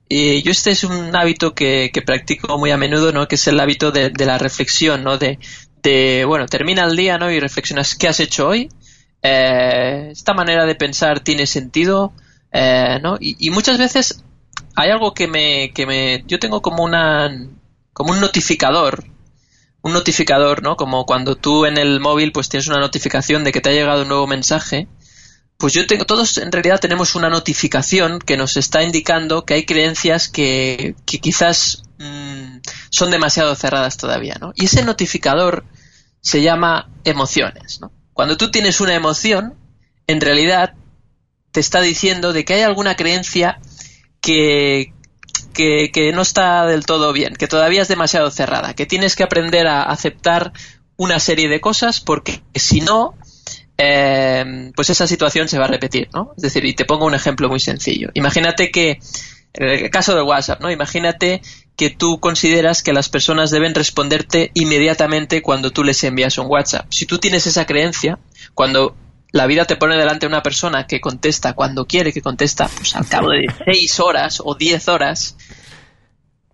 Y 0.08 0.42
yo 0.42 0.50
este 0.50 0.70
es 0.70 0.84
un 0.84 1.14
hábito 1.14 1.54
que, 1.54 1.90
que, 1.92 2.00
practico 2.00 2.58
muy 2.58 2.70
a 2.70 2.78
menudo, 2.78 3.12
¿no? 3.12 3.28
Que 3.28 3.34
es 3.34 3.46
el 3.46 3.60
hábito 3.60 3.92
de, 3.92 4.08
de 4.08 4.26
la 4.26 4.38
reflexión, 4.38 5.04
¿no? 5.04 5.18
De, 5.18 5.38
de, 5.82 6.24
bueno, 6.26 6.46
termina 6.46 6.84
el 6.84 6.96
día, 6.96 7.18
¿no? 7.18 7.30
Y 7.30 7.40
reflexionas, 7.40 7.94
¿qué 7.94 8.08
has 8.08 8.20
hecho 8.20 8.48
hoy? 8.48 8.68
Eh, 9.22 10.08
esta 10.12 10.34
manera 10.34 10.64
de 10.64 10.74
pensar 10.74 11.20
tiene 11.20 11.46
sentido, 11.46 12.12
eh, 12.52 12.98
¿no? 13.02 13.16
Y, 13.20 13.50
muchas 13.50 13.78
veces 13.78 14.22
hay 14.76 14.90
algo 14.90 15.14
que 15.14 15.26
me, 15.26 15.72
que 15.72 15.86
me, 15.86 16.24
yo 16.26 16.38
tengo 16.38 16.62
como 16.62 16.84
una, 16.84 17.30
como 17.92 18.12
un 18.12 18.20
notificador, 18.20 19.04
un 19.82 19.92
notificador, 19.92 20.62
¿no? 20.62 20.76
Como 20.76 21.04
cuando 21.06 21.36
tú 21.36 21.66
en 21.66 21.78
el 21.78 22.00
móvil 22.00 22.32
pues 22.32 22.48
tienes 22.48 22.68
una 22.68 22.78
notificación 22.78 23.44
de 23.44 23.52
que 23.52 23.60
te 23.60 23.70
ha 23.70 23.72
llegado 23.72 24.02
un 24.02 24.08
nuevo 24.08 24.26
mensaje, 24.26 24.88
pues 25.56 25.72
yo 25.72 25.86
tengo, 25.86 26.04
todos 26.04 26.38
en 26.38 26.52
realidad 26.52 26.80
tenemos 26.80 27.16
una 27.16 27.28
notificación 27.28 28.20
que 28.20 28.36
nos 28.36 28.56
está 28.56 28.84
indicando 28.84 29.44
que 29.44 29.54
hay 29.54 29.66
creencias 29.66 30.28
que, 30.28 30.94
que 31.04 31.18
quizás 31.18 31.82
mm, 31.98 32.58
son 32.90 33.10
demasiado 33.10 33.54
cerradas 33.54 33.96
todavía, 33.96 34.36
¿no? 34.40 34.52
Y 34.54 34.66
ese 34.66 34.84
notificador 34.84 35.64
se 36.20 36.42
llama 36.42 36.90
emociones. 37.04 37.80
Cuando 38.12 38.36
tú 38.36 38.50
tienes 38.50 38.80
una 38.80 38.94
emoción, 38.94 39.54
en 40.06 40.20
realidad 40.20 40.74
te 41.52 41.60
está 41.60 41.80
diciendo 41.80 42.32
de 42.32 42.44
que 42.44 42.54
hay 42.54 42.62
alguna 42.62 42.96
creencia 42.96 43.60
que, 44.20 44.92
que, 45.52 45.90
que 45.92 46.12
no 46.12 46.22
está 46.22 46.66
del 46.66 46.84
todo 46.86 47.12
bien, 47.12 47.34
que 47.36 47.48
todavía 47.48 47.82
es 47.82 47.88
demasiado 47.88 48.30
cerrada, 48.30 48.74
que 48.74 48.86
tienes 48.86 49.16
que 49.16 49.22
aprender 49.22 49.66
a 49.66 49.82
aceptar 49.82 50.52
una 50.96 51.20
serie 51.20 51.48
de 51.48 51.60
cosas 51.60 52.00
porque 52.00 52.42
si 52.54 52.80
no, 52.80 53.14
eh, 53.78 54.72
pues 54.74 54.90
esa 54.90 55.06
situación 55.06 55.48
se 55.48 55.58
va 55.58 55.66
a 55.66 55.68
repetir, 55.68 56.08
¿no? 56.12 56.32
Es 56.36 56.42
decir, 56.42 56.64
y 56.64 56.74
te 56.74 56.84
pongo 56.84 57.06
un 57.06 57.14
ejemplo 57.14 57.48
muy 57.48 57.60
sencillo. 57.60 58.10
Imagínate 58.14 58.70
que, 58.70 58.98
en 59.54 59.68
el 59.68 59.90
caso 59.90 60.14
de 60.16 60.22
WhatsApp, 60.22 60.60
¿no? 60.60 60.70
Imagínate 60.70 61.40
que 61.78 61.90
tú 61.90 62.18
consideras 62.18 62.82
que 62.82 62.92
las 62.92 63.08
personas 63.08 63.52
deben 63.52 63.72
responderte 63.72 64.50
inmediatamente 64.54 65.42
cuando 65.42 65.70
tú 65.70 65.84
les 65.84 66.02
envías 66.02 66.36
un 66.36 66.48
WhatsApp. 66.48 66.86
Si 66.90 67.06
tú 67.06 67.18
tienes 67.18 67.46
esa 67.46 67.66
creencia, 67.66 68.18
cuando 68.52 68.96
la 69.30 69.46
vida 69.46 69.64
te 69.64 69.76
pone 69.76 69.96
delante 69.96 70.26
una 70.26 70.42
persona 70.42 70.88
que 70.88 71.00
contesta 71.00 71.52
cuando 71.52 71.86
quiere 71.86 72.12
que 72.12 72.20
contesta, 72.20 72.68
pues 72.68 72.96
al 72.96 73.06
cabo 73.06 73.30
de 73.30 73.46
seis 73.64 74.00
horas 74.00 74.42
o 74.44 74.56
diez 74.56 74.88
horas, 74.88 75.36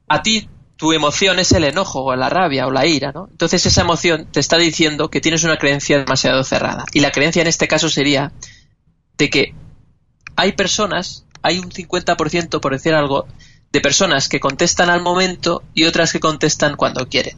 a 0.08 0.20
ti 0.20 0.46
tu 0.76 0.92
emoción 0.92 1.38
es 1.38 1.52
el 1.52 1.64
enojo 1.64 2.04
o 2.04 2.14
la 2.16 2.28
rabia 2.28 2.66
o 2.66 2.70
la 2.70 2.84
ira, 2.84 3.10
¿no? 3.10 3.26
Entonces 3.30 3.64
esa 3.64 3.80
emoción 3.80 4.28
te 4.30 4.40
está 4.40 4.58
diciendo 4.58 5.08
que 5.08 5.22
tienes 5.22 5.42
una 5.42 5.56
creencia 5.56 5.96
demasiado 5.96 6.44
cerrada. 6.44 6.84
Y 6.92 7.00
la 7.00 7.12
creencia 7.12 7.40
en 7.40 7.48
este 7.48 7.66
caso 7.66 7.88
sería 7.88 8.30
de 9.16 9.30
que 9.30 9.54
hay 10.36 10.52
personas, 10.52 11.24
hay 11.40 11.60
un 11.60 11.70
50%, 11.70 12.60
por 12.60 12.72
decir 12.74 12.92
algo, 12.92 13.26
de 13.74 13.80
personas 13.80 14.28
que 14.28 14.38
contestan 14.38 14.88
al 14.88 15.02
momento 15.02 15.64
y 15.74 15.82
otras 15.82 16.12
que 16.12 16.20
contestan 16.20 16.76
cuando 16.76 17.08
quieren. 17.08 17.36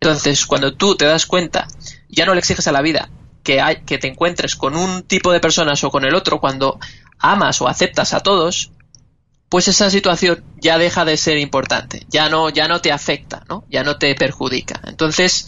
Entonces, 0.00 0.44
cuando 0.44 0.74
tú 0.74 0.96
te 0.96 1.04
das 1.04 1.26
cuenta 1.26 1.68
ya 2.08 2.26
no 2.26 2.34
le 2.34 2.40
exiges 2.40 2.66
a 2.66 2.72
la 2.72 2.82
vida 2.82 3.08
que, 3.44 3.60
hay, 3.60 3.82
que 3.82 3.96
te 3.96 4.08
encuentres 4.08 4.56
con 4.56 4.76
un 4.76 5.04
tipo 5.04 5.30
de 5.30 5.38
personas 5.38 5.84
o 5.84 5.90
con 5.92 6.04
el 6.04 6.16
otro 6.16 6.40
cuando 6.40 6.80
amas 7.20 7.60
o 7.60 7.68
aceptas 7.68 8.14
a 8.14 8.20
todos, 8.20 8.72
pues 9.48 9.68
esa 9.68 9.88
situación 9.88 10.42
ya 10.56 10.76
deja 10.76 11.04
de 11.04 11.16
ser 11.16 11.38
importante, 11.38 12.04
ya 12.08 12.28
no, 12.28 12.50
ya 12.50 12.66
no 12.66 12.80
te 12.80 12.90
afecta, 12.90 13.44
¿no? 13.48 13.64
Ya 13.70 13.84
no 13.84 13.96
te 13.96 14.12
perjudica. 14.16 14.80
Entonces, 14.88 15.46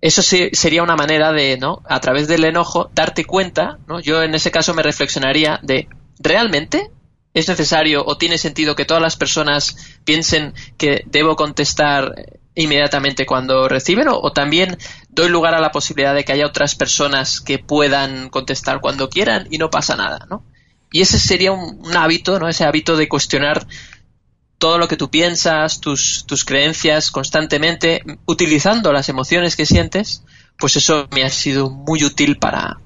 eso 0.00 0.22
sí, 0.22 0.48
sería 0.54 0.82
una 0.82 0.96
manera 0.96 1.32
de, 1.32 1.58
¿no? 1.58 1.82
A 1.86 2.00
través 2.00 2.26
del 2.26 2.44
enojo, 2.46 2.90
darte 2.94 3.26
cuenta, 3.26 3.78
¿no? 3.86 4.00
Yo 4.00 4.22
en 4.22 4.34
ese 4.34 4.50
caso 4.50 4.72
me 4.72 4.82
reflexionaría 4.82 5.60
de, 5.62 5.88
¿realmente 6.18 6.90
es 7.34 7.48
necesario 7.48 8.04
o 8.06 8.16
tiene 8.16 8.38
sentido 8.38 8.76
que 8.76 8.84
todas 8.84 9.02
las 9.02 9.16
personas 9.16 9.76
piensen 10.04 10.54
que 10.78 11.02
debo 11.06 11.34
contestar 11.34 12.14
inmediatamente 12.54 13.26
cuando 13.26 13.68
reciben 13.68 14.06
o, 14.08 14.32
también 14.32 14.78
doy 15.08 15.28
lugar 15.28 15.54
a 15.54 15.60
la 15.60 15.72
posibilidad 15.72 16.14
de 16.14 16.24
que 16.24 16.32
haya 16.32 16.46
otras 16.46 16.76
personas 16.76 17.40
que 17.40 17.58
puedan 17.58 18.30
contestar 18.30 18.80
cuando 18.80 19.08
quieran 19.10 19.48
y 19.50 19.58
no 19.58 19.70
pasa 19.70 19.96
nada, 19.96 20.26
¿no? 20.30 20.44
Y 20.92 21.00
ese 21.00 21.18
sería 21.18 21.50
un, 21.50 21.96
hábito, 21.96 22.38
¿no? 22.38 22.48
Ese 22.48 22.64
hábito 22.64 22.96
de 22.96 23.08
cuestionar 23.08 23.66
todo 24.58 24.78
lo 24.78 24.86
que 24.86 24.96
tú 24.96 25.10
piensas, 25.10 25.80
tus, 25.80 26.24
tus 26.26 26.44
creencias 26.44 27.10
constantemente, 27.10 28.02
utilizando 28.26 28.92
las 28.92 29.08
emociones 29.08 29.56
que 29.56 29.66
sientes, 29.66 30.22
pues 30.56 30.76
eso 30.76 31.08
me 31.10 31.24
ha 31.24 31.30
sido 31.30 31.68
muy 31.68 32.04
útil 32.04 32.38
para, 32.38 32.78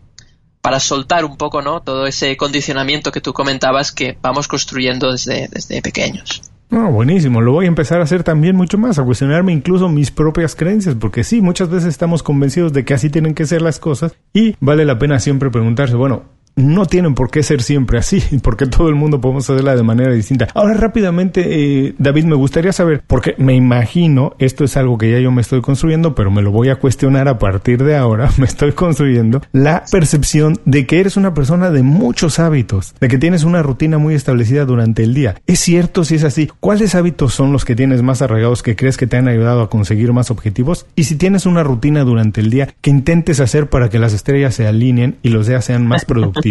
para 0.61 0.81
soltar 0.81 1.25
un 1.25 1.37
poco, 1.37 1.63
¿no? 1.63 1.81
Todo 1.81 2.07
ese 2.07 2.37
condicionamiento 2.37 3.13
que 3.13 3.21
tú 3.21 3.33
comentabas 3.33 3.93
que 3.93 4.19
vamos 4.21 4.49
construyendo 4.49 5.13
desde, 5.13 5.49
desde 5.49 5.83
pequeños. 5.83 6.43
No, 6.71 6.91
buenísimo. 6.93 7.41
Lo 7.41 7.53
voy 7.53 7.65
a 7.65 7.69
empezar 7.69 8.01
a 8.01 8.05
hacer 8.05 8.25
también 8.25 8.55
mucho 8.55 8.77
más, 8.77 8.99
a 8.99 9.05
cuestionarme 9.05 9.53
incluso 9.53 9.89
mis 9.89 10.11
propias 10.11 10.55
creencias, 10.55 10.97
porque 10.97 11.25
sí, 11.25 11.41
muchas 11.41 11.71
veces 11.71 11.89
estamos 11.89 12.23
convencidos 12.23 12.73
de 12.75 12.85
que 12.85 12.93
así 12.93 13.09
tienen 13.09 13.35
que 13.35 13.47
ser 13.47 13.63
las 13.63 13.79
cosas 13.79 14.15
y 14.35 14.55
vale 14.61 14.85
la 14.85 14.99
pena 14.99 15.19
siempre 15.19 15.51
preguntarse, 15.51 15.95
bueno, 15.95 16.25
no 16.59 16.87
tienen 16.87 17.15
por 17.15 17.31
qué 17.31 17.43
ser 17.43 17.63
siempre 17.63 17.99
así, 17.99 18.23
porque 18.43 18.67
todo 18.67 18.89
el 18.89 18.95
mundo 18.95 19.21
podemos 19.21 19.49
hacerla 19.49 19.77
de 19.77 19.83
manera 19.83 20.13
distinta. 20.13 20.49
Ahora 20.55 20.75
rápidamente, 20.75 21.87
eh, 21.87 21.95
David, 21.99 22.25
me 22.25 22.35
gustaría 22.35 22.73
saber, 22.73 23.03
porque 23.07 23.35
me 23.39 23.55
imagino, 23.55 24.35
esto 24.39 24.65
es 24.65 24.77
algo 24.77 24.99
que 24.99 25.11
ya 25.11 25.21
yo 25.21 25.31
me 25.31 25.41
estoy 25.41 25.61
construyendo, 25.61 26.15
pero 26.15 26.31
me 26.31 26.43
lo 26.43 26.51
voy 26.51 26.69
a 26.69 26.77
cuestionar 26.77 27.29
a 27.29 27.39
partir 27.39 27.85
de 27.85 27.97
ahora, 27.97 28.31
me 28.39 28.45
estoy 28.45 28.73
construyendo 28.73 29.41
la 29.53 29.85
percepción 29.91 30.59
de 30.65 30.87
que 30.87 31.01
eres 31.01 31.17
una 31.17 31.35
persona 31.35 31.71
de 31.71 31.83
muchos 31.83 32.39
hábitos, 32.39 32.95
de 33.01 33.09
que 33.09 33.19
tienes 33.19 33.45
una 33.45 33.63
rutina 33.63 33.99
muy 33.99 34.15
establecida 34.15 34.65
durante 34.65 35.05
el 35.05 35.15
día. 35.15 35.37
¿Es 35.47 35.61
cierto 35.61 36.05
si 36.05 36.17
es 36.17 36.25
así? 36.25 36.51
¿Cuáles 36.61 36.95
hábitos 36.95 37.35
son 37.35 37.53
los 37.53 37.65
que 37.65 37.77
tienes 37.77 38.03
más 38.03 38.23
arraigados 38.23 38.63
que 38.63 38.77
crees 38.77 38.97
que 38.97 39.07
te 39.07 39.17
han 39.17 39.29
ayudado 39.29 39.63
a 39.63 39.71
conseguir 39.71 40.13
más 40.13 40.31
objetivos? 40.31 40.87
Y 40.97 41.05
si 41.05 41.17
tienes 41.17 41.47
una 41.47 41.63
rutina 41.63 42.05
durante 42.05 42.41
el 42.41 42.51
día 42.51 42.69
que 42.81 42.91
intentes 42.91 43.41
hacer 43.41 43.69
para 43.69 43.89
que 43.89 43.99
las 43.99 44.13
estrellas 44.13 44.55
se 44.55 44.67
alineen 44.67 45.17
y 45.23 45.29
los 45.29 45.47
días 45.47 45.65
sean 45.65 45.87
más 45.87 46.05
productivos. 46.05 46.48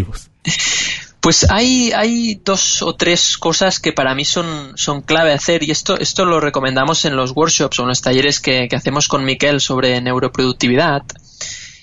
Pues 1.20 1.46
hay, 1.50 2.40
dos 2.46 2.82
o 2.82 2.96
tres 2.96 3.38
cosas 3.38 3.80
que 3.80 3.92
para 3.92 4.16
mí 4.16 4.24
son, 4.24 4.78
son 4.78 5.02
clave 5.02 5.34
hacer 5.34 5.64
y 5.64 5.72
esto, 5.72 6.00
esto 6.00 6.26
lo 6.26 6.40
recomendamos 6.40 7.06
en 7.06 7.16
los 7.16 7.32
workshops 7.36 7.80
o 7.80 7.82
en 7.82 7.90
los 7.90 8.02
talleres 8.02 8.40
que, 8.40 8.70
hacemos 8.74 9.08
con 9.08 9.26
Miquel 9.26 9.60
sobre 9.60 10.00
neuroproductividad. 10.00 11.04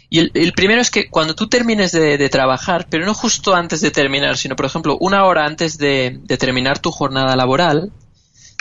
Y 0.08 0.20
el, 0.20 0.52
primero 0.52 0.80
es 0.80 0.90
que 0.90 1.10
cuando 1.10 1.34
tú 1.34 1.48
termines 1.48 1.92
de, 1.92 2.28
trabajar, 2.28 2.86
pero 2.88 3.04
no 3.04 3.12
justo 3.12 3.54
antes 3.54 3.80
de 3.80 3.90
terminar, 3.90 4.38
sino 4.38 4.54
por 4.54 4.66
ejemplo 4.66 4.96
una 5.00 5.24
hora 5.24 5.44
antes 5.44 5.76
de, 5.76 6.20
de 6.22 6.38
terminar 6.38 6.78
tu 6.78 6.92
jornada 6.92 7.34
laboral, 7.34 7.92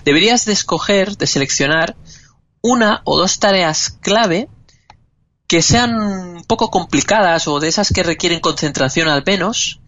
deberías 0.03 0.45
de 0.45 0.53
escoger, 0.53 1.15
de 1.15 1.27
seleccionar 1.27 1.95
una 2.61 3.01
o 3.03 3.17
dos 3.17 3.39
tareas 3.39 3.97
clave 4.01 4.49
que 5.53 5.61
sean 5.61 6.01
un 6.01 6.43
poco 6.45 6.71
complicadas 6.71 7.47
o 7.47 7.59
de 7.59 7.67
esas 7.67 7.93
que 7.93 8.01
requieren 8.01 8.39
concentración 8.39 9.07
al 9.07 9.21
menos 9.23 9.81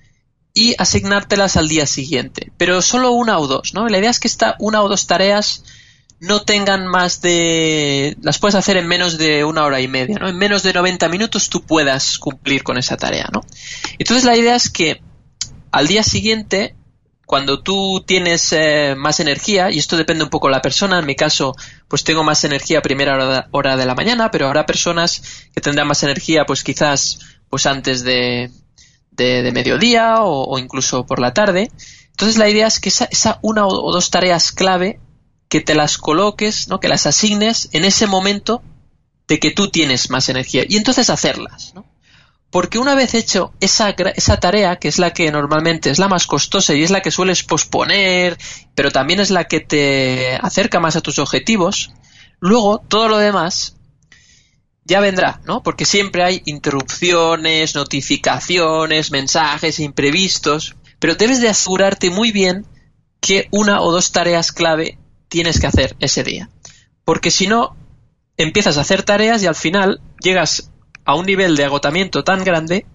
y 0.53 0.75
asignártelas 0.77 1.57
al 1.57 1.67
día 1.67 1.87
siguiente. 1.87 2.51
Pero 2.57 2.83
solo 2.83 3.13
una 3.13 3.39
o 3.39 3.47
dos, 3.47 3.73
¿no? 3.73 3.87
La 3.87 3.97
idea 3.97 4.11
es 4.11 4.19
que 4.19 4.27
esta 4.27 4.57
una 4.59 4.83
o 4.83 4.89
dos 4.89 5.07
tareas 5.07 5.63
no 6.19 6.43
tengan 6.43 6.85
más 6.85 7.19
de... 7.21 8.15
las 8.21 8.37
puedes 8.37 8.53
hacer 8.53 8.77
en 8.77 8.85
menos 8.85 9.17
de 9.17 9.43
una 9.43 9.63
hora 9.63 9.81
y 9.81 9.87
media, 9.87 10.19
¿no? 10.19 10.29
En 10.29 10.37
menos 10.37 10.61
de 10.61 10.71
90 10.71 11.09
minutos 11.09 11.49
tú 11.49 11.63
puedas 11.63 12.19
cumplir 12.19 12.61
con 12.61 12.77
esa 12.77 12.95
tarea, 12.95 13.27
¿no? 13.33 13.41
Entonces 13.97 14.23
la 14.23 14.37
idea 14.37 14.55
es 14.55 14.69
que 14.69 15.01
al 15.71 15.87
día 15.87 16.03
siguiente 16.03 16.75
cuando 17.25 17.61
tú 17.61 18.03
tienes 18.05 18.53
eh, 18.53 18.95
más 18.95 19.19
energía, 19.19 19.71
y 19.71 19.79
esto 19.79 19.97
depende 19.97 20.23
un 20.23 20.29
poco 20.29 20.47
de 20.47 20.53
la 20.53 20.61
persona, 20.61 20.99
en 20.99 21.05
mi 21.05 21.15
caso, 21.15 21.55
pues 21.87 22.03
tengo 22.03 22.23
más 22.23 22.43
energía 22.43 22.79
a 22.79 22.81
primera 22.81 23.47
hora 23.51 23.77
de, 23.77 23.85
la 23.85 23.95
mañana, 23.95 24.29
pero 24.31 24.47
habrá 24.47 24.65
personas 24.65 25.47
que 25.53 25.61
tendrán 25.61 25.87
más 25.87 26.03
energía, 26.03 26.45
pues 26.45 26.63
quizás, 26.63 27.19
pues 27.49 27.65
antes 27.65 28.03
de, 28.03 28.51
mediodía 29.17 30.17
o, 30.21 30.59
incluso 30.59 31.05
por 31.05 31.19
la 31.19 31.33
tarde. 31.33 31.71
Entonces 32.11 32.37
la 32.37 32.49
idea 32.49 32.67
es 32.67 32.79
que 32.79 32.89
esa, 32.89 33.05
esa 33.05 33.39
una 33.41 33.65
o, 33.65 33.91
dos 33.91 34.09
tareas 34.11 34.51
clave, 34.51 34.99
que 35.49 35.61
te 35.61 35.75
las 35.75 35.97
coloques, 35.97 36.67
¿no? 36.67 36.79
que 36.79 36.87
las 36.87 37.05
asignes 37.05 37.69
en 37.71 37.85
ese 37.85 38.07
momento 38.07 38.61
de 39.27 39.39
que 39.39 39.51
tú 39.51 39.69
tienes 39.69 40.09
más 40.09 40.29
energía, 40.29 40.63
y 40.67 40.77
entonces 40.77 41.09
hacerlas, 41.09 41.73
¿no? 41.73 41.94
Porque 42.55 42.79
una 42.79 42.95
vez 42.95 43.15
hecho 43.15 43.51
esa, 43.59 43.93
tarea, 44.39 44.77
que 44.77 44.87
es 44.87 44.97
la 44.97 45.11
que 45.11 45.29
normalmente 45.29 45.89
es 45.89 45.99
la 45.99 46.07
más 46.07 46.25
costosa 46.25 46.73
y 46.73 46.83
es 46.83 46.89
la 46.89 47.01
que 47.01 47.11
sueles 47.11 47.43
posponer, 47.43 48.37
pero 48.75 48.91
también 48.91 49.19
es 49.19 49.29
la 49.29 49.43
que 49.43 49.59
te 49.59 50.37
acerca 50.37 50.79
más 50.79 50.95
a 50.95 51.01
tus 51.01 51.19
objetivos, 51.19 51.91
luego 52.39 52.81
todo 52.87 53.09
lo 53.09 53.17
demás 53.17 53.75
ya 54.85 55.01
vendrá, 55.01 55.41
¿no? 55.43 55.63
Porque 55.63 55.83
siempre 55.83 56.23
hay 56.23 56.43
interrupciones, 56.45 57.75
notificaciones, 57.75 59.11
mensajes 59.11 59.81
imprevistos, 59.81 60.77
pero 60.99 61.15
debes 61.15 61.41
de 61.41 61.49
asegurarte 61.49 62.09
muy 62.09 62.31
bien 62.31 62.65
que 63.19 63.49
una 63.51 63.81
o 63.81 63.91
dos 63.91 64.13
tareas 64.13 64.53
clave 64.53 64.97
tienes 65.27 65.59
que 65.59 65.67
hacer 65.67 65.97
ese 65.99 66.23
día. 66.23 66.49
Porque 67.03 67.31
si 67.31 67.47
no, 67.47 67.75
empiezas 68.37 68.77
a 68.77 68.81
hacer 68.81 69.03
tareas 69.03 69.43
y 69.43 69.47
al 69.47 69.55
final 69.55 69.99
llegas 70.21 70.71
a 71.05 71.15
un 71.15 71.25
nivel 71.25 71.55
de 71.55 71.65
agotamiento 71.65 72.23
tan 72.23 72.43
grande 72.43 72.85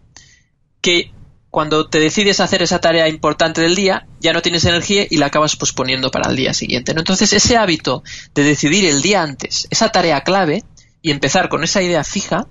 que 0.80 1.12
cuando 1.50 1.88
te 1.88 1.98
decides 1.98 2.40
hacer 2.40 2.62
esa 2.62 2.80
tarea 2.80 3.08
importante 3.08 3.60
del 3.60 3.74
día, 3.74 4.06
ya 4.20 4.32
no 4.32 4.40
tienes 4.40 4.64
energía 4.64 5.06
y 5.10 5.16
la 5.16 5.26
acabas 5.26 5.56
posponiendo 5.56 6.10
para 6.10 6.30
el 6.30 6.36
día 6.36 6.54
siguiente. 6.54 6.92
Entonces, 6.92 7.32
ese 7.32 7.56
hábito 7.56 8.04
de 8.34 8.44
decidir 8.44 8.86
el 8.86 9.02
día 9.02 9.22
antes 9.22 9.66
esa 9.70 9.90
tarea 9.90 10.20
clave 10.22 10.62
y 11.02 11.10
empezar 11.10 11.48
con 11.48 11.64
esa 11.64 11.82
idea 11.82 12.04
fija, 12.04 12.46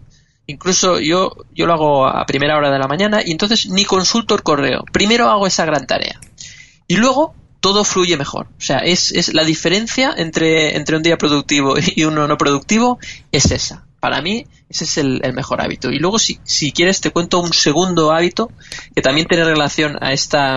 incluso 0.48 1.00
yo, 1.00 1.32
yo 1.54 1.66
lo 1.66 1.74
hago 1.74 2.08
a 2.08 2.26
primera 2.26 2.58
hora 2.58 2.72
de 2.72 2.80
la 2.80 2.88
mañana 2.88 3.22
y 3.24 3.32
entonces 3.32 3.70
ni 3.70 3.86
consulto 3.86 4.36
el 4.36 4.44
correo. 4.44 4.84
Primero 4.92 5.30
hago 5.30 5.48
esa 5.48 5.66
gran 5.66 5.88
tarea. 5.88 6.20
Y 6.88 6.98
luego 6.98 7.36
todo 7.62 7.86
fluye 7.86 8.18
mejor. 8.18 8.48
O 8.58 8.62
sea, 8.62 8.80
es, 8.80 9.12
es 9.14 9.34
la 9.34 9.46
diferencia 9.46 10.14
entre, 10.18 10.76
entre 10.76 10.98
un 10.98 11.04
día 11.04 11.18
productivo 11.18 11.76
y 11.96 12.04
uno 12.04 12.28
no 12.28 12.38
productivo 12.38 13.00
es 13.32 13.52
esa. 13.52 13.86
Para 14.02 14.22
mí, 14.22 14.46
ese 14.70 14.84
es 14.84 14.98
el, 14.98 15.22
mejor 15.34 15.62
hábito. 15.62 15.90
Y 15.90 16.00
luego, 16.00 16.20
si, 16.20 16.40
si, 16.44 16.72
quieres, 16.72 17.02
te 17.02 17.12
cuento 17.12 17.40
un 17.40 17.54
segundo 17.54 18.12
hábito 18.12 18.52
que 18.96 19.02
también 19.02 19.28
tiene 19.28 19.44
relación 19.44 19.98
a 20.02 20.14
esta, 20.14 20.56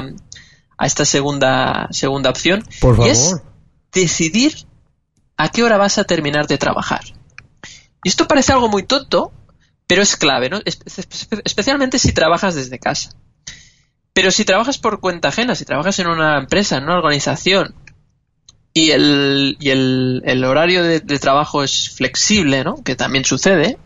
a 0.79 0.87
esta 0.87 1.05
segunda, 1.05 1.89
segunda 1.91 2.31
opción. 2.31 2.63
Por 2.81 2.97
favor. 2.97 3.07
Y 3.07 3.11
es 3.11 3.37
decidir 3.93 4.67
a 5.37 5.49
qué 5.49 5.63
hora 5.63 5.79
vas 5.79 5.99
a 5.99 6.05
terminar 6.05 6.47
de 6.47 6.59
trabajar. 6.59 7.03
Y 8.05 8.09
esto 8.09 8.29
parece 8.29 8.53
algo 8.53 8.69
muy 8.69 8.83
tonto, 8.83 9.33
pero 9.87 10.03
es 10.03 10.17
clave, 10.17 10.51
¿no? 10.51 10.61
especialmente 11.45 11.99
si 11.99 12.13
trabajas 12.13 12.55
desde 12.55 12.79
casa. 12.79 13.11
Pero 14.13 14.31
si 14.31 14.45
trabajas 14.45 14.79
por 14.79 15.01
cuenta 15.01 15.29
ajena, 15.29 15.55
si 15.55 15.65
trabajas 15.65 15.99
en 15.99 16.09
una 16.09 16.39
empresa, 16.39 16.77
en 16.77 16.85
una 16.85 16.97
organización, 16.97 17.75
y 18.75 18.91
el, 18.91 19.57
y 19.61 19.71
el, 19.71 20.45
horario 20.45 20.83
de, 20.83 21.01
trabajo 21.19 21.63
es 21.63 21.91
flexible, 21.91 22.65
¿no? 22.65 22.83
Que 22.83 22.97
también 22.97 23.25
sucede, 23.25 23.79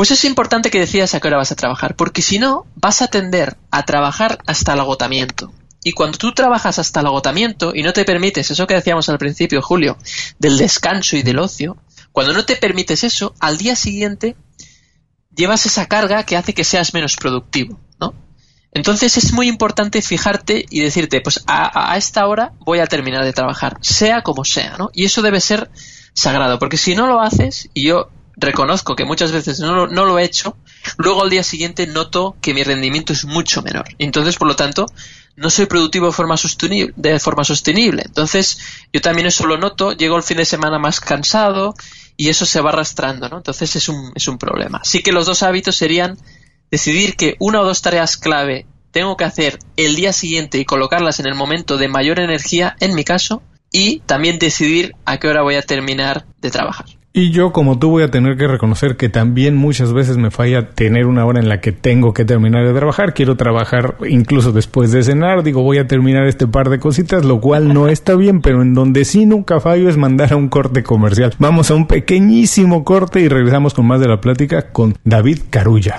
pues 0.00 0.12
es 0.12 0.24
importante 0.24 0.70
que 0.70 0.80
decidas 0.80 1.14
a 1.14 1.20
qué 1.20 1.28
hora 1.28 1.36
vas 1.36 1.52
a 1.52 1.56
trabajar, 1.56 1.94
porque 1.94 2.22
si 2.22 2.38
no, 2.38 2.64
vas 2.74 3.02
a 3.02 3.08
tender 3.08 3.58
a 3.70 3.84
trabajar 3.84 4.38
hasta 4.46 4.72
el 4.72 4.80
agotamiento. 4.80 5.52
Y 5.84 5.92
cuando 5.92 6.16
tú 6.16 6.32
trabajas 6.32 6.78
hasta 6.78 7.00
el 7.00 7.06
agotamiento 7.08 7.72
y 7.74 7.82
no 7.82 7.92
te 7.92 8.06
permites 8.06 8.50
eso 8.50 8.66
que 8.66 8.72
decíamos 8.72 9.10
al 9.10 9.18
principio, 9.18 9.60
Julio, 9.60 9.98
del 10.38 10.56
descanso 10.56 11.18
y 11.18 11.22
del 11.22 11.38
ocio, 11.38 11.76
cuando 12.12 12.32
no 12.32 12.46
te 12.46 12.56
permites 12.56 13.04
eso, 13.04 13.34
al 13.40 13.58
día 13.58 13.76
siguiente 13.76 14.36
llevas 15.36 15.66
esa 15.66 15.84
carga 15.84 16.24
que 16.24 16.38
hace 16.38 16.54
que 16.54 16.64
seas 16.64 16.94
menos 16.94 17.16
productivo, 17.16 17.78
¿no? 18.00 18.14
Entonces 18.72 19.18
es 19.18 19.34
muy 19.34 19.48
importante 19.48 20.00
fijarte 20.00 20.64
y 20.70 20.80
decirte, 20.80 21.20
pues 21.20 21.44
a, 21.46 21.94
esta 21.98 22.26
hora 22.26 22.54
voy 22.60 22.78
a 22.78 22.86
terminar 22.86 23.22
de 23.22 23.34
trabajar, 23.34 23.76
sea 23.82 24.22
como 24.22 24.46
sea, 24.46 24.78
¿no? 24.78 24.88
Y 24.94 25.04
eso 25.04 25.20
debe 25.20 25.42
ser 25.42 25.70
sagrado, 26.14 26.58
porque 26.58 26.78
si 26.78 26.94
no 26.94 27.06
lo 27.06 27.20
haces, 27.20 27.68
y 27.74 27.82
yo 27.82 28.08
reconozco 28.36 28.96
que 28.96 29.04
muchas 29.04 29.32
veces 29.32 29.60
no, 29.60 29.86
no 29.86 30.04
lo 30.04 30.18
he 30.18 30.24
hecho, 30.24 30.56
luego 30.96 31.22
al 31.22 31.30
día 31.30 31.42
siguiente 31.42 31.86
noto 31.86 32.36
que 32.40 32.54
mi 32.54 32.62
rendimiento 32.62 33.12
es 33.12 33.24
mucho 33.24 33.62
menor. 33.62 33.86
Entonces, 33.98 34.36
por 34.36 34.48
lo 34.48 34.56
tanto, 34.56 34.86
no 35.36 35.50
soy 35.50 35.66
productivo 35.66 36.06
de 36.06 36.12
forma 36.12 36.36
sostenible. 36.36 36.92
De 36.96 37.18
forma 37.18 37.44
sostenible. 37.44 38.02
Entonces, 38.04 38.58
yo 38.92 39.00
también 39.00 39.26
eso 39.26 39.46
lo 39.46 39.58
noto, 39.58 39.92
llego 39.92 40.16
el 40.16 40.22
fin 40.22 40.36
de 40.36 40.44
semana 40.44 40.78
más 40.78 41.00
cansado 41.00 41.74
y 42.16 42.28
eso 42.28 42.44
se 42.44 42.60
va 42.60 42.70
arrastrando, 42.70 43.28
¿no? 43.28 43.38
Entonces 43.38 43.74
es 43.76 43.88
un, 43.88 44.12
es 44.14 44.28
un 44.28 44.38
problema. 44.38 44.80
Así 44.82 45.02
que 45.02 45.12
los 45.12 45.26
dos 45.26 45.42
hábitos 45.42 45.76
serían 45.76 46.18
decidir 46.70 47.16
que 47.16 47.36
una 47.38 47.62
o 47.62 47.64
dos 47.64 47.80
tareas 47.80 48.16
clave 48.16 48.66
tengo 48.90 49.16
que 49.16 49.24
hacer 49.24 49.58
el 49.76 49.96
día 49.96 50.12
siguiente 50.12 50.58
y 50.58 50.64
colocarlas 50.64 51.20
en 51.20 51.26
el 51.26 51.34
momento 51.34 51.78
de 51.78 51.88
mayor 51.88 52.20
energía, 52.20 52.76
en 52.80 52.94
mi 52.94 53.04
caso, 53.04 53.42
y 53.72 54.00
también 54.00 54.38
decidir 54.38 54.94
a 55.04 55.18
qué 55.18 55.28
hora 55.28 55.42
voy 55.42 55.54
a 55.54 55.62
terminar 55.62 56.26
de 56.40 56.50
trabajar. 56.50 56.99
Y 57.12 57.32
yo, 57.32 57.52
como 57.52 57.76
tú, 57.76 57.90
voy 57.90 58.04
a 58.04 58.10
tener 58.10 58.36
que 58.36 58.46
reconocer 58.46 58.96
que 58.96 59.08
también 59.08 59.56
muchas 59.56 59.92
veces 59.92 60.16
me 60.16 60.30
falla 60.30 60.70
tener 60.70 61.06
una 61.06 61.26
hora 61.26 61.40
en 61.40 61.48
la 61.48 61.60
que 61.60 61.72
tengo 61.72 62.14
que 62.14 62.24
terminar 62.24 62.64
de 62.64 62.72
trabajar. 62.72 63.14
Quiero 63.14 63.36
trabajar 63.36 63.96
incluso 64.08 64.52
después 64.52 64.92
de 64.92 65.02
cenar. 65.02 65.42
Digo, 65.42 65.62
voy 65.62 65.78
a 65.78 65.88
terminar 65.88 66.28
este 66.28 66.46
par 66.46 66.70
de 66.70 66.78
cositas, 66.78 67.24
lo 67.24 67.40
cual 67.40 67.74
no 67.74 67.88
está 67.88 68.14
bien, 68.14 68.40
pero 68.40 68.62
en 68.62 68.74
donde 68.74 69.04
sí 69.04 69.26
nunca 69.26 69.58
fallo 69.58 69.88
es 69.88 69.96
mandar 69.96 70.32
a 70.32 70.36
un 70.36 70.48
corte 70.48 70.84
comercial. 70.84 71.34
Vamos 71.40 71.72
a 71.72 71.74
un 71.74 71.88
pequeñísimo 71.88 72.84
corte 72.84 73.20
y 73.20 73.28
regresamos 73.28 73.74
con 73.74 73.86
más 73.86 73.98
de 73.98 74.06
la 74.06 74.20
plática 74.20 74.70
con 74.70 74.94
David 75.02 75.40
Carulla. 75.50 75.98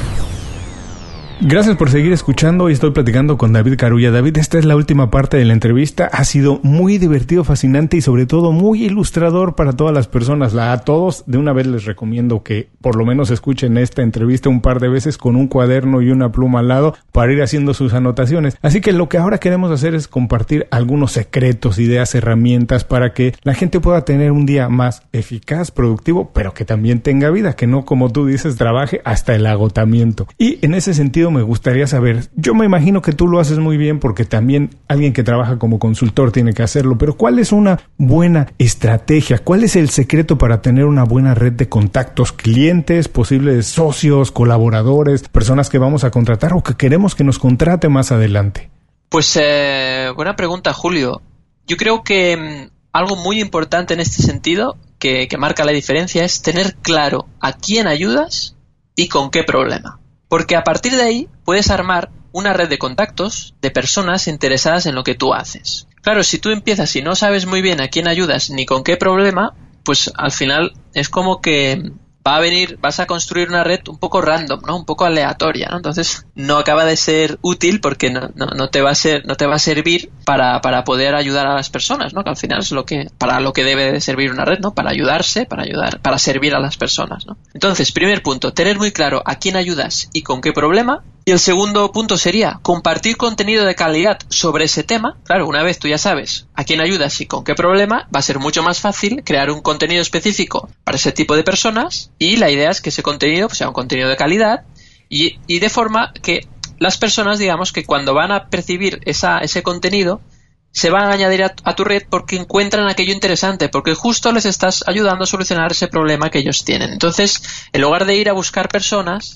Gracias 1.43 1.75
por 1.75 1.89
seguir 1.89 2.13
escuchando. 2.13 2.65
Hoy 2.65 2.73
estoy 2.73 2.91
platicando 2.91 3.35
con 3.35 3.51
David 3.51 3.75
Carulla. 3.75 4.11
David, 4.11 4.37
esta 4.37 4.59
es 4.59 4.65
la 4.65 4.75
última 4.75 5.09
parte 5.09 5.37
de 5.37 5.45
la 5.45 5.53
entrevista. 5.53 6.07
Ha 6.13 6.23
sido 6.23 6.59
muy 6.61 6.99
divertido, 6.99 7.43
fascinante 7.43 7.97
y 7.97 8.01
sobre 8.01 8.27
todo 8.27 8.51
muy 8.51 8.83
ilustrador 8.85 9.55
para 9.55 9.73
todas 9.73 9.91
las 9.91 10.07
personas. 10.07 10.53
A 10.53 10.77
todos 10.81 11.23
de 11.25 11.39
una 11.39 11.51
vez 11.51 11.65
les 11.65 11.85
recomiendo 11.85 12.43
que 12.43 12.69
por 12.79 12.95
lo 12.95 13.07
menos 13.07 13.31
escuchen 13.31 13.79
esta 13.79 14.03
entrevista 14.03 14.49
un 14.49 14.61
par 14.61 14.79
de 14.79 14.89
veces 14.89 15.17
con 15.17 15.35
un 15.35 15.47
cuaderno 15.47 16.03
y 16.03 16.11
una 16.11 16.31
pluma 16.31 16.59
al 16.59 16.67
lado 16.67 16.93
para 17.11 17.33
ir 17.33 17.41
haciendo 17.41 17.73
sus 17.73 17.95
anotaciones. 17.95 18.55
Así 18.61 18.79
que 18.79 18.91
lo 18.91 19.09
que 19.09 19.17
ahora 19.17 19.39
queremos 19.39 19.71
hacer 19.71 19.95
es 19.95 20.07
compartir 20.07 20.67
algunos 20.69 21.11
secretos, 21.11 21.79
ideas, 21.79 22.13
herramientas 22.13 22.83
para 22.83 23.13
que 23.13 23.33
la 23.41 23.55
gente 23.55 23.79
pueda 23.79 24.05
tener 24.05 24.31
un 24.31 24.45
día 24.45 24.69
más 24.69 25.01
eficaz, 25.11 25.71
productivo, 25.71 26.29
pero 26.35 26.53
que 26.53 26.65
también 26.65 26.99
tenga 27.01 27.31
vida, 27.31 27.55
que 27.55 27.65
no 27.65 27.83
como 27.83 28.11
tú 28.11 28.27
dices, 28.27 28.57
trabaje 28.57 29.01
hasta 29.05 29.33
el 29.33 29.47
agotamiento. 29.47 30.27
Y 30.37 30.63
en 30.63 30.75
ese 30.75 30.93
sentido 30.93 31.30
me 31.31 31.41
gustaría 31.41 31.87
saber, 31.87 32.29
yo 32.35 32.53
me 32.53 32.65
imagino 32.65 33.01
que 33.01 33.13
tú 33.13 33.27
lo 33.27 33.39
haces 33.39 33.57
muy 33.57 33.77
bien 33.77 33.99
porque 33.99 34.25
también 34.25 34.69
alguien 34.87 35.13
que 35.13 35.23
trabaja 35.23 35.57
como 35.57 35.79
consultor 35.79 36.31
tiene 36.31 36.53
que 36.53 36.63
hacerlo, 36.63 36.97
pero 36.97 37.15
¿cuál 37.15 37.39
es 37.39 37.51
una 37.51 37.79
buena 37.97 38.53
estrategia? 38.57 39.39
¿Cuál 39.39 39.63
es 39.63 39.75
el 39.75 39.89
secreto 39.89 40.37
para 40.37 40.61
tener 40.61 40.85
una 40.85 41.03
buena 41.03 41.33
red 41.33 41.53
de 41.53 41.69
contactos, 41.69 42.31
clientes, 42.31 43.07
posibles 43.07 43.67
socios, 43.67 44.31
colaboradores, 44.31 45.27
personas 45.27 45.69
que 45.69 45.77
vamos 45.77 46.03
a 46.03 46.11
contratar 46.11 46.53
o 46.53 46.61
que 46.61 46.75
queremos 46.75 47.15
que 47.15 47.23
nos 47.23 47.39
contrate 47.39 47.89
más 47.89 48.11
adelante? 48.11 48.69
Pues 49.09 49.37
eh, 49.41 50.09
buena 50.15 50.35
pregunta, 50.35 50.73
Julio. 50.73 51.21
Yo 51.65 51.77
creo 51.77 52.03
que 52.03 52.37
mm, 52.37 52.71
algo 52.91 53.15
muy 53.15 53.39
importante 53.39 53.93
en 53.93 54.01
este 54.01 54.21
sentido, 54.21 54.77
que, 54.99 55.27
que 55.27 55.37
marca 55.37 55.63
la 55.65 55.71
diferencia, 55.71 56.25
es 56.25 56.41
tener 56.41 56.75
claro 56.75 57.27
a 57.39 57.53
quién 57.53 57.87
ayudas 57.87 58.55
y 58.95 59.07
con 59.07 59.31
qué 59.31 59.43
problema 59.43 60.00
porque 60.31 60.55
a 60.55 60.63
partir 60.63 60.95
de 60.95 61.03
ahí 61.03 61.27
puedes 61.43 61.69
armar 61.69 62.09
una 62.31 62.53
red 62.53 62.69
de 62.69 62.79
contactos 62.79 63.53
de 63.61 63.69
personas 63.69 64.29
interesadas 64.29 64.85
en 64.85 64.95
lo 64.95 65.03
que 65.03 65.13
tú 65.13 65.33
haces. 65.33 65.89
Claro, 66.01 66.23
si 66.23 66.37
tú 66.37 66.51
empiezas 66.51 66.95
y 66.95 67.01
no 67.01 67.15
sabes 67.15 67.45
muy 67.45 67.61
bien 67.61 67.81
a 67.81 67.89
quién 67.89 68.07
ayudas 68.07 68.49
ni 68.49 68.65
con 68.65 68.85
qué 68.85 68.95
problema, 68.95 69.53
pues 69.83 70.09
al 70.15 70.31
final 70.31 70.71
es 70.93 71.09
como 71.09 71.41
que 71.41 71.91
va 72.25 72.37
a 72.37 72.39
venir, 72.39 72.77
vas 72.81 72.99
a 72.99 73.07
construir 73.07 73.49
una 73.49 73.63
red 73.63 73.81
un 73.87 73.97
poco 73.97 74.21
random, 74.21 74.61
¿no? 74.65 74.77
Un 74.77 74.85
poco 74.85 75.05
aleatoria, 75.05 75.69
¿no? 75.69 75.77
Entonces 75.77 76.25
no 76.35 76.57
acaba 76.57 76.85
de 76.85 76.97
ser 76.97 77.39
útil 77.41 77.81
porque 77.81 78.09
no, 78.09 78.31
no, 78.35 78.47
no 78.47 78.69
te 78.69 78.81
va 78.81 78.91
a 78.91 78.95
ser, 78.95 79.25
no 79.25 79.35
te 79.35 79.45
va 79.45 79.55
a 79.55 79.59
servir 79.59 80.11
para, 80.25 80.61
para, 80.61 80.83
poder 80.83 81.15
ayudar 81.15 81.47
a 81.47 81.53
las 81.53 81.69
personas, 81.69 82.13
¿no? 82.13 82.23
Que 82.23 82.31
al 82.31 82.37
final 82.37 82.59
es 82.59 82.71
lo 82.71 82.85
que, 82.85 83.07
para 83.17 83.39
lo 83.39 83.53
que 83.53 83.63
debe 83.63 83.91
de 83.91 84.01
servir 84.01 84.31
una 84.31 84.45
red, 84.45 84.59
¿no? 84.59 84.73
Para 84.73 84.91
ayudarse, 84.91 85.45
para 85.45 85.63
ayudar, 85.63 86.01
para 86.01 86.17
servir 86.17 86.55
a 86.55 86.59
las 86.59 86.77
personas, 86.77 87.25
¿no? 87.25 87.37
Entonces, 87.53 87.91
primer 87.91 88.23
punto, 88.23 88.53
tener 88.53 88.77
muy 88.77 88.91
claro 88.91 89.21
a 89.25 89.35
quién 89.35 89.55
ayudas 89.55 90.09
y 90.13 90.23
con 90.23 90.41
qué 90.41 90.53
problema 90.53 91.03
y 91.23 91.31
el 91.31 91.39
segundo 91.39 91.91
punto 91.91 92.17
sería 92.17 92.59
compartir 92.63 93.15
contenido 93.15 93.65
de 93.65 93.75
calidad 93.75 94.17
sobre 94.29 94.65
ese 94.65 94.83
tema. 94.83 95.17
Claro, 95.23 95.47
una 95.47 95.61
vez 95.61 95.77
tú 95.77 95.87
ya 95.87 95.99
sabes 95.99 96.47
a 96.55 96.63
quién 96.63 96.81
ayudas 96.81 97.21
y 97.21 97.27
con 97.27 97.43
qué 97.43 97.53
problema, 97.53 98.07
va 98.13 98.19
a 98.19 98.23
ser 98.23 98.39
mucho 98.39 98.63
más 98.63 98.79
fácil 98.79 99.23
crear 99.23 99.51
un 99.51 99.61
contenido 99.61 100.01
específico 100.01 100.69
para 100.83 100.97
ese 100.97 101.11
tipo 101.11 101.35
de 101.35 101.43
personas 101.43 102.10
y 102.21 102.35
la 102.35 102.51
idea 102.51 102.69
es 102.69 102.81
que 102.81 102.89
ese 102.89 103.01
contenido 103.01 103.47
pues, 103.47 103.57
sea 103.57 103.67
un 103.67 103.73
contenido 103.73 104.07
de 104.07 104.15
calidad 104.15 104.63
y, 105.09 105.39
y, 105.47 105.57
de 105.57 105.69
forma 105.71 106.13
que 106.13 106.47
las 106.77 106.99
personas, 106.99 107.39
digamos, 107.39 107.73
que 107.73 107.83
cuando 107.83 108.13
van 108.13 108.31
a 108.31 108.47
percibir 108.47 108.99
esa, 109.05 109.39
ese 109.39 109.63
contenido, 109.63 110.21
se 110.69 110.91
van 110.91 111.05
a 111.05 111.13
añadir 111.13 111.43
a, 111.43 111.55
a, 111.63 111.75
tu 111.75 111.83
red 111.83 112.03
porque 112.07 112.35
encuentran 112.35 112.87
aquello 112.87 113.11
interesante, 113.11 113.69
porque 113.69 113.95
justo 113.95 114.31
les 114.31 114.45
estás 114.45 114.83
ayudando 114.85 115.23
a 115.23 115.27
solucionar 115.27 115.71
ese 115.71 115.87
problema 115.87 116.29
que 116.29 116.37
ellos 116.37 116.63
tienen. 116.63 116.91
Entonces, 116.91 117.41
en 117.73 117.81
lugar 117.81 118.05
de 118.05 118.15
ir 118.15 118.29
a 118.29 118.33
buscar 118.33 118.69
personas, 118.69 119.35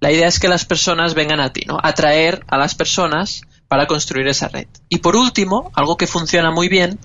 la 0.00 0.10
idea 0.10 0.26
es 0.26 0.40
que 0.40 0.48
las 0.48 0.64
personas 0.64 1.14
vengan 1.14 1.38
a 1.38 1.52
ti, 1.52 1.62
¿no? 1.64 1.78
Atraer 1.80 2.44
a 2.48 2.58
las 2.58 2.74
personas 2.74 3.42
para 3.68 3.86
construir 3.86 4.26
esa 4.26 4.48
red. 4.48 4.66
Y 4.88 4.98
por 4.98 5.14
último, 5.14 5.70
algo 5.76 5.96
que 5.96 6.08
funciona 6.08 6.50
muy 6.50 6.68
bien, 6.68 6.98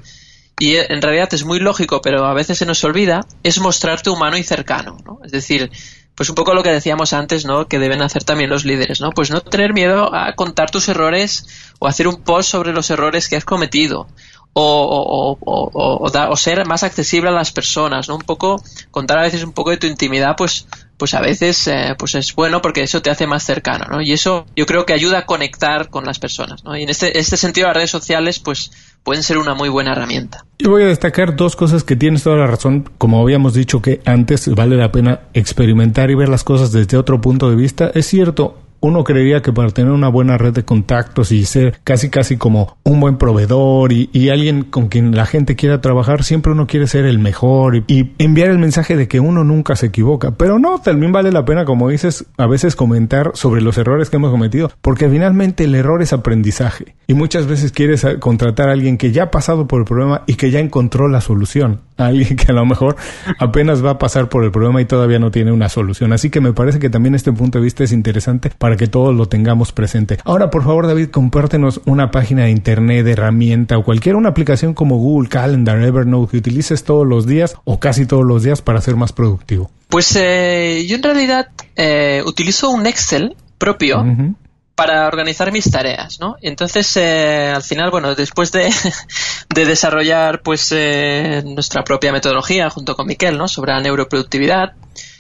y 0.62 0.78
en 0.78 1.02
realidad 1.02 1.34
es 1.34 1.44
muy 1.44 1.60
lógico, 1.60 2.02
pero 2.02 2.24
a 2.28 2.36
veces 2.36 2.60
se 2.60 2.68
nos 2.68 2.84
olvida, 2.84 3.26
es 3.42 3.60
mostrarte 3.60 4.12
humano 4.12 4.38
y 4.38 4.44
cercano, 4.44 4.96
¿no? 5.04 5.18
Es 5.26 5.32
decir, 5.32 5.72
pues 6.14 6.30
un 6.30 6.36
poco 6.36 6.54
lo 6.54 6.62
que 6.62 6.72
decíamos 6.72 7.14
antes, 7.14 7.46
¿no? 7.46 7.68
Que 7.68 7.80
deben 7.80 8.04
hacer 8.04 8.24
también 8.24 8.52
los 8.52 8.64
líderes, 8.64 9.02
¿no? 9.02 9.10
Pues 9.10 9.32
no 9.32 9.42
tener 9.42 9.74
miedo 9.74 10.14
a 10.14 10.36
contar 10.36 10.70
tus 10.70 10.88
errores 10.88 11.74
o 11.80 11.88
hacer 11.88 12.08
un 12.08 12.22
post 12.22 12.52
sobre 12.52 12.74
los 12.74 12.92
errores 12.92 13.28
que 13.28 13.38
has 13.38 13.44
cometido. 13.44 14.08
O, 14.54 14.62
o, 14.62 15.38
o, 15.40 16.12
o, 16.12 16.36
ser 16.36 16.66
más 16.66 16.84
accesible 16.84 17.30
a 17.30 17.34
las 17.34 17.54
personas, 17.54 18.10
¿no? 18.10 18.16
Un 18.16 18.22
poco, 18.22 18.62
contar 18.92 19.18
a 19.18 19.22
veces 19.22 19.44
un 19.44 19.54
poco 19.54 19.72
de 19.72 19.78
tu 19.78 19.88
intimidad, 19.88 20.36
pues 20.36 20.68
pues 21.02 21.16
a 21.16 21.20
veces 21.20 21.66
eh, 21.66 21.96
pues 21.98 22.14
es 22.14 22.36
bueno 22.36 22.62
porque 22.62 22.84
eso 22.84 23.02
te 23.02 23.10
hace 23.10 23.26
más 23.26 23.42
cercano, 23.42 23.86
¿no? 23.90 24.02
Y 24.02 24.12
eso 24.12 24.46
yo 24.56 24.68
creo 24.68 24.86
que 24.86 24.94
ayuda 24.94 25.18
a 25.18 25.26
conectar 25.26 25.90
con 25.90 26.06
las 26.06 26.20
personas, 26.20 26.64
¿no? 26.64 26.78
Y 26.78 26.84
en 26.84 26.90
este, 26.90 27.18
este 27.18 27.38
sentido 27.38 27.66
las 27.66 27.78
redes 27.78 27.90
sociales 27.90 28.38
pues 28.38 28.70
pueden 29.04 29.24
ser 29.24 29.38
una 29.38 29.54
muy 29.54 29.70
buena 29.70 29.94
herramienta. 29.94 30.46
Yo 30.60 30.70
voy 30.70 30.84
a 30.84 30.88
destacar 30.88 31.36
dos 31.36 31.56
cosas 31.56 31.84
que 31.84 31.96
tienes 31.96 32.24
toda 32.24 32.38
la 32.38 32.48
razón. 32.48 32.90
Como 32.98 33.22
habíamos 33.22 33.54
dicho 33.54 33.82
que 33.82 34.02
antes 34.06 34.54
vale 34.54 34.76
la 34.78 34.92
pena 34.92 35.22
experimentar 35.34 36.12
y 36.12 36.16
ver 36.16 36.30
las 36.30 36.44
cosas 36.44 36.72
desde 36.72 36.98
otro 36.98 37.20
punto 37.20 37.50
de 37.50 37.56
vista. 37.56 37.92
Es 37.96 38.06
cierto, 38.06 38.60
uno 38.82 39.04
creería 39.04 39.42
que 39.42 39.54
para 39.54 39.70
tener 39.70 39.92
una 39.92 40.10
buena 40.10 40.38
red 40.38 40.54
de 40.54 40.66
contactos 40.66 41.32
y 41.32 41.46
ser 41.46 41.80
casi 41.84 42.10
casi 42.10 42.38
como 42.38 42.78
un 42.84 43.00
buen 43.00 43.18
proveedor 43.18 43.94
y, 43.94 44.10
y 44.12 44.30
alguien 44.30 44.64
con 44.64 44.90
quien 44.90 45.16
la 45.16 45.26
gente 45.26 45.56
quiera 45.56 45.82
trabajar, 45.82 46.24
siempre 46.24 46.52
uno 46.52 46.68
quiere 46.68 46.88
ser 46.88 47.06
el 47.06 47.20
mejor 47.20 47.76
y, 47.76 47.84
y, 47.88 48.12
enviar 48.18 48.50
el 48.50 48.58
mensaje 48.58 48.98
de 48.98 49.08
que 49.08 49.20
uno 49.20 49.44
nunca 49.44 49.76
se 49.76 49.88
equivoca. 49.88 50.32
Pero 50.32 50.60
no, 50.60 50.80
también 50.80 51.12
vale 51.12 51.32
la 51.32 51.46
pena, 51.46 51.64
como 51.64 51.90
dices, 51.90 52.26
a 52.38 52.48
veces 52.48 52.76
comentar 52.76 53.32
sobre 53.36 53.62
los 53.62 53.78
errores 53.78 54.10
que 54.10 54.18
hemos 54.18 54.32
cometido, 54.32 54.72
porque 54.82 55.10
finalmente 55.10 55.64
el 55.66 55.76
error 55.76 56.02
es 56.02 56.14
aprendizaje. 56.14 56.96
Y 57.08 57.14
muchas 57.14 57.48
veces 57.48 57.72
quieres 57.72 58.06
contratar 58.20 58.70
a 58.70 58.74
alguien 58.74 58.98
que 58.98 59.12
ya 59.12 59.24
ha 59.24 59.32
pasado 59.32 59.68
por 59.68 59.82
el 59.82 59.86
problema 59.86 60.24
y 60.26 60.36
que 60.36 60.52
ya 60.52 60.60
encontró 60.60 61.08
la 61.08 61.22
solución. 61.22 61.82
A 62.02 62.08
alguien 62.08 62.36
que 62.36 62.52
a 62.52 62.56
lo 62.56 62.66
mejor 62.66 62.96
apenas 63.38 63.86
va 63.86 63.92
a 63.92 63.98
pasar 64.00 64.28
por 64.28 64.44
el 64.44 64.52
problema 64.52 64.82
y 64.82 64.86
todavía 64.86 65.20
no 65.20 65.30
tiene 65.30 65.52
una 65.52 65.70
solución. 65.70 66.14
Así 66.14 66.30
que 66.30 66.42
me 66.42 66.54
parece 66.54 66.80
que 66.80 66.90
también 66.90 67.14
este 67.14 67.32
punto 67.32 67.60
de 67.60 67.64
vista 67.64 67.84
es 67.84 67.92
interesante 67.92 68.52
para 68.58 68.76
que 68.76 68.88
todos 68.88 69.16
lo 69.16 69.28
tengamos 69.28 69.72
presente. 69.72 70.18
Ahora, 70.24 70.50
por 70.50 70.64
favor, 70.64 70.88
David, 70.88 71.10
compártenos 71.10 71.82
una 71.86 72.10
página 72.10 72.46
de 72.46 72.52
internet, 72.52 73.06
de 73.06 73.12
herramienta 73.12 73.78
o 73.78 73.84
cualquier 73.84 74.16
una 74.16 74.30
aplicación 74.30 74.74
como 74.74 74.98
Google 74.98 75.30
Calendar, 75.30 75.82
Evernote 75.82 76.32
que 76.32 76.38
utilices 76.38 76.84
todos 76.84 77.06
los 77.06 77.28
días 77.28 77.56
o 77.64 77.80
casi 77.80 78.06
todos 78.06 78.26
los 78.26 78.44
días 78.44 78.62
para 78.62 78.82
ser 78.82 78.96
más 78.96 79.14
productivo. 79.14 79.70
Pues 79.90 80.16
eh, 80.16 80.86
yo 80.88 80.96
en 80.96 81.04
realidad 81.04 81.50
eh, 81.76 82.24
utilizo 82.26 82.70
un 82.70 82.88
Excel 82.88 83.36
propio. 83.58 84.02
Uh 84.02 84.06
-huh 84.06 84.36
para 84.82 85.06
organizar 85.06 85.52
mis 85.52 85.70
tareas, 85.70 86.20
¿no? 86.20 86.38
Entonces, 86.42 86.98
eh, 86.98 87.52
al 87.54 87.62
final, 87.62 87.92
bueno, 87.92 88.16
después 88.16 88.52
de, 88.52 88.68
de 89.54 89.66
desarrollar, 89.66 90.42
pues, 90.42 90.72
eh, 90.72 91.44
nuestra 91.46 91.84
propia 91.84 92.12
metodología 92.12 92.68
junto 92.72 92.96
con 92.96 93.06
Miquel, 93.06 93.38
¿no? 93.38 93.48
Sobre 93.48 93.74
la 93.74 93.80
neuroproductividad, 93.80 94.74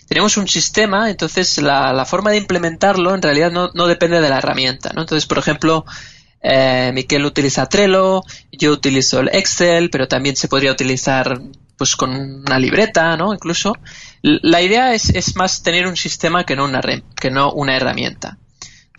tenemos 0.07 0.35
un 0.37 0.47
sistema, 0.47 1.11
entonces 1.11 1.61
la, 1.61 1.93
la 1.93 2.05
forma 2.05 2.31
de 2.31 2.37
implementarlo 2.37 3.13
en 3.13 3.21
realidad 3.21 3.51
no, 3.51 3.69
no, 3.75 3.85
depende 3.85 4.19
de 4.19 4.29
la 4.29 4.39
herramienta, 4.39 4.93
¿no? 4.95 5.01
Entonces, 5.01 5.27
por 5.27 5.37
ejemplo, 5.37 5.85
eh, 6.41 6.89
Miquel 6.95 7.23
utiliza 7.23 7.69
Trello, 7.69 8.23
yo 8.51 8.71
utilizo 8.71 9.19
el 9.19 9.29
Excel, 9.31 9.91
pero 9.91 10.07
también 10.07 10.35
se 10.37 10.47
podría 10.47 10.71
utilizar 10.71 11.39
pues 11.77 11.95
con 11.95 12.09
una 12.09 12.57
libreta, 12.57 13.15
¿no? 13.15 13.31
Incluso. 13.31 13.75
La 14.23 14.59
idea 14.63 14.95
es, 14.95 15.09
es 15.11 15.35
más 15.35 15.61
tener 15.61 15.85
un 15.85 15.97
sistema 15.97 16.45
que 16.45 16.55
no 16.55 16.65
una, 16.65 16.81
que 17.15 17.29
no 17.29 17.51
una 17.53 17.75
herramienta. 17.75 18.39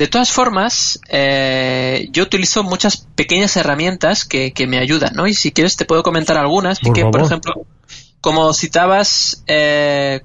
De 0.02 0.08
todas 0.08 0.32
formas, 0.32 0.98
eh, 1.10 2.08
yo 2.10 2.24
utilizo 2.24 2.64
muchas 2.64 3.06
pequeñas 3.14 3.56
herramientas 3.56 4.24
que, 4.24 4.52
que, 4.52 4.66
me 4.66 4.78
ayudan, 4.78 5.14
¿no? 5.14 5.28
Y 5.28 5.34
si 5.34 5.52
quieres 5.52 5.76
te 5.76 5.84
puedo 5.84 6.02
comentar 6.02 6.36
algunas. 6.36 6.80
Por, 6.80 6.92
que, 6.92 7.04
por 7.04 7.22
ejemplo, 7.22 7.66
como 8.20 8.52
citabas, 8.52 9.44
eh, 9.46 10.22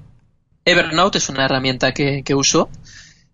Evernote 0.64 1.18
es 1.18 1.28
una 1.28 1.44
herramienta 1.44 1.94
que, 1.94 2.24
que 2.24 2.34
uso. 2.34 2.68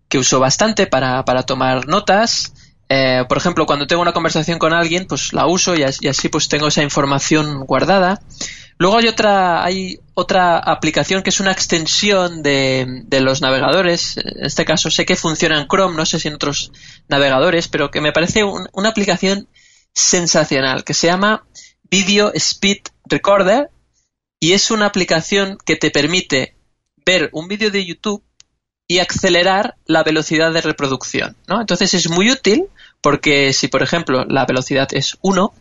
que 0.07 0.19
uso 0.19 0.39
bastante 0.39 0.85
para, 0.85 1.25
para 1.25 1.41
tomar 1.41 1.87
notas. 1.87 2.53
Eh, 2.89 3.25
por 3.27 3.39
ejemplo, 3.39 3.65
cuando 3.65 3.87
tengo 3.87 4.03
una 4.03 4.13
conversación 4.13 4.59
con 4.59 4.71
alguien, 4.71 5.07
pues 5.07 5.33
la 5.33 5.47
uso 5.47 5.75
y, 5.75 5.81
así 5.81 6.29
pues 6.29 6.47
tengo 6.47 6.67
esa 6.67 6.83
información 6.83 7.65
guardada. 7.65 8.21
Luego 8.77 8.97
hay 8.97 9.07
otra, 9.07 9.63
hay 9.63 9.99
otra 10.13 10.57
aplicación 10.57 11.23
que 11.23 11.29
es 11.29 11.39
una 11.39 11.51
extensión 11.51 12.43
de, 12.43 13.03
de, 13.05 13.21
los 13.21 13.41
navegadores. 13.41 14.17
En 14.17 14.45
este 14.45 14.65
caso 14.65 14.91
sé 14.91 15.05
que 15.05 15.15
funciona 15.15 15.59
en 15.59 15.67
Chrome, 15.67 15.95
no 15.95 16.05
sé 16.05 16.19
si 16.19 16.27
en 16.27 16.35
otros 16.35 16.71
navegadores, 17.07 17.67
pero 17.69 17.89
que 17.89 18.01
me 18.01 18.11
parece 18.11 18.43
una 18.43 18.89
aplicación 18.89 19.47
sensacional 19.93 20.83
que 20.83 20.93
se 20.93 21.07
llama 21.07 21.45
Video 21.89 22.33
Speed 22.33 22.81
Recorder 23.05 23.69
y 24.39 24.51
es 24.51 24.69
una 24.71 24.87
aplicación 24.87 25.57
que 25.65 25.77
te 25.77 25.89
permite 25.89 26.55
ver 27.05 27.29
un 27.31 27.47
vídeo 27.47 27.71
de 27.71 27.85
YouTube 27.85 28.23
y 28.87 28.99
acelerar 28.99 29.77
la 29.85 30.03
velocidad 30.03 30.51
de 30.51 30.61
reproducción. 30.61 31.35
¿no? 31.47 31.61
Entonces 31.61 31.93
es 31.93 32.09
muy 32.09 32.29
útil 32.29 32.65
porque 33.01 33.53
si, 33.53 33.67
por 33.67 33.81
ejemplo, 33.81 34.25
la 34.25 34.45
velocidad 34.45 34.87
es 34.91 35.17
1, 35.21 35.53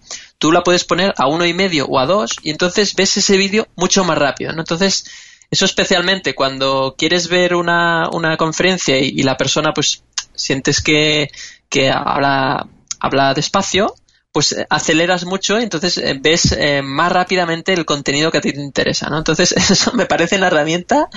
tú 0.44 0.52
la 0.52 0.62
puedes 0.62 0.84
poner 0.84 1.14
a 1.16 1.26
uno 1.26 1.46
y 1.46 1.54
medio 1.54 1.86
o 1.86 1.98
a 1.98 2.04
2 2.04 2.36
y 2.42 2.50
entonces 2.50 2.94
ves 2.94 3.16
ese 3.16 3.38
vídeo 3.38 3.66
mucho 3.76 4.04
más 4.04 4.18
rápido. 4.18 4.52
¿no? 4.52 4.60
Entonces, 4.60 5.06
eso 5.50 5.64
especialmente 5.64 6.34
cuando 6.34 6.96
quieres 6.98 7.28
ver 7.28 7.54
una, 7.54 8.10
una 8.12 8.36
conferencia 8.36 8.98
y, 8.98 9.22
la 9.22 9.38
persona 9.38 9.72
pues 9.72 10.04
sientes 10.34 10.82
que, 10.82 11.30
que 11.70 11.88
habla, 11.88 12.68
habla 13.00 13.32
despacio, 13.32 13.94
pues 14.32 14.52
eh, 14.52 14.66
aceleras 14.68 15.24
mucho 15.24 15.58
y 15.58 15.62
entonces 15.62 15.96
eh, 15.96 16.14
ves 16.20 16.52
eh, 16.52 16.82
más 16.82 17.10
rápidamente 17.10 17.72
el 17.72 17.86
contenido 17.86 18.30
que 18.30 18.36
a 18.36 18.42
ti 18.42 18.52
te 18.52 18.60
interesa, 18.60 19.08
¿no? 19.08 19.16
Entonces 19.16 19.52
eso 19.70 19.92
me 19.94 20.04
parece 20.04 20.36
una 20.36 20.48
herramienta 20.48 21.08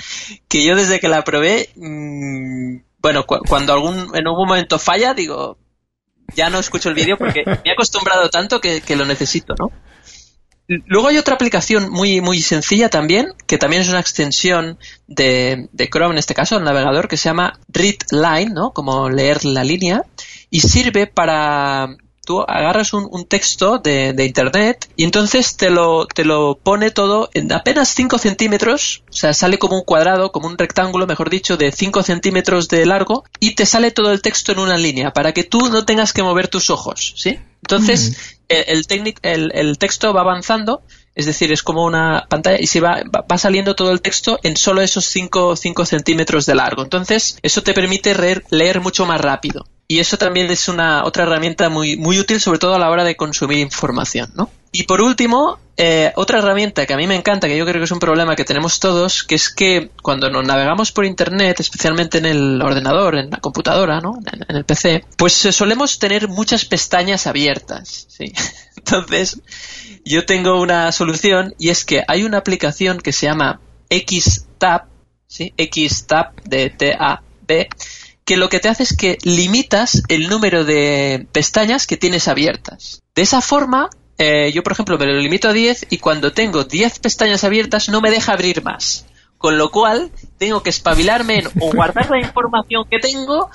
que 0.48 0.64
yo 0.64 0.74
desde 0.78 1.02
que 1.02 1.10
la 1.10 1.26
probé, 1.26 1.70
mmm, 1.76 2.78
bueno, 3.00 3.26
cu 3.26 3.40
cuando 3.40 3.74
algún 3.74 4.16
en 4.16 4.26
algún 4.26 4.48
momento 4.48 4.80
falla, 4.80 5.14
digo, 5.14 5.58
ya 6.36 6.50
no 6.50 6.60
escucho 6.60 6.90
el 6.90 6.96
vídeo 6.96 7.18
porque 7.18 7.44
me 7.46 7.60
he 7.64 7.72
acostumbrado 7.72 8.30
tanto 8.30 8.60
que, 8.60 8.82
lo 8.96 9.06
necesito, 9.06 9.56
¿no? 9.58 9.72
Luego 10.68 11.08
hay 11.08 11.18
otra 11.18 11.36
aplicación 11.36 11.90
muy, 11.90 12.20
muy 12.20 12.42
sencilla 12.42 12.90
también, 12.90 13.34
que 13.46 13.58
también 13.58 13.82
es 13.82 13.90
una 13.90 14.02
extensión 14.02 14.78
de, 15.08 15.70
de 15.72 15.90
Chrome, 15.90 16.16
en 16.16 16.18
este 16.18 16.34
caso, 16.34 16.58
el 16.58 16.66
navegador, 16.66 17.08
que 17.08 17.16
se 17.16 17.30
llama 17.30 17.58
Readline, 17.70 18.54
¿no? 18.54 18.72
Como 18.72 19.10
leer 19.10 19.46
la 19.46 19.64
línea, 19.64 20.04
y 20.50 20.60
sirve 20.60 21.08
para 21.08 21.96
tú 22.28 22.42
agarras 22.42 22.92
un, 22.92 23.26
texto 23.26 23.80
de, 23.80 24.14
internet 24.26 24.90
y 24.98 25.06
entonces 25.06 25.56
te 25.56 25.70
lo, 25.70 26.06
te 26.06 26.26
lo 26.26 26.60
pone 26.62 26.92
todo 26.92 27.30
en 27.34 27.52
apenas 27.54 27.88
5 27.88 28.18
centímetros, 28.18 29.04
o 29.10 29.14
sea, 29.14 29.34
sale 29.34 29.58
como 29.58 29.78
un 29.78 29.86
cuadrado, 29.86 30.34
como 30.34 30.48
un 30.48 30.58
rectángulo, 30.58 31.08
mejor 31.08 31.30
dicho, 31.30 31.56
de 31.56 31.72
5 31.72 32.04
centímetros 32.04 32.68
de 32.68 32.86
largo 32.86 33.24
y 33.40 33.56
te 33.56 33.66
sale 33.66 33.92
todo 33.92 34.12
el 34.12 34.22
texto 34.22 34.52
en 34.52 34.60
una 34.60 34.78
línea 34.78 35.14
para 35.14 35.32
que 35.32 35.46
tú 35.46 35.70
no 35.70 35.86
tengas 35.86 36.12
que 36.12 36.22
mover 36.22 36.50
tus 36.50 36.70
ojos, 36.70 37.14
¿sí? 37.16 37.40
Entonces, 37.64 38.38
el, 38.50 38.86
el, 39.24 39.52
el, 39.54 39.78
texto 39.78 40.14
va 40.14 40.22
avanzando 40.22 40.84
es 41.16 41.26
decir, 41.26 41.52
es 41.52 41.64
como 41.64 41.86
una 41.86 42.28
pantalla 42.30 42.60
y 42.60 42.68
se 42.68 42.82
va, 42.82 43.02
va 43.10 43.38
saliendo 43.38 43.74
todo 43.74 43.92
el 43.92 44.02
texto 44.02 44.38
en 44.44 44.56
solo 44.58 44.82
esos 44.82 45.06
5 45.06 45.56
centímetros 45.56 46.46
de 46.46 46.54
largo. 46.54 46.84
Entonces, 46.84 47.40
eso 47.42 47.64
te 47.64 47.74
permite 47.74 48.14
leer, 48.14 48.44
leer 48.52 48.82
mucho 48.82 49.06
más 49.08 49.20
rápido 49.20 49.66
y 49.88 50.00
eso 50.00 50.18
también 50.18 50.52
es 50.52 50.68
una 50.68 51.06
otra 51.06 51.24
herramienta 51.24 51.70
muy, 51.70 51.96
muy 51.96 52.20
útil, 52.20 52.42
sobre 52.42 52.60
todo 52.60 52.76
a 52.76 52.80
la 52.80 52.90
hora 52.90 53.06
de 53.06 53.16
consumir 53.16 53.60
información, 53.60 54.32
¿no? 54.36 54.50
Y 54.74 54.84
por 54.84 55.02
último, 55.02 55.60
eh, 55.78 56.12
otra 56.16 56.40
herramienta 56.40 56.86
que 56.86 56.94
a 56.94 56.98
mí 56.98 57.08
me 57.08 57.16
encanta, 57.16 57.48
que 57.48 57.58
yo 57.58 57.66
creo 57.66 57.80
que 57.80 57.86
es 57.86 57.92
un 57.92 58.00
problema 58.00 58.36
que 58.36 58.44
tenemos 58.44 58.82
todos, 58.82 59.24
que 59.24 59.36
es 59.36 59.50
que 59.50 59.92
cuando 60.02 60.30
nos 60.30 60.46
navegamos 60.46 60.92
por 60.92 61.06
Internet, 61.06 61.62
especialmente 61.62 62.18
en 62.18 62.26
el 62.26 62.62
ordenador, 62.62 63.16
en 63.16 63.30
la 63.30 63.38
computadora, 63.38 64.02
¿no? 64.02 64.20
en, 64.32 64.56
el 64.56 64.66
PC, 64.66 65.06
pues 65.16 65.46
eh, 65.46 65.54
solemos 65.54 66.00
tener 66.00 66.28
muchas 66.28 66.66
pestañas 66.66 67.26
abiertas, 67.26 68.08
¿sí? 68.10 68.34
Entonces, 68.76 69.42
yo 70.04 70.26
tengo 70.26 70.60
una 70.62 70.92
solución 70.92 71.56
y 71.58 71.70
es 71.70 71.86
que 71.86 72.04
hay 72.08 72.24
una 72.24 72.40
aplicación 72.40 73.00
que 73.00 73.14
se 73.14 73.28
llama 73.28 73.62
XTab, 73.90 74.84
¿sí? 75.28 75.54
XTab 75.58 76.36
de 76.44 76.70
T-A-B, 76.72 77.70
que 78.28 78.36
lo 78.36 78.50
que 78.50 78.60
te 78.60 78.68
hace 78.68 78.84
es 78.84 78.94
que 78.94 79.18
limitas 79.24 80.04
el 80.10 80.28
número 80.28 80.66
de 80.66 81.26
pestañas 81.32 81.88
que 81.88 81.96
tienes 81.96 82.28
abiertas. 82.28 83.02
De 83.16 83.22
esa 83.22 83.40
forma, 83.40 83.90
eh, 84.18 84.52
yo 84.54 84.64
por 84.64 84.74
ejemplo 84.74 84.98
me 84.98 85.06
lo 85.06 85.14
limito 85.14 85.48
a 85.48 85.54
10 85.54 85.88
y 85.92 86.00
cuando 86.00 86.34
tengo 86.34 86.66
10 86.66 87.00
pestañas 87.00 87.46
abiertas 87.46 87.88
no 87.88 88.02
me 88.02 88.12
deja 88.12 88.34
abrir 88.34 88.62
más. 88.64 89.06
Con 89.38 89.58
lo 89.58 89.72
cual 89.72 90.12
tengo 90.38 90.62
que 90.62 90.72
espabilarme 90.72 91.40
en 91.40 91.48
o 91.48 91.72
guardar 91.72 92.10
la 92.10 92.20
información 92.20 92.84
que 92.92 93.00
tengo 93.00 93.50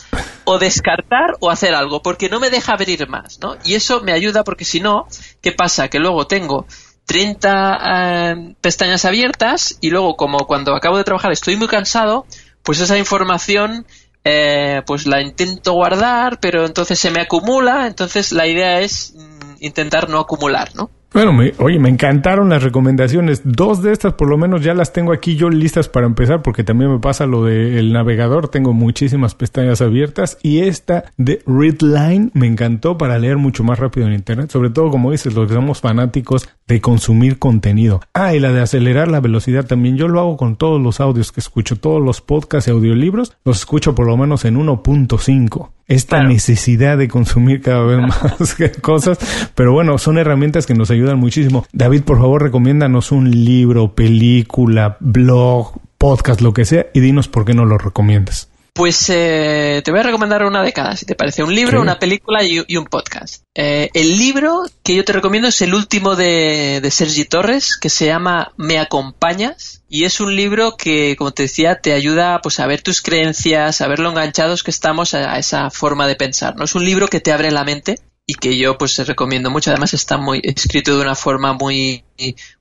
o 0.45 0.59
descartar 0.59 1.37
o 1.41 1.51
hacer 1.51 1.75
algo 1.75 2.01
porque 2.01 2.31
no 2.31 2.41
me 2.41 2.49
deja 2.49 2.73
abrir 2.73 3.07
más, 3.09 3.41
¿no? 3.41 3.59
Y 3.67 3.75
eso 3.75 4.01
me 4.01 4.13
ayuda 4.13 4.43
porque 4.43 4.65
si 4.65 4.81
no, 4.81 5.07
¿qué 5.43 5.53
pasa? 5.53 5.89
Que 5.89 5.99
luego 5.99 6.27
tengo 6.27 6.67
30 7.05 7.81
eh, 7.85 8.55
pestañas 8.63 9.05
abiertas 9.05 9.77
y 9.83 9.91
luego 9.91 10.17
como 10.17 10.47
cuando 10.47 10.75
acabo 10.75 10.97
de 10.97 11.05
trabajar 11.05 11.31
estoy 11.31 11.57
muy 11.57 11.69
cansado, 11.69 12.25
pues 12.63 12.81
esa 12.81 12.97
información 12.97 13.87
eh, 14.25 14.83
pues 14.87 15.07
la 15.07 15.21
intento 15.21 15.73
guardar, 15.73 16.39
pero 16.41 16.65
entonces 16.65 16.99
se 16.99 17.11
me 17.11 17.21
acumula, 17.21 17.87
entonces 17.87 18.33
la 18.33 18.47
idea 18.47 18.81
es 18.81 19.15
mm, 19.15 19.55
intentar 19.61 20.09
no 20.09 20.21
acumular, 20.21 20.75
¿no? 20.75 20.91
Bueno, 21.15 21.39
oye, 21.59 21.79
me 21.79 21.91
encantaron 21.91 22.49
las 22.49 22.63
recomendaciones. 22.63 23.43
Dos 23.45 23.83
de 23.83 23.93
estas 23.93 24.15
por 24.15 24.31
lo 24.31 24.39
menos 24.39 24.63
ya 24.63 24.73
las 24.73 24.95
tengo 24.95 25.13
aquí 25.13 25.37
yo 25.37 25.51
listas 25.51 25.87
para 25.87 26.07
empezar 26.07 26.41
porque 26.41 26.65
también 26.65 26.91
me 26.91 27.01
pasa 27.01 27.27
lo 27.27 27.45
del 27.45 27.93
navegador. 27.93 28.49
Tengo 28.49 28.73
muchísimas 28.73 29.35
pestañas 29.35 29.83
abiertas 29.83 30.39
y 30.43 30.61
esta 30.61 31.05
de 31.19 31.43
Readline 31.47 32.31
me 32.33 32.47
encantó 32.47 32.97
para 32.97 33.19
leer 33.19 33.37
mucho 33.37 33.63
más 33.63 33.79
rápido 33.79 34.07
en 34.07 34.15
Internet. 34.15 34.51
Sobre 34.51 34.71
todo, 34.71 34.91
como 34.91 35.11
dices, 35.11 35.35
los 35.35 35.49
que 35.49 35.55
somos 35.55 35.83
fanáticos 35.83 36.49
de 36.67 36.81
consumir 36.81 37.39
contenido. 37.39 38.01
Ah, 38.15 38.35
y 38.35 38.41
la 38.41 38.51
de 38.51 38.63
acelerar 38.63 39.09
la 39.09 39.21
velocidad 39.21 39.67
también. 39.67 39.99
Yo 39.99 40.09
lo 40.09 40.19
hago 40.19 40.39
con 40.39 40.57
todos 40.57 40.81
los 40.81 40.99
audios 40.99 41.31
que 41.31 41.41
escucho. 41.41 41.77
Todos 41.77 42.01
los 42.01 42.23
podcasts 42.23 42.69
y 42.69 42.71
audiolibros 42.71 43.37
los 43.45 43.59
escucho 43.59 43.95
por 43.95 44.07
lo 44.07 44.17
menos 44.17 44.47
en 44.47 44.57
1.5 44.57 45.73
esta 45.87 46.23
necesidad 46.23 46.97
de 46.99 47.09
consumir 47.09 47.63
cada 47.63 47.83
vez 47.83 47.99
más 48.01 48.57
cosas, 48.81 49.19
pero 49.55 49.73
bueno, 49.73 49.99
son 49.99 50.19
herramientas 50.19 50.67
que 50.67 50.75
nos 50.75 50.91
ayudan 50.91 51.19
muchísimo. 51.19 51.67
David, 51.73 52.03
por 52.03 52.19
favor, 52.19 52.43
recomiéndanos 52.43 53.13
un 53.13 53.31
libro, 53.31 53.95
película, 53.95 54.97
blog, 55.01 55.81
podcast, 55.99 56.41
lo 56.41 56.53
que 56.53 56.65
sea, 56.65 56.87
y 56.95 57.01
dinos 57.01 57.29
por 57.29 57.45
qué 57.45 57.55
no 57.55 57.65
lo 57.65 57.79
recomiendas. 57.79 58.52
Pues 58.75 59.11
eh, 59.11 59.83
te 59.85 59.91
voy 59.91 60.01
a 60.01 60.05
recomendar 60.05 60.45
una 60.45 60.63
de 60.63 60.73
cada, 60.73 60.97
si 60.97 61.05
te 61.05 61.15
parece. 61.15 61.43
Un 61.43 61.55
libro, 61.55 61.83
una 61.83 61.99
película 61.99 62.43
y, 62.43 62.77
un 62.77 62.87
podcast. 62.87 63.45
Eh, 63.55 63.91
el 63.93 64.17
libro 64.17 64.63
que 64.83 64.97
yo 64.97 65.05
te 65.05 65.13
recomiendo 65.13 65.49
es 65.49 65.61
el 65.61 65.75
último 65.75 66.17
de, 66.17 66.81
de 66.83 66.91
Sergi 66.91 67.27
Torres, 67.27 67.77
que 67.77 67.91
se 67.91 68.07
llama 68.07 68.53
Me 68.57 68.79
acompañas. 68.79 69.83
Y 69.91 70.05
es 70.05 70.21
un 70.21 70.35
libro 70.35 70.79
que, 70.79 71.17
como 71.19 71.33
te 71.33 71.43
decía, 71.43 71.81
te 71.81 71.93
ayuda 71.93 72.41
pues, 72.41 72.61
a 72.61 72.67
ver 72.67 72.81
tus 72.81 73.03
creencias, 73.03 73.83
a 73.83 73.89
ver 73.89 73.99
lo 73.99 74.09
enganchados 74.09 74.63
que 74.63 74.71
estamos 74.71 75.13
a, 75.13 75.39
esa 75.39 75.69
forma 75.69 76.07
de 76.07 76.17
pensar. 76.17 76.57
¿no? 76.57 76.65
Es 76.65 76.75
un 76.75 76.87
libro 76.87 77.09
que 77.09 77.21
te 77.21 77.31
abre 77.31 77.51
la 77.51 77.65
mente 77.65 78.01
y 78.27 78.35
que 78.35 78.57
yo 78.57 78.79
pues 78.79 78.97
recomiendo 79.07 79.51
mucho. 79.51 79.71
Además 79.71 79.95
está 79.95 80.17
muy 80.17 80.41
escrito 80.43 80.97
de 80.97 81.03
una 81.03 81.15
forma 81.15 81.53
muy, 81.53 82.05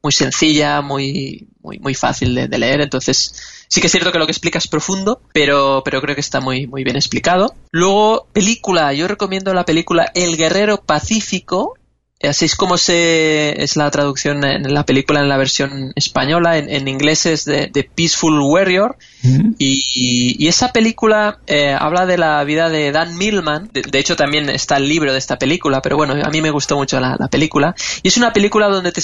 muy 0.02 0.12
sencilla, 0.12 0.82
muy, 0.82 1.48
muy, 1.62 1.80
muy 1.80 1.94
fácil 1.94 2.36
de, 2.36 2.58
leer. 2.58 2.82
Entonces, 2.82 3.66
Sí 3.72 3.80
que 3.80 3.88
es 3.88 3.92
cierto 3.94 4.12
que 4.12 4.20
lo 4.20 4.26
que 4.26 4.34
explica 4.34 4.58
es 4.58 4.68
profundo, 4.68 5.22
pero, 5.34 5.82
pero 5.86 6.02
creo 6.02 6.14
que 6.14 6.20
está 6.20 6.42
muy, 6.42 6.68
muy 6.68 6.84
bien 6.84 6.98
explicado. 6.98 7.56
Luego, 7.72 8.28
película. 8.34 8.92
Yo 8.92 9.08
recomiendo 9.08 9.54
la 9.54 9.64
película 9.64 10.12
El 10.14 10.36
Guerrero 10.36 10.82
Pacífico, 10.82 11.76
Así 12.24 12.46
es 12.46 12.56
como 12.56 12.78
se, 12.78 13.64
es 13.64 13.76
la 13.76 13.90
traducción 13.90 14.44
en 14.44 14.74
la 14.74 14.86
película 14.86 15.22
en 15.22 15.30
la 15.30 15.38
versión 15.38 15.92
española, 15.96 16.58
en, 16.58 16.88
inglés 16.88 17.26
es 17.26 17.46
de, 17.46 17.90
Peaceful 17.96 18.40
Warrior. 18.40 18.98
y, 19.58 20.48
esa 20.48 20.72
película 20.72 21.40
eh, 21.48 21.76
habla 21.78 22.06
de 22.06 22.18
la 22.18 22.44
vida 22.44 22.70
de 22.70 22.92
Dan 22.92 23.18
Millman. 23.18 23.70
De, 23.74 24.00
hecho, 24.00 24.16
también 24.16 24.50
está 24.50 24.78
el 24.78 24.88
libro 24.88 25.12
de 25.12 25.18
esta 25.18 25.38
película, 25.38 25.82
pero 25.82 25.98
bueno, 25.98 26.14
a 26.24 26.30
mí 26.30 26.42
me 26.42 26.52
gustó 26.52 26.76
mucho 26.76 27.00
la, 27.00 27.18
película. 27.30 27.76
Y 28.04 28.10
es 28.10 28.18
una 28.18 28.34
película 28.34 28.68
donde 28.68 28.92
te, 28.92 29.02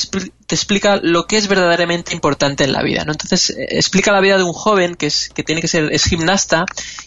te, 0.48 0.56
explica 0.56 1.00
lo 1.02 1.28
que 1.28 1.38
es 1.38 1.48
verdaderamente 1.48 2.14
importante 2.14 2.64
en 2.64 2.72
la 2.72 2.84
vida. 2.84 3.04
¿no? 3.06 3.12
Entonces, 3.12 3.52
eh, 3.52 3.68
explica 3.72 4.12
la 4.12 4.22
vida 4.22 4.38
de 4.38 4.44
un 4.44 4.54
joven 4.54 4.96
que, 4.96 5.08
es, 5.08 5.30
que 5.30 5.44
tiene 5.44 5.62
que 5.62 5.68
ser 5.68 5.92
es 5.92 6.06
gimnasta 6.06 6.66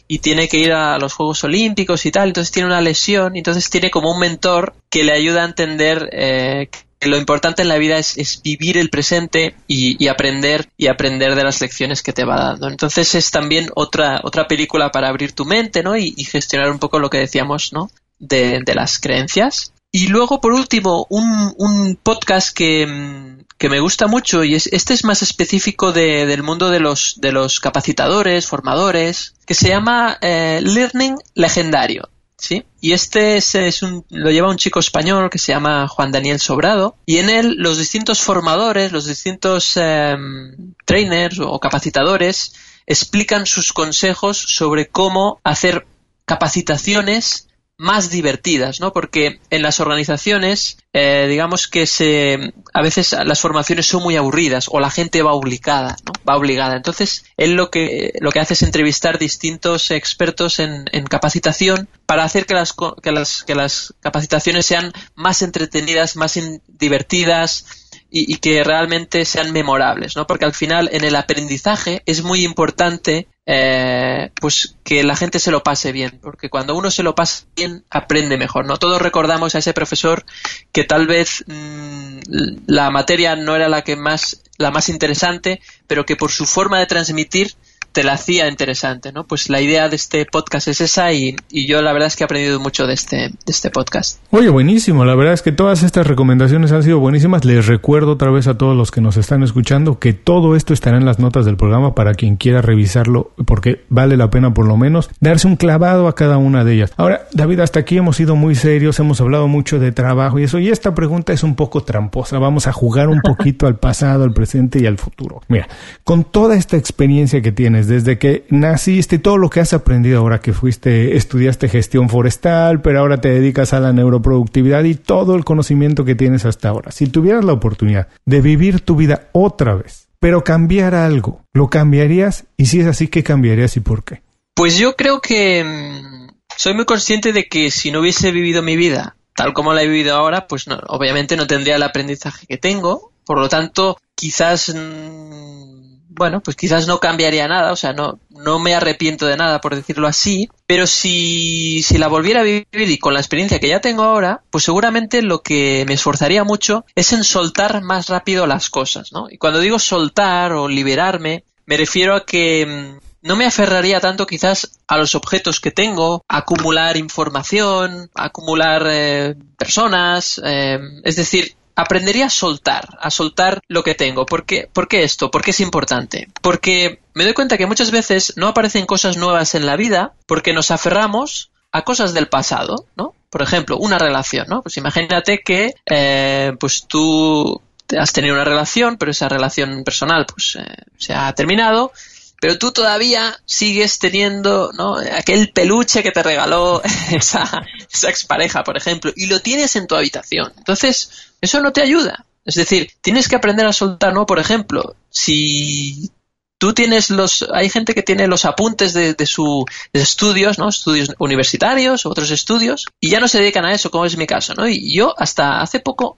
y 0.08 0.18
tiene 0.18 0.48
que 0.48 0.58
ir 0.58 0.72
a 0.72 0.98
los 0.98 1.14
Juegos 1.14 1.44
Olímpicos 1.44 2.06
y 2.06 2.10
tal. 2.10 2.28
Entonces, 2.28 2.52
tiene 2.52 2.68
una 2.68 2.80
lesión 2.80 3.36
y 3.36 3.38
entonces 3.38 3.68
tiene 3.70 3.90
como 3.90 4.12
un 4.12 4.20
mentor 4.20 4.74
que 4.88 5.04
le 5.04 5.12
ayuda 5.12 5.42
a 5.42 5.46
entender 5.46 6.08
eh, 6.12 6.68
que 7.00 7.08
lo 7.08 7.16
importante 7.16 7.62
en 7.62 7.68
la 7.68 7.78
vida 7.78 7.98
es, 7.98 8.42
vivir 8.44 8.76
el 8.76 8.90
presente 8.90 9.56
y, 9.66 10.06
aprender 10.06 10.68
y 10.76 10.88
aprender 10.88 11.34
de 11.34 11.44
las 11.44 11.60
lecciones 11.62 12.02
que 12.02 12.12
te 12.12 12.24
va 12.24 12.36
dando. 12.36 12.68
Entonces 12.68 13.14
es 13.14 13.30
también 13.30 13.70
otra 13.74 14.20
otra 14.22 14.46
película 14.46 14.92
para 14.92 15.08
abrir 15.08 15.32
tu 15.32 15.46
mente, 15.46 15.82
¿no? 15.82 15.96
Y, 15.96 16.12
gestionar 16.24 16.70
un 16.70 16.78
poco 16.78 16.98
lo 16.98 17.08
que 17.08 17.18
decíamos, 17.18 17.72
¿no? 17.72 17.90
De, 18.18 18.62
las 18.74 18.98
creencias. 18.98 19.72
Y 19.92 20.06
luego, 20.06 20.40
por 20.40 20.52
último, 20.52 21.06
un, 21.10 21.98
podcast 22.02 22.56
que, 22.56 22.86
me 22.86 23.80
gusta 23.80 24.06
mucho 24.06 24.44
y 24.44 24.54
es, 24.54 24.68
este 24.68 24.94
es 24.94 25.04
más 25.04 25.22
específico 25.22 25.92
del 25.92 26.42
mundo 26.42 26.70
de 26.70 26.78
los, 26.78 27.16
de 27.20 27.32
los 27.32 27.58
capacitadores, 27.58 28.46
formadores, 28.46 29.34
que 29.46 29.54
se 29.54 29.68
llama 29.68 30.16
eh, 30.20 30.60
Learning 30.62 31.16
Legendario. 31.34 32.08
¿sí? 32.38 32.64
Y 32.80 32.92
este 32.92 33.36
es, 33.36 33.82
un, 33.82 34.04
lo 34.10 34.30
lleva 34.30 34.48
un 34.48 34.56
chico 34.56 34.78
español 34.78 35.28
que 35.28 35.38
se 35.38 35.52
llama 35.52 35.88
Juan 35.88 36.12
Daniel 36.12 36.40
Sobrado 36.40 36.96
y 37.04 37.18
en 37.18 37.28
él 37.28 37.56
los 37.58 37.76
distintos 37.76 38.20
formadores, 38.20 38.92
los 38.92 39.06
distintos 39.06 39.76
em, 39.76 40.74
trainers 40.86 41.38
o 41.40 41.58
capacitadores 41.58 42.54
explican 42.86 43.44
sus 43.44 43.72
consejos 43.72 44.38
sobre 44.38 44.88
cómo 44.88 45.40
hacer 45.44 45.86
capacitaciones 46.24 47.48
más 47.80 48.10
divertidas, 48.10 48.78
¿no? 48.78 48.92
Porque 48.92 49.40
en 49.48 49.62
las 49.62 49.80
organizaciones, 49.80 50.76
eh, 50.92 51.26
digamos 51.30 51.66
que 51.66 51.86
se, 51.86 52.52
a 52.74 52.82
veces 52.82 53.16
las 53.24 53.40
formaciones 53.40 53.86
son 53.86 54.02
muy 54.02 54.16
aburridas 54.16 54.66
o 54.70 54.80
la 54.80 54.90
gente 54.90 55.22
va 55.22 55.32
obligada, 55.32 55.96
¿no? 56.04 56.12
Va 56.28 56.36
obligada. 56.36 56.76
Entonces, 56.76 57.24
él 57.38 57.54
lo 57.54 57.70
que, 57.70 58.12
lo 58.20 58.32
que 58.32 58.40
hace 58.40 58.52
es 58.52 58.60
entrevistar 58.60 59.18
distintos 59.18 59.90
expertos 59.90 60.58
en, 60.58 60.84
en 60.92 61.06
capacitación 61.06 61.88
para 62.04 62.24
hacer 62.24 62.44
que 62.44 62.52
las, 62.52 62.74
que 63.02 63.12
las, 63.12 63.44
que 63.44 63.54
las 63.54 63.94
capacitaciones 64.00 64.66
sean 64.66 64.92
más 65.14 65.40
entretenidas, 65.40 66.16
más 66.16 66.38
divertidas, 66.68 67.64
y, 68.10 68.36
que 68.38 68.64
realmente 68.64 69.24
sean 69.24 69.52
memorables, 69.52 70.16
¿no? 70.16 70.26
Porque 70.26 70.44
al 70.44 70.52
final 70.52 70.90
en 70.92 71.04
el 71.04 71.14
aprendizaje 71.14 72.02
es 72.06 72.22
muy 72.24 72.44
importante 72.44 73.28
eh, 73.52 74.30
pues 74.40 74.76
que 74.84 75.02
la 75.02 75.16
gente 75.16 75.40
se 75.40 75.50
lo 75.50 75.64
pase 75.64 75.90
bien, 75.90 76.20
porque 76.22 76.48
cuando 76.48 76.76
uno 76.76 76.88
se 76.88 77.02
lo 77.02 77.16
pasa 77.16 77.46
bien 77.56 77.84
aprende 77.90 78.36
mejor, 78.36 78.64
¿no? 78.64 78.76
Todos 78.76 79.02
recordamos 79.02 79.56
a 79.56 79.58
ese 79.58 79.74
profesor 79.74 80.24
que 80.70 80.84
tal 80.84 81.08
vez 81.08 81.42
mm, 81.48 82.20
la 82.68 82.90
materia 82.90 83.34
no 83.34 83.56
era 83.56 83.68
la 83.68 83.82
que 83.82 83.96
más 83.96 84.40
la 84.56 84.70
más 84.70 84.88
interesante, 84.88 85.60
pero 85.88 86.06
que 86.06 86.14
por 86.14 86.30
su 86.30 86.46
forma 86.46 86.78
de 86.78 86.86
transmitir 86.86 87.56
te 87.92 88.04
la 88.04 88.12
hacía 88.12 88.48
interesante, 88.48 89.12
¿no? 89.12 89.24
Pues 89.24 89.50
la 89.50 89.60
idea 89.60 89.88
de 89.88 89.96
este 89.96 90.24
podcast 90.26 90.68
es 90.68 90.80
esa 90.80 91.12
y, 91.12 91.36
yo 91.50 91.82
la 91.82 91.92
verdad 91.92 92.06
es 92.06 92.16
que 92.16 92.24
he 92.24 92.26
aprendido 92.26 92.60
mucho 92.60 92.86
de 92.86 92.94
este, 92.94 93.16
de 93.16 93.34
este 93.46 93.70
podcast. 93.70 94.20
Oye, 94.30 94.48
buenísimo, 94.48 95.04
la 95.04 95.14
verdad 95.14 95.34
es 95.34 95.42
que 95.42 95.52
todas 95.52 95.82
estas 95.82 96.06
recomendaciones 96.06 96.72
han 96.72 96.82
sido 96.82 96.98
buenísimas. 96.98 97.44
Les 97.44 97.66
recuerdo 97.66 98.12
otra 98.12 98.30
vez 98.30 98.46
a 98.46 98.56
todos 98.56 98.76
los 98.76 98.90
que 98.90 99.00
nos 99.00 99.16
están 99.16 99.42
escuchando 99.42 99.98
que 99.98 100.12
todo 100.12 100.56
esto 100.56 100.72
estará 100.72 100.96
en 100.96 101.04
las 101.04 101.18
notas 101.18 101.44
del 101.44 101.56
programa 101.56 101.94
para 101.94 102.14
quien 102.14 102.36
quiera 102.36 102.62
revisarlo, 102.62 103.32
porque 103.44 103.84
vale 103.88 104.16
la 104.16 104.30
pena 104.30 104.54
por 104.54 104.66
lo 104.66 104.76
menos 104.76 105.10
darse 105.20 105.46
un 105.46 105.56
clavado 105.56 106.06
a 106.08 106.14
cada 106.14 106.38
una 106.38 106.64
de 106.64 106.74
ellas. 106.74 106.92
Ahora, 106.96 107.26
David, 107.32 107.60
hasta 107.60 107.80
aquí 107.80 107.96
hemos 107.96 108.16
sido 108.16 108.36
muy 108.36 108.54
serios, 108.54 108.98
hemos 109.00 109.20
hablado 109.20 109.48
mucho 109.48 109.78
de 109.78 109.92
trabajo 109.92 110.38
y 110.38 110.44
eso, 110.44 110.58
y 110.58 110.68
esta 110.68 110.94
pregunta 110.94 111.32
es 111.32 111.42
un 111.42 111.56
poco 111.56 111.82
tramposa. 111.82 112.38
Vamos 112.38 112.66
a 112.66 112.72
jugar 112.72 113.08
un 113.08 113.20
poquito 113.20 113.66
al 113.66 113.78
pasado, 113.78 114.24
al 114.24 114.32
presente 114.32 114.80
y 114.80 114.86
al 114.86 114.98
futuro. 114.98 115.42
Mira, 115.48 115.68
con 116.04 116.24
toda 116.24 116.56
esta 116.56 116.76
experiencia 116.76 117.40
que 117.42 117.52
tienes, 117.52 117.79
desde 117.86 118.18
que 118.18 118.44
naciste, 118.50 119.18
todo 119.18 119.38
lo 119.38 119.50
que 119.50 119.60
has 119.60 119.72
aprendido 119.72 120.18
ahora 120.18 120.40
que 120.40 120.52
fuiste, 120.52 121.16
estudiaste 121.16 121.68
gestión 121.68 122.08
forestal, 122.08 122.82
pero 122.82 123.00
ahora 123.00 123.20
te 123.20 123.28
dedicas 123.28 123.72
a 123.72 123.80
la 123.80 123.92
neuroproductividad 123.92 124.84
y 124.84 124.94
todo 124.94 125.34
el 125.34 125.44
conocimiento 125.44 126.04
que 126.04 126.14
tienes 126.14 126.44
hasta 126.44 126.68
ahora. 126.68 126.90
Si 126.90 127.06
tuvieras 127.06 127.44
la 127.44 127.52
oportunidad 127.52 128.08
de 128.24 128.40
vivir 128.40 128.80
tu 128.80 128.96
vida 128.96 129.28
otra 129.32 129.74
vez, 129.74 130.08
pero 130.18 130.44
cambiar 130.44 130.94
algo, 130.94 131.44
¿lo 131.52 131.68
cambiarías? 131.68 132.44
Y 132.56 132.66
si 132.66 132.80
es 132.80 132.86
así, 132.86 133.08
¿qué 133.08 133.22
cambiarías 133.22 133.76
y 133.76 133.80
por 133.80 134.04
qué? 134.04 134.22
Pues 134.54 134.78
yo 134.78 134.96
creo 134.96 135.20
que 135.20 135.64
mm, 135.64 136.28
soy 136.56 136.74
muy 136.74 136.84
consciente 136.84 137.32
de 137.32 137.44
que 137.44 137.70
si 137.70 137.90
no 137.90 138.00
hubiese 138.00 138.30
vivido 138.30 138.62
mi 138.62 138.76
vida 138.76 139.16
tal 139.40 139.54
como 139.54 139.72
la 139.72 139.82
he 139.82 139.88
vivido 139.88 140.14
ahora, 140.14 140.46
pues 140.46 140.66
obviamente 140.88 141.34
no 141.34 141.46
tendría 141.46 141.76
el 141.76 141.82
aprendizaje 141.82 142.46
que 142.46 142.58
tengo. 142.58 143.12
Por 143.24 143.38
lo 143.38 143.48
tanto, 143.48 143.96
quizás 144.14 144.68
mm, 144.74 145.89
bueno, 146.20 146.42
pues 146.42 146.54
quizás 146.54 146.86
no 146.86 147.00
cambiaría 147.00 147.48
nada, 147.48 147.72
o 147.72 147.76
sea, 147.76 147.94
no, 147.94 148.18
no 148.28 148.58
me 148.58 148.74
arrepiento 148.74 149.24
de 149.24 149.38
nada, 149.38 149.62
por 149.62 149.74
decirlo 149.74 150.06
así, 150.06 150.50
pero 150.66 150.86
si, 150.86 151.82
si 151.82 151.96
la 151.96 152.08
volviera 152.08 152.40
a 152.40 152.42
vivir 152.42 152.66
y 152.70 152.98
con 152.98 153.14
la 153.14 153.20
experiencia 153.20 153.58
que 153.58 153.68
ya 153.68 153.80
tengo 153.80 154.02
ahora, 154.02 154.42
pues 154.50 154.64
seguramente 154.64 155.22
lo 155.22 155.40
que 155.40 155.86
me 155.88 155.94
esforzaría 155.94 156.44
mucho 156.44 156.84
es 156.94 157.14
en 157.14 157.24
soltar 157.24 157.80
más 157.80 158.10
rápido 158.10 158.46
las 158.46 158.68
cosas, 158.68 159.12
¿no? 159.12 159.28
Y 159.30 159.38
cuando 159.38 159.60
digo 159.60 159.78
soltar 159.78 160.52
o 160.52 160.68
liberarme, 160.68 161.44
me 161.64 161.78
refiero 161.78 162.14
a 162.14 162.26
que 162.26 162.66
mm, 162.66 163.26
no 163.26 163.36
me 163.36 163.46
aferraría 163.46 163.98
tanto 164.00 164.26
quizás 164.26 164.78
a 164.88 164.98
los 164.98 165.14
objetos 165.14 165.58
que 165.58 165.70
tengo, 165.70 166.22
acumular 166.28 166.98
información, 166.98 168.10
acumular 168.14 168.84
eh, 168.86 169.36
personas, 169.56 170.38
eh, 170.44 170.78
es 171.02 171.16
decir, 171.16 171.56
aprendería 171.80 172.26
a 172.26 172.30
soltar, 172.30 172.88
a 173.00 173.10
soltar 173.10 173.60
lo 173.68 173.82
que 173.82 173.94
tengo. 173.94 174.26
¿Por 174.26 174.44
qué, 174.44 174.68
¿Por 174.72 174.88
qué 174.88 175.02
esto? 175.02 175.30
¿Por 175.30 175.42
qué 175.42 175.50
es 175.50 175.60
importante? 175.60 176.28
Porque 176.40 177.00
me 177.14 177.24
doy 177.24 177.34
cuenta 177.34 177.58
que 177.58 177.66
muchas 177.66 177.90
veces 177.90 178.34
no 178.36 178.48
aparecen 178.48 178.86
cosas 178.86 179.16
nuevas 179.16 179.54
en 179.54 179.66
la 179.66 179.76
vida 179.76 180.12
porque 180.26 180.52
nos 180.52 180.70
aferramos 180.70 181.50
a 181.72 181.82
cosas 181.82 182.14
del 182.14 182.28
pasado, 182.28 182.86
¿no? 182.96 183.14
Por 183.30 183.42
ejemplo, 183.42 183.76
una 183.78 183.98
relación, 183.98 184.46
¿no? 184.48 184.62
Pues 184.62 184.76
imagínate 184.76 185.40
que 185.44 185.74
eh, 185.86 186.52
pues 186.58 186.86
tú 186.86 187.60
has 187.96 188.12
tenido 188.12 188.34
una 188.34 188.44
relación, 188.44 188.96
pero 188.96 189.10
esa 189.10 189.28
relación 189.28 189.84
personal 189.84 190.26
pues 190.26 190.56
eh, 190.56 190.64
se 190.98 191.14
ha 191.14 191.32
terminado 191.32 191.92
pero 192.40 192.58
tú 192.58 192.72
todavía 192.72 193.38
sigues 193.44 193.98
teniendo 193.98 194.72
¿no? 194.72 194.96
aquel 194.96 195.52
peluche 195.52 196.02
que 196.02 196.10
te 196.10 196.22
regaló 196.22 196.82
esa, 197.12 197.66
esa 197.92 198.08
expareja, 198.08 198.64
por 198.64 198.78
ejemplo, 198.78 199.12
y 199.14 199.26
lo 199.26 199.40
tienes 199.40 199.76
en 199.76 199.86
tu 199.86 199.94
habitación. 199.94 200.52
Entonces, 200.56 201.29
eso 201.40 201.60
no 201.60 201.72
te 201.72 201.82
ayuda. 201.82 202.26
Es 202.44 202.54
decir, 202.54 202.90
tienes 203.00 203.28
que 203.28 203.36
aprender 203.36 203.66
a 203.66 203.72
soltar, 203.72 204.12
¿no? 204.12 204.26
Por 204.26 204.38
ejemplo, 204.38 204.96
si 205.10 206.10
tú 206.58 206.72
tienes 206.74 207.10
los, 207.10 207.46
hay 207.52 207.68
gente 207.70 207.94
que 207.94 208.02
tiene 208.02 208.26
los 208.26 208.44
apuntes 208.44 208.92
de, 208.92 209.14
de 209.14 209.26
sus 209.26 209.64
estudios, 209.92 210.58
¿no? 210.58 210.68
Estudios 210.68 211.14
universitarios, 211.18 212.06
otros 212.06 212.30
estudios, 212.30 212.86
y 213.00 213.10
ya 213.10 213.20
no 213.20 213.28
se 213.28 213.38
dedican 213.38 213.64
a 213.64 213.72
eso, 213.72 213.90
como 213.90 214.04
es 214.04 214.16
mi 214.16 214.26
caso, 214.26 214.54
¿no? 214.54 214.68
Y 214.68 214.94
yo 214.94 215.14
hasta 215.18 215.60
hace 215.60 215.80
poco 215.80 216.16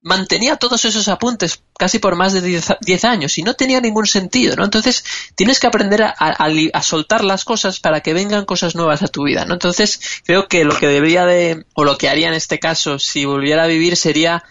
mantenía 0.00 0.56
todos 0.56 0.84
esos 0.84 1.08
apuntes 1.08 1.62
casi 1.76 1.98
por 1.98 2.14
más 2.16 2.32
de 2.32 2.40
10 2.42 3.04
años 3.04 3.36
y 3.38 3.42
no 3.42 3.54
tenía 3.54 3.80
ningún 3.80 4.06
sentido, 4.06 4.56
¿no? 4.56 4.64
Entonces 4.64 5.04
tienes 5.34 5.58
que 5.58 5.66
aprender 5.66 6.02
a, 6.02 6.10
a, 6.10 6.82
soltar 6.82 7.24
las 7.24 7.44
cosas 7.44 7.80
para 7.80 8.00
que 8.00 8.14
vengan 8.14 8.44
cosas 8.44 8.74
nuevas 8.74 9.02
a 9.02 9.08
tu 9.08 9.24
vida, 9.24 9.44
¿no? 9.44 9.54
Entonces 9.54 10.00
creo 10.24 10.46
que 10.48 10.64
lo 10.64 10.76
que 10.76 10.86
debería 10.86 11.26
de, 11.26 11.64
o 11.74 11.84
lo 11.84 11.98
que 11.98 12.08
haría 12.08 12.28
en 12.28 12.34
este 12.34 12.58
caso 12.58 12.98
si 12.98 13.24
volviera 13.24 13.64
a 13.64 13.68
vivir 13.68 13.96
sería 13.96 14.44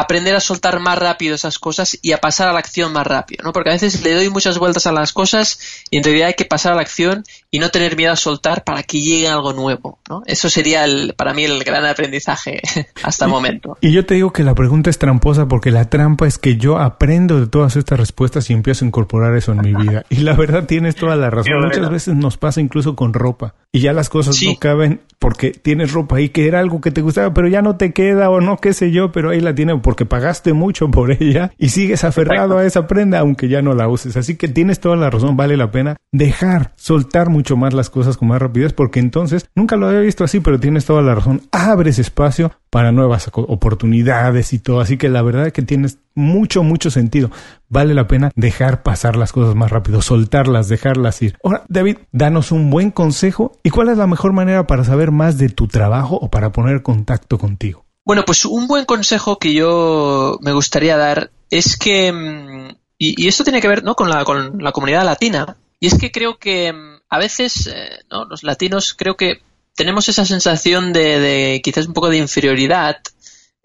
aprender 0.00 0.34
a 0.34 0.40
soltar 0.40 0.80
más 0.80 0.98
rápido 0.98 1.34
esas 1.34 1.58
cosas 1.58 1.98
y 2.00 2.12
a 2.12 2.20
pasar 2.20 2.48
a 2.48 2.52
la 2.52 2.58
acción 2.58 2.92
más 2.92 3.06
rápido, 3.06 3.44
¿no? 3.44 3.52
Porque 3.52 3.70
a 3.70 3.74
veces 3.74 4.02
le 4.02 4.14
doy 4.14 4.30
muchas 4.30 4.58
vueltas 4.58 4.86
a 4.86 4.92
las 4.92 5.12
cosas 5.12 5.58
y 5.90 5.98
en 5.98 6.04
realidad 6.04 6.28
hay 6.28 6.34
que 6.34 6.44
pasar 6.44 6.72
a 6.72 6.76
la 6.76 6.82
acción 6.82 7.24
y 7.50 7.58
no 7.58 7.70
tener 7.70 7.96
miedo 7.96 8.12
a 8.12 8.16
soltar 8.16 8.62
para 8.64 8.82
que 8.82 9.00
llegue 9.00 9.28
algo 9.28 9.52
nuevo, 9.52 9.98
¿no? 10.08 10.22
Eso 10.26 10.48
sería 10.48 10.84
el, 10.84 11.14
para 11.16 11.34
mí 11.34 11.44
el 11.44 11.64
gran 11.64 11.84
aprendizaje 11.84 12.60
hasta 13.02 13.24
el 13.24 13.30
momento. 13.30 13.76
Y 13.80 13.92
yo 13.92 14.06
te 14.06 14.14
digo 14.14 14.32
que 14.32 14.44
la 14.44 14.54
pregunta 14.54 14.88
es 14.90 14.98
tramposa 14.98 15.48
porque 15.48 15.70
la 15.70 15.90
trampa 15.90 16.26
es 16.26 16.38
que 16.38 16.56
yo 16.56 16.78
aprendo 16.78 17.40
de 17.40 17.48
todas 17.48 17.76
estas 17.76 17.98
respuestas 17.98 18.48
y 18.50 18.52
empiezo 18.52 18.84
a 18.84 18.88
incorporar 18.88 19.36
eso 19.36 19.52
en 19.52 19.60
mi 19.62 19.74
vida. 19.74 20.04
Y 20.10 20.18
la 20.18 20.34
verdad 20.34 20.64
tienes 20.66 20.94
toda 20.94 21.16
la 21.16 21.30
razón. 21.30 21.60
Muchas 21.60 21.90
veces 21.90 22.14
nos 22.14 22.36
pasa 22.36 22.60
incluso 22.60 22.94
con 22.94 23.12
ropa 23.12 23.54
y 23.72 23.80
ya 23.80 23.92
las 23.92 24.08
cosas 24.08 24.40
no 24.42 24.56
caben 24.58 25.00
porque 25.18 25.50
tienes 25.50 25.92
ropa 25.92 26.16
ahí 26.16 26.30
que 26.30 26.46
era 26.46 26.60
algo 26.60 26.80
que 26.80 26.90
te 26.90 27.02
gustaba, 27.02 27.34
pero 27.34 27.46
ya 27.48 27.62
no 27.62 27.76
te 27.76 27.92
queda 27.92 28.30
o 28.30 28.40
no, 28.40 28.56
qué 28.56 28.72
sé 28.72 28.90
yo, 28.90 29.12
pero 29.12 29.30
ahí 29.30 29.40
la 29.40 29.54
tienes 29.54 29.76
porque 29.82 30.06
pagaste 30.06 30.52
mucho 30.52 30.90
por 30.90 31.10
ella 31.10 31.52
y 31.58 31.68
sigues 31.68 32.04
aferrado 32.04 32.58
a 32.58 32.64
esa 32.64 32.86
prenda 32.86 33.18
aunque 33.18 33.48
ya 33.48 33.60
no 33.60 33.74
la 33.74 33.88
uses. 33.88 34.16
Así 34.16 34.36
que 34.36 34.48
tienes 34.48 34.80
toda 34.80 34.96
la 34.96 35.10
razón, 35.10 35.36
vale 35.36 35.56
la 35.56 35.70
pena 35.70 35.96
dejar, 36.12 36.72
soltar 36.76 37.28
mucho 37.28 37.39
más 37.56 37.74
las 37.74 37.90
cosas 37.90 38.16
con 38.16 38.28
más 38.28 38.40
rapidez 38.40 38.72
porque 38.72 39.00
entonces, 39.00 39.46
nunca 39.54 39.76
lo 39.76 39.88
había 39.88 40.00
visto 40.00 40.24
así, 40.24 40.40
pero 40.40 40.60
tienes 40.60 40.84
toda 40.84 41.02
la 41.02 41.14
razón, 41.14 41.42
abres 41.52 41.98
espacio 41.98 42.52
para 42.70 42.92
nuevas 42.92 43.30
oportunidades 43.32 44.52
y 44.52 44.58
todo. 44.58 44.80
Así 44.80 44.96
que 44.96 45.08
la 45.08 45.22
verdad 45.22 45.46
es 45.46 45.52
que 45.52 45.62
tienes 45.62 45.98
mucho, 46.14 46.62
mucho 46.62 46.90
sentido. 46.90 47.30
Vale 47.68 47.94
la 47.94 48.06
pena 48.06 48.30
dejar 48.34 48.82
pasar 48.82 49.16
las 49.16 49.32
cosas 49.32 49.54
más 49.54 49.70
rápido, 49.70 50.02
soltarlas, 50.02 50.68
dejarlas 50.68 51.20
ir. 51.22 51.38
Ahora, 51.42 51.64
David, 51.68 51.98
danos 52.12 52.52
un 52.52 52.70
buen 52.70 52.90
consejo 52.90 53.52
y 53.62 53.70
cuál 53.70 53.88
es 53.88 53.98
la 53.98 54.06
mejor 54.06 54.32
manera 54.32 54.66
para 54.66 54.84
saber 54.84 55.10
más 55.10 55.38
de 55.38 55.48
tu 55.48 55.66
trabajo 55.66 56.16
o 56.16 56.30
para 56.30 56.52
poner 56.52 56.82
contacto 56.82 57.38
contigo. 57.38 57.84
Bueno, 58.04 58.24
pues 58.24 58.44
un 58.44 58.66
buen 58.66 58.86
consejo 58.86 59.38
que 59.38 59.52
yo 59.52 60.38
me 60.40 60.52
gustaría 60.52 60.96
dar 60.96 61.30
es 61.50 61.76
que, 61.76 62.12
mm, 62.12 62.76
y, 62.98 63.28
esto 63.28 63.44
tiene 63.44 63.60
que 63.60 63.68
ver 63.68 63.84
¿no? 63.84 63.94
con, 63.94 64.08
la, 64.08 64.24
con 64.24 64.58
la 64.58 64.72
comunidad 64.72 65.04
latina, 65.04 65.56
y 65.78 65.86
es 65.86 65.98
que 65.98 66.10
creo 66.10 66.38
que 66.38 66.72
mm, 66.72 66.99
a 67.10 67.18
veces 67.18 67.66
eh, 67.66 68.00
¿no? 68.10 68.24
los 68.24 68.42
latinos 68.44 68.94
creo 68.94 69.16
que 69.16 69.42
tenemos 69.74 70.08
esa 70.08 70.24
sensación 70.24 70.92
de, 70.92 71.18
de 71.20 71.60
quizás 71.62 71.86
un 71.86 71.92
poco 71.92 72.08
de 72.08 72.18
inferioridad 72.18 73.00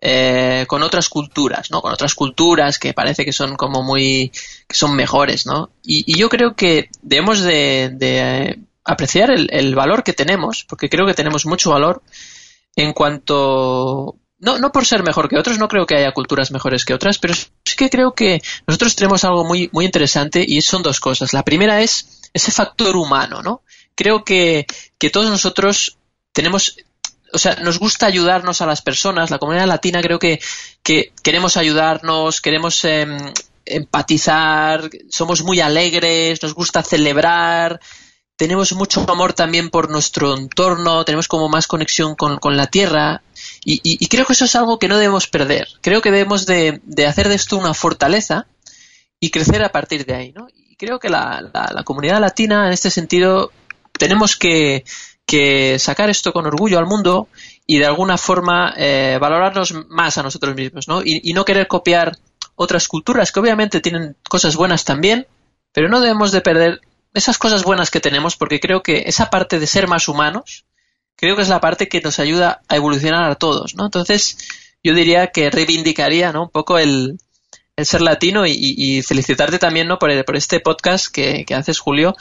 eh, 0.02 0.66
con 0.68 0.84
otras 0.84 1.10
culturas, 1.10 1.72
¿no? 1.72 1.82
Con 1.82 1.92
otras 1.92 2.14
culturas 2.16 2.78
que 2.78 2.94
parece 2.94 3.26
que 3.26 3.34
son 3.34 3.56
como 3.56 3.82
muy, 3.82 4.32
que 4.68 4.76
son 4.76 4.96
mejores, 4.96 5.46
¿no? 5.46 5.72
Y, 5.84 6.18
yo 6.18 6.30
creo 6.30 6.56
que 6.56 6.90
debemos 7.02 7.42
de, 7.42 7.92
de 7.94 8.60
apreciar 8.84 9.32
el, 9.32 9.48
el, 9.52 9.74
valor 9.74 10.04
que 10.04 10.14
tenemos, 10.14 10.66
porque 10.68 10.90
creo 10.90 11.08
que 11.08 11.14
tenemos 11.14 11.46
mucho 11.46 11.72
valor 11.72 12.04
en 12.76 12.94
cuanto 12.94 14.16
no, 14.38 14.60
no 14.60 14.72
por 14.72 14.86
ser 14.86 15.02
mejor 15.02 15.30
que 15.30 15.38
otros, 15.38 15.58
no 15.58 15.68
creo 15.68 15.86
que 15.86 15.96
haya 15.96 16.12
culturas 16.12 16.52
mejores 16.52 16.86
que 16.86 16.94
otras, 16.94 17.18
pero 17.18 17.34
sí 17.34 17.76
que 17.78 17.90
creo 17.90 18.14
que 18.14 18.42
nosotros 18.68 18.96
tenemos 18.96 19.24
algo 19.24 19.44
muy, 19.46 19.70
muy 19.72 19.86
interesante 19.86 20.44
y 20.46 20.62
son 20.62 20.84
dos 20.84 21.00
cosas. 21.00 21.34
La 21.34 21.44
primera 21.44 21.82
es 21.82 22.15
ese 22.36 22.52
factor 22.52 22.96
humano, 22.96 23.42
¿no? 23.42 23.62
Creo 23.96 24.24
que, 24.24 24.68
que 24.98 25.10
todos 25.10 25.30
nosotros 25.30 25.98
tenemos 26.34 26.78
o 27.34 27.38
sea, 27.38 27.56
nos 27.56 27.80
gusta 27.80 28.06
ayudarnos 28.06 28.62
a 28.62 28.66
las 28.66 28.82
personas. 28.82 29.30
La 29.30 29.40
comunidad 29.40 29.68
latina 29.68 30.02
creo 30.02 30.20
que, 30.20 30.40
que 30.84 31.12
queremos 31.22 31.58
ayudarnos, 31.58 32.40
queremos 32.40 32.86
em, 32.86 33.18
empatizar, 33.66 34.90
somos 35.10 35.44
muy 35.44 35.60
alegres, 35.60 36.42
nos 36.44 36.54
gusta 36.54 36.84
celebrar, 36.84 37.82
tenemos 38.36 38.74
mucho 38.74 39.10
amor 39.10 39.34
también 39.34 39.70
por 39.70 39.90
nuestro 39.90 40.38
entorno, 40.38 41.06
tenemos 41.06 41.28
como 41.28 41.50
más 41.50 41.68
conexión 41.68 42.16
con, 42.16 42.58
la 42.58 42.68
tierra. 42.68 43.22
Y, 43.64 44.08
creo 44.08 44.26
que 44.26 44.34
eso 44.34 44.46
es 44.46 44.56
algo 44.56 44.78
que 44.78 44.88
no 44.88 44.98
debemos 44.98 45.28
perder. 45.28 45.68
Creo 45.82 46.02
que 46.02 46.12
debemos 46.12 46.46
de, 46.46 46.82
hacer 47.08 47.30
de 47.30 47.36
esto 47.36 47.58
una 47.58 47.74
fortaleza 47.74 48.48
y 49.20 49.30
crecer 49.30 49.64
a 49.64 49.72
partir 49.72 50.06
de 50.06 50.16
ahí. 50.16 50.32
¿no? 50.34 50.48
Creo 50.78 51.00
que 51.00 51.10
la, 51.10 51.42
la, 51.54 51.84
comunidad 51.84 52.20
latina, 52.20 52.68
en 52.68 52.74
este 52.74 52.90
sentido, 52.90 53.52
tenemos 53.98 54.36
que, 54.36 54.84
que, 55.26 55.80
sacar 55.80 56.10
esto 56.10 56.34
con 56.34 56.46
orgullo 56.46 56.80
al 56.80 56.86
mundo 56.86 57.30
y 57.66 57.80
de 57.80 57.86
alguna 57.86 58.18
forma 58.18 58.74
eh, 58.78 59.18
valorarnos 59.20 59.74
más 59.90 60.18
a 60.18 60.24
nosotros 60.24 60.56
mismos 60.56 60.88
¿no? 60.88 61.02
Y, 61.02 61.22
y 61.24 61.34
no 61.34 61.46
querer 61.46 61.68
copiar 61.68 62.18
otras 62.56 62.88
culturas 62.88 63.32
que 63.32 63.40
obviamente 63.40 63.82
tienen 63.82 64.16
cosas 64.30 64.56
buenas 64.56 64.86
también, 64.86 65.28
pero 65.72 65.90
no 65.90 66.02
debemos 66.02 66.32
de 66.32 66.42
perder 66.42 66.82
esas 67.14 67.38
cosas 67.38 67.64
buenas 67.64 67.90
que 67.92 68.02
tenemos 68.02 68.36
porque 68.36 68.60
creo 68.60 68.84
que 68.84 69.04
esa 69.08 69.30
parte 69.30 69.60
de 69.60 69.68
ser 69.68 69.88
más 69.88 70.08
humanos, 70.08 70.66
creo 71.16 71.36
que 71.36 71.42
es 71.42 71.50
la 71.50 71.62
parte 71.62 71.88
que 71.88 72.02
nos 72.02 72.20
ayuda 72.20 72.62
a 72.68 72.76
evolucionar 72.76 73.30
a 73.30 73.36
todos, 73.36 73.76
¿no? 73.76 73.86
Entonces, 73.86 74.38
yo 74.84 74.94
diría 74.94 75.28
que 75.28 75.50
reivindicaría, 75.50 76.32
¿no? 76.32 76.44
Un 76.44 76.50
poco 76.50 76.78
el, 76.78 77.18
el 77.78 77.86
ser 77.86 78.02
latino 78.02 78.46
y, 78.48 79.02
felicitarte 79.04 79.60
también, 79.60 79.88
¿no? 79.88 80.00
Por, 80.00 80.26
por 80.26 80.36
este 80.36 80.60
podcast 80.60 81.08
que, 81.08 81.46
que 81.46 81.56
haces, 81.56 81.80
Julio, 81.80 82.16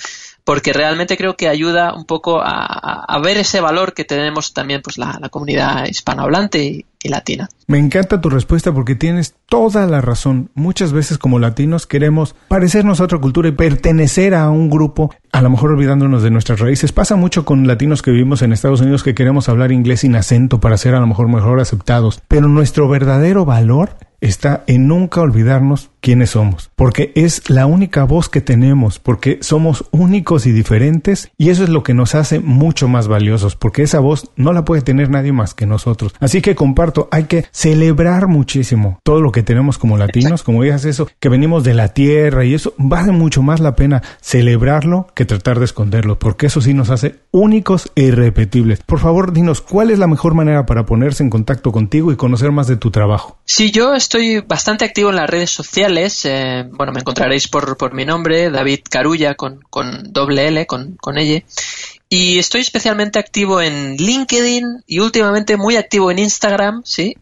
porque 0.45 0.73
realmente 0.73 1.17
creo 1.17 1.37
que 1.37 1.49
ayuda 1.49 1.95
un 1.95 2.05
poco 2.05 2.41
a, 2.43 3.19
ver 3.23 3.39
ese 3.39 3.61
valor 3.61 3.95
que 3.95 4.05
tenemos 4.05 4.53
también 4.53 4.83
pues 4.83 4.99
la, 4.99 5.19
comunidad 5.31 5.87
hispanohablante 5.87 6.65
y, 6.65 6.87
latina. 7.09 7.49
Me 7.67 7.79
encanta 7.79 8.21
tu 8.21 8.29
respuesta 8.29 8.73
porque 8.73 8.95
tienes 8.95 9.35
toda 9.47 9.87
la 9.87 10.01
razón. 10.01 10.51
Muchas 10.55 10.93
veces 10.93 11.19
como 11.19 11.39
latinos 11.39 11.87
queremos 11.87 12.35
parecernos 12.49 13.01
a 13.01 13.05
otra 13.05 13.19
cultura 13.19 13.49
y 13.49 13.53
pertenecer 13.53 14.35
a 14.35 14.51
un 14.51 14.69
grupo, 14.69 15.15
a 15.33 15.41
lo 15.41 15.51
mejor 15.51 15.73
olvidándonos 15.73 16.23
de 16.23 16.31
nuestras 16.31 16.61
raíces. 16.61 16.93
Pasa 16.93 17.17
mucho 17.17 17.45
con 17.45 17.67
latinos 17.67 18.03
que 18.03 18.11
vivimos 18.11 18.43
en 18.43 18.53
Estados 18.53 18.81
Unidos 18.81 19.03
que 19.03 19.15
queremos 19.15 19.49
hablar 19.49 19.73
inglés 19.73 20.01
sin 20.01 20.17
acento 20.17 20.61
para 20.61 20.77
ser 20.77 20.95
a 20.95 21.01
lo 21.01 21.07
mejor 21.07 21.29
mejor 21.29 21.61
aceptados, 21.61 22.23
pero 22.29 22.49
nuestro 22.49 22.89
verdadero 22.89 23.45
valor 23.45 23.97
está 24.25 24.65
en 24.67 24.89
nunca 24.89 25.21
olvidarnos 25.21 25.91
quiénes 26.01 26.31
somos, 26.31 26.71
porque 26.77 27.13
es 27.15 27.51
la 27.51 27.67
única 27.67 28.05
voz 28.05 28.31
que 28.31 28.41
tenemos, 28.41 28.99
porque 28.99 29.39
somos 29.43 29.85
únicos 29.91 30.47
y 30.47 30.53
diferentes 30.53 31.31
y 31.37 31.51
eso 31.51 31.63
es 31.65 31.69
lo 31.69 31.83
que 31.83 31.93
nos 31.93 32.15
hace 32.15 32.41
mucho 32.41 32.89
más 32.89 33.07
valiosos, 33.07 33.55
porque 33.55 33.83
esa 33.83 34.01
voz 34.01 34.31
no 34.37 34.55
la 34.55 34.65
puede 34.65 34.81
tener 34.81 35.11
nadie 35.11 35.33
más 35.33 35.53
que 35.53 35.67
nosotros. 35.67 36.15
Así 36.21 36.41
que 36.41 36.55
hay 37.11 37.25
que 37.25 37.45
celebrar 37.53 38.27
muchísimo 38.27 39.01
todo 39.03 39.21
lo 39.21 39.33
que 39.33 39.43
tenemos 39.43 39.79
como 39.79 39.97
latinos, 39.97 40.43
como 40.43 40.63
digas 40.63 40.85
eso, 40.85 41.09
que 41.21 41.29
venimos 41.29 41.65
de 41.65 41.75
la 41.75 41.89
tierra 41.89 42.45
y 42.45 42.55
eso 42.55 42.75
vale 42.79 43.13
mucho 43.13 43.43
más 43.43 43.61
la 43.61 43.75
pena 43.75 44.03
celebrarlo 44.21 45.09
que 45.15 45.25
tratar 45.25 45.59
de 45.59 45.65
esconderlo, 45.65 46.19
porque 46.19 46.47
eso 46.47 46.61
sí 46.61 46.75
nos 46.75 46.91
hace 46.91 47.17
únicos 47.31 47.91
e 47.95 48.05
irrepetibles. 48.05 48.81
Por 48.87 48.99
favor, 48.99 49.33
dinos, 49.33 49.61
¿cuál 49.61 49.91
es 49.91 49.99
la 49.99 50.07
mejor 50.07 50.35
manera 50.35 50.67
para 50.67 50.87
ponerse 50.87 51.23
en 51.23 51.31
contacto 51.31 51.73
contigo 51.73 52.13
y 52.13 52.17
conocer 52.17 52.53
más 52.53 52.67
de 52.67 52.77
tu 52.77 52.91
trabajo? 52.91 53.39
Sí, 53.47 53.71
yo 53.71 53.95
estoy 53.95 54.41
bastante 54.41 54.87
activo 54.87 55.11
en 55.11 55.17
las 55.17 55.29
redes 55.29 55.51
sociales 55.51 56.25
eh, 56.25 56.65
bueno, 56.71 56.93
me 56.93 57.01
encontraréis 57.01 57.47
por, 57.47 57.77
por, 57.77 57.93
mi 57.93 58.07
nombre, 58.07 58.51
David 58.51 58.81
Carulla, 58.89 59.35
con, 59.35 59.61
con 59.69 60.13
doble 60.13 60.49
L, 60.49 60.67
con, 60.67 60.97
con 60.97 61.19
ella. 61.19 61.43
Y 62.09 62.39
estoy 62.39 62.63
especialmente 62.63 63.19
activo 63.19 63.61
en 63.61 63.97
LinkedIn 63.97 64.85
y 64.87 65.01
últimamente 65.01 65.57
muy 65.57 65.77
activo 65.77 66.11
en 66.11 66.21
Instagram, 66.21 66.83
¿sí? 66.85 67.17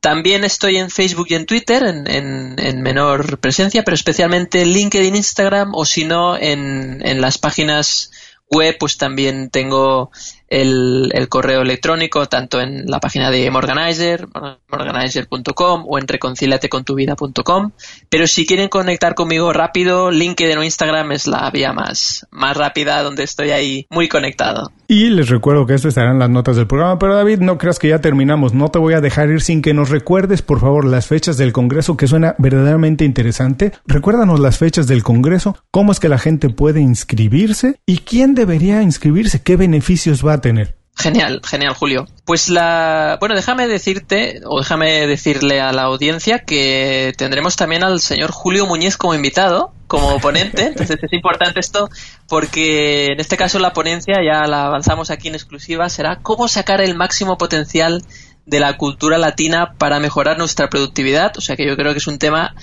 También 0.00 0.44
estoy 0.44 0.78
en 0.78 0.90
Facebook 0.90 1.26
y 1.30 1.34
en 1.34 1.46
Twitter 1.46 1.82
en, 1.84 2.58
en, 2.58 2.82
menor 2.82 3.38
presencia, 3.38 3.82
pero 3.84 3.94
especialmente 3.94 4.62
en 4.62 4.72
LinkedIn, 4.72 5.14
Instagram 5.14 5.74
o 5.74 5.84
si 5.84 6.04
no 6.04 6.36
en, 6.36 7.04
en 7.04 7.20
las 7.20 7.38
páginas 7.38 8.10
web, 8.50 8.76
pues 8.78 8.96
también 8.96 9.50
tengo 9.50 10.10
el, 10.48 11.26
correo 11.28 11.62
electrónico 11.62 12.26
tanto 12.26 12.60
en 12.60 12.86
la 12.86 13.00
página 13.00 13.30
de 13.30 13.50
Morganizer, 13.50 14.28
morganizer.com 14.70 15.84
o 15.86 15.98
en 15.98 16.08
reconciliatecontuvida.com. 16.08 17.72
Pero 18.08 18.26
si 18.26 18.46
quieren 18.46 18.68
conectar 18.68 19.14
conmigo 19.14 19.52
rápido, 19.52 20.10
LinkedIn 20.10 20.58
o 20.58 20.64
Instagram 20.64 21.12
es 21.12 21.26
la 21.26 21.50
vía 21.50 21.72
más, 21.72 22.26
más 22.30 22.56
rápida 22.56 23.02
donde 23.02 23.24
estoy 23.24 23.50
ahí 23.50 23.86
muy 23.90 24.08
conectado. 24.08 24.72
Y 24.90 25.10
les 25.10 25.28
recuerdo 25.28 25.66
que 25.66 25.74
esto 25.74 25.88
estará 25.88 26.12
en 26.12 26.18
las 26.18 26.30
notas 26.30 26.56
del 26.56 26.66
programa, 26.66 26.98
pero 26.98 27.14
David, 27.14 27.40
no 27.40 27.58
creas 27.58 27.78
que 27.78 27.88
ya 27.88 28.00
terminamos, 28.00 28.54
no 28.54 28.70
te 28.70 28.78
voy 28.78 28.94
a 28.94 29.02
dejar 29.02 29.28
ir 29.28 29.42
sin 29.42 29.60
que 29.60 29.74
nos 29.74 29.90
recuerdes, 29.90 30.40
por 30.40 30.60
favor, 30.60 30.86
las 30.86 31.06
fechas 31.06 31.36
del 31.36 31.52
Congreso, 31.52 31.98
que 31.98 32.06
suena 32.06 32.34
verdaderamente 32.38 33.04
interesante. 33.04 33.72
Recuérdanos 33.86 34.40
las 34.40 34.56
fechas 34.56 34.86
del 34.86 35.02
Congreso, 35.02 35.58
cómo 35.70 35.92
es 35.92 36.00
que 36.00 36.08
la 36.08 36.16
gente 36.16 36.48
puede 36.48 36.80
inscribirse 36.80 37.80
y 37.84 37.98
quién 37.98 38.34
debería 38.34 38.80
inscribirse, 38.80 39.42
qué 39.42 39.56
beneficios 39.56 40.26
va 40.26 40.34
a 40.34 40.37
tener. 40.40 40.78
Genial, 41.00 41.40
genial, 41.44 41.74
Julio. 41.74 42.08
Pues 42.24 42.48
la. 42.48 43.18
Bueno, 43.20 43.36
déjame 43.36 43.68
decirte, 43.68 44.40
o 44.44 44.58
déjame 44.58 45.06
decirle 45.06 45.60
a 45.60 45.72
la 45.72 45.82
audiencia 45.82 46.40
que 46.40 47.12
tendremos 47.16 47.54
también 47.54 47.84
al 47.84 48.00
señor 48.00 48.32
Julio 48.32 48.66
Muñiz 48.66 48.96
como 48.96 49.14
invitado, 49.14 49.72
como 49.86 50.18
ponente. 50.18 50.62
Entonces 50.66 50.98
es 51.00 51.12
importante 51.12 51.60
esto, 51.60 51.88
porque 52.28 53.12
en 53.12 53.20
este 53.20 53.36
caso 53.36 53.60
la 53.60 53.72
ponencia, 53.72 54.16
ya 54.24 54.48
la 54.48 54.66
avanzamos 54.66 55.12
aquí 55.12 55.28
en 55.28 55.36
exclusiva, 55.36 55.88
será 55.88 56.16
cómo 56.16 56.48
sacar 56.48 56.80
el 56.80 56.96
máximo 56.96 57.38
potencial 57.38 58.02
de 58.44 58.58
la 58.58 58.76
cultura 58.76 59.18
latina 59.18 59.74
para 59.78 60.00
mejorar 60.00 60.36
nuestra 60.36 60.68
productividad. 60.68 61.36
O 61.36 61.40
sea 61.40 61.54
que 61.54 61.64
yo 61.64 61.76
creo 61.76 61.92
que 61.92 61.98
es 61.98 62.08
un 62.08 62.18
tema 62.18 62.56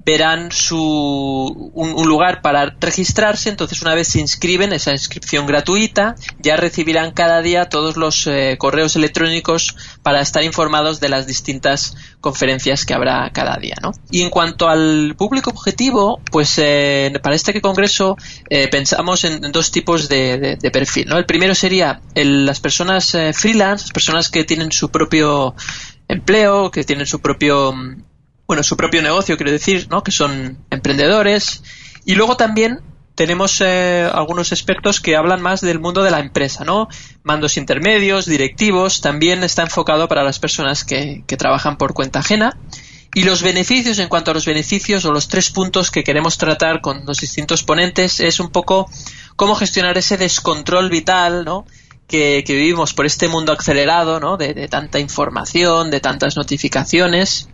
verán 0.06 0.52
su, 0.52 1.72
un, 1.74 2.08
lugar 2.08 2.42
para 2.44 2.76
registrarse, 2.80 3.50
entonces 3.50 3.82
una 3.82 3.96
vez 3.96 4.10
se 4.10 4.20
inscriben, 4.20 4.72
esa 4.72 4.92
inscripción 4.92 5.48
gratuita, 5.48 6.16
ya 6.40 6.56
recibirán 6.58 7.12
cada 7.12 7.42
día 7.42 7.66
todos 7.66 7.98
los 7.98 8.28
eh, 8.28 8.56
correos 8.60 8.96
electrónicos 8.96 9.76
para 10.04 10.22
estar 10.22 10.44
informados 10.44 11.00
de 11.00 11.10
las 11.10 11.26
distintas 11.26 11.96
conferencias 12.22 12.86
que 12.86 12.94
habrá 12.94 13.32
cada 13.32 13.58
día. 13.58 13.76
¿no? 13.82 13.94
Y 14.12 14.22
en 14.22 14.30
cuanto 14.30 14.70
al 14.70 15.16
público 15.18 15.50
objetivo, 15.50 16.22
pues 16.32 16.54
eh, 16.60 17.12
para 17.24 17.36
este 17.36 17.60
congreso 17.60 18.16
eh, 18.50 18.68
pensamos 18.68 19.24
en, 19.24 19.52
dos 19.52 19.72
tipos 19.72 20.08
de, 20.08 20.60
perfil. 20.72 21.08
¿no? 21.08 21.18
El 21.18 21.26
primero 21.26 21.56
sería 21.56 22.02
las 22.14 22.60
personas 22.60 23.18
freelance, 23.34 23.86
las 23.86 23.92
personas 23.92 24.30
que 24.30 24.44
tienen 24.44 24.72
su 24.72 24.90
propio 24.90 25.56
empleo, 26.08 26.70
que 26.70 26.84
tienen 26.84 27.08
su 27.08 27.20
propio 27.22 27.74
bueno, 28.48 28.64
su 28.64 28.78
propio 28.78 29.02
negocio, 29.02 29.38
quiero 29.38 29.52
decir, 29.52 29.88
¿no? 29.90 30.04
Que 30.04 30.12
son 30.12 30.58
emprendedores. 30.70 31.64
Y 32.06 32.16
luego 32.16 32.38
también 32.38 32.82
tenemos 33.16 33.62
eh, 33.62 34.10
algunos 34.14 34.52
expertos 34.52 35.00
que 35.00 35.16
hablan 35.16 35.42
más 35.42 35.62
del 35.62 35.80
mundo 35.80 36.04
de 36.04 36.12
la 36.12 36.20
empresa, 36.20 36.64
¿no? 36.64 36.88
Mandos 37.24 37.58
intermedios, 37.58 38.26
directivos, 38.26 39.02
también 39.02 39.44
está 39.44 39.64
enfocado 39.64 40.08
para 40.08 40.24
las 40.24 40.38
personas 40.38 40.84
que, 40.84 41.24
que 41.26 41.38
trabajan 41.38 41.78
por 41.78 41.94
cuenta 41.94 42.20
ajena. 42.20 42.58
Y 43.16 43.24
los 43.24 43.42
beneficios, 43.42 43.98
en 44.00 44.10
cuanto 44.10 44.32
a 44.32 44.34
los 44.34 44.46
beneficios 44.46 45.06
o 45.06 45.12
los 45.12 45.30
tres 45.30 45.50
puntos 45.50 45.90
que 45.90 46.04
queremos 46.04 46.38
tratar 46.38 46.82
con 46.82 47.06
los 47.06 47.20
distintos 47.20 47.64
ponentes, 47.64 48.20
es 48.20 48.42
un 48.42 48.50
poco 48.50 48.90
cómo 49.38 49.56
gestionar 49.56 49.98
ese 49.98 50.18
descontrol 50.18 50.90
vital, 50.90 51.46
¿no? 51.46 51.66
Que, 52.08 52.44
que 52.46 52.54
vivimos 52.54 52.94
por 52.94 53.06
este 53.06 53.30
mundo 53.30 53.54
acelerado, 53.54 54.20
¿no? 54.20 54.36
De, 54.36 54.54
de 54.54 54.68
tanta 54.68 55.00
información, 55.00 55.90
de 55.90 56.02
tantas 56.02 56.36
notificaciones 56.36 57.48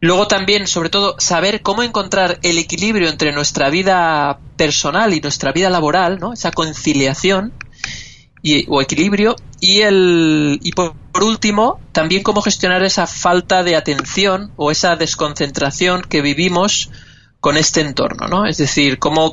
Luego 0.00 0.26
también, 0.26 0.66
sobre 0.66 0.88
todo, 0.88 1.16
saber 1.18 1.60
cómo 1.60 1.82
encontrar 1.82 2.38
el 2.42 2.56
equilibrio 2.56 3.08
entre 3.08 3.32
nuestra 3.32 3.68
vida 3.68 4.38
personal 4.56 5.12
y 5.12 5.20
nuestra 5.20 5.52
vida 5.52 5.68
laboral, 5.68 6.18
¿no? 6.18 6.32
Esa 6.32 6.50
conciliación 6.52 7.52
y, 8.42 8.64
o 8.68 8.80
equilibrio. 8.80 9.36
Y, 9.60 9.82
el, 9.82 10.58
y 10.62 10.72
por, 10.72 10.94
último, 11.22 11.80
también 11.92 12.22
cómo 12.22 12.40
gestionar 12.40 12.82
esa 12.82 13.06
falta 13.06 13.62
de 13.62 13.76
atención 13.76 14.52
o 14.56 14.70
esa 14.70 14.96
desconcentración 14.96 16.00
que 16.02 16.22
vivimos 16.22 16.90
con 17.40 17.58
este 17.58 17.82
entorno, 17.82 18.26
¿no? 18.26 18.46
Es 18.46 18.56
decir, 18.56 18.98
cómo, 18.98 19.32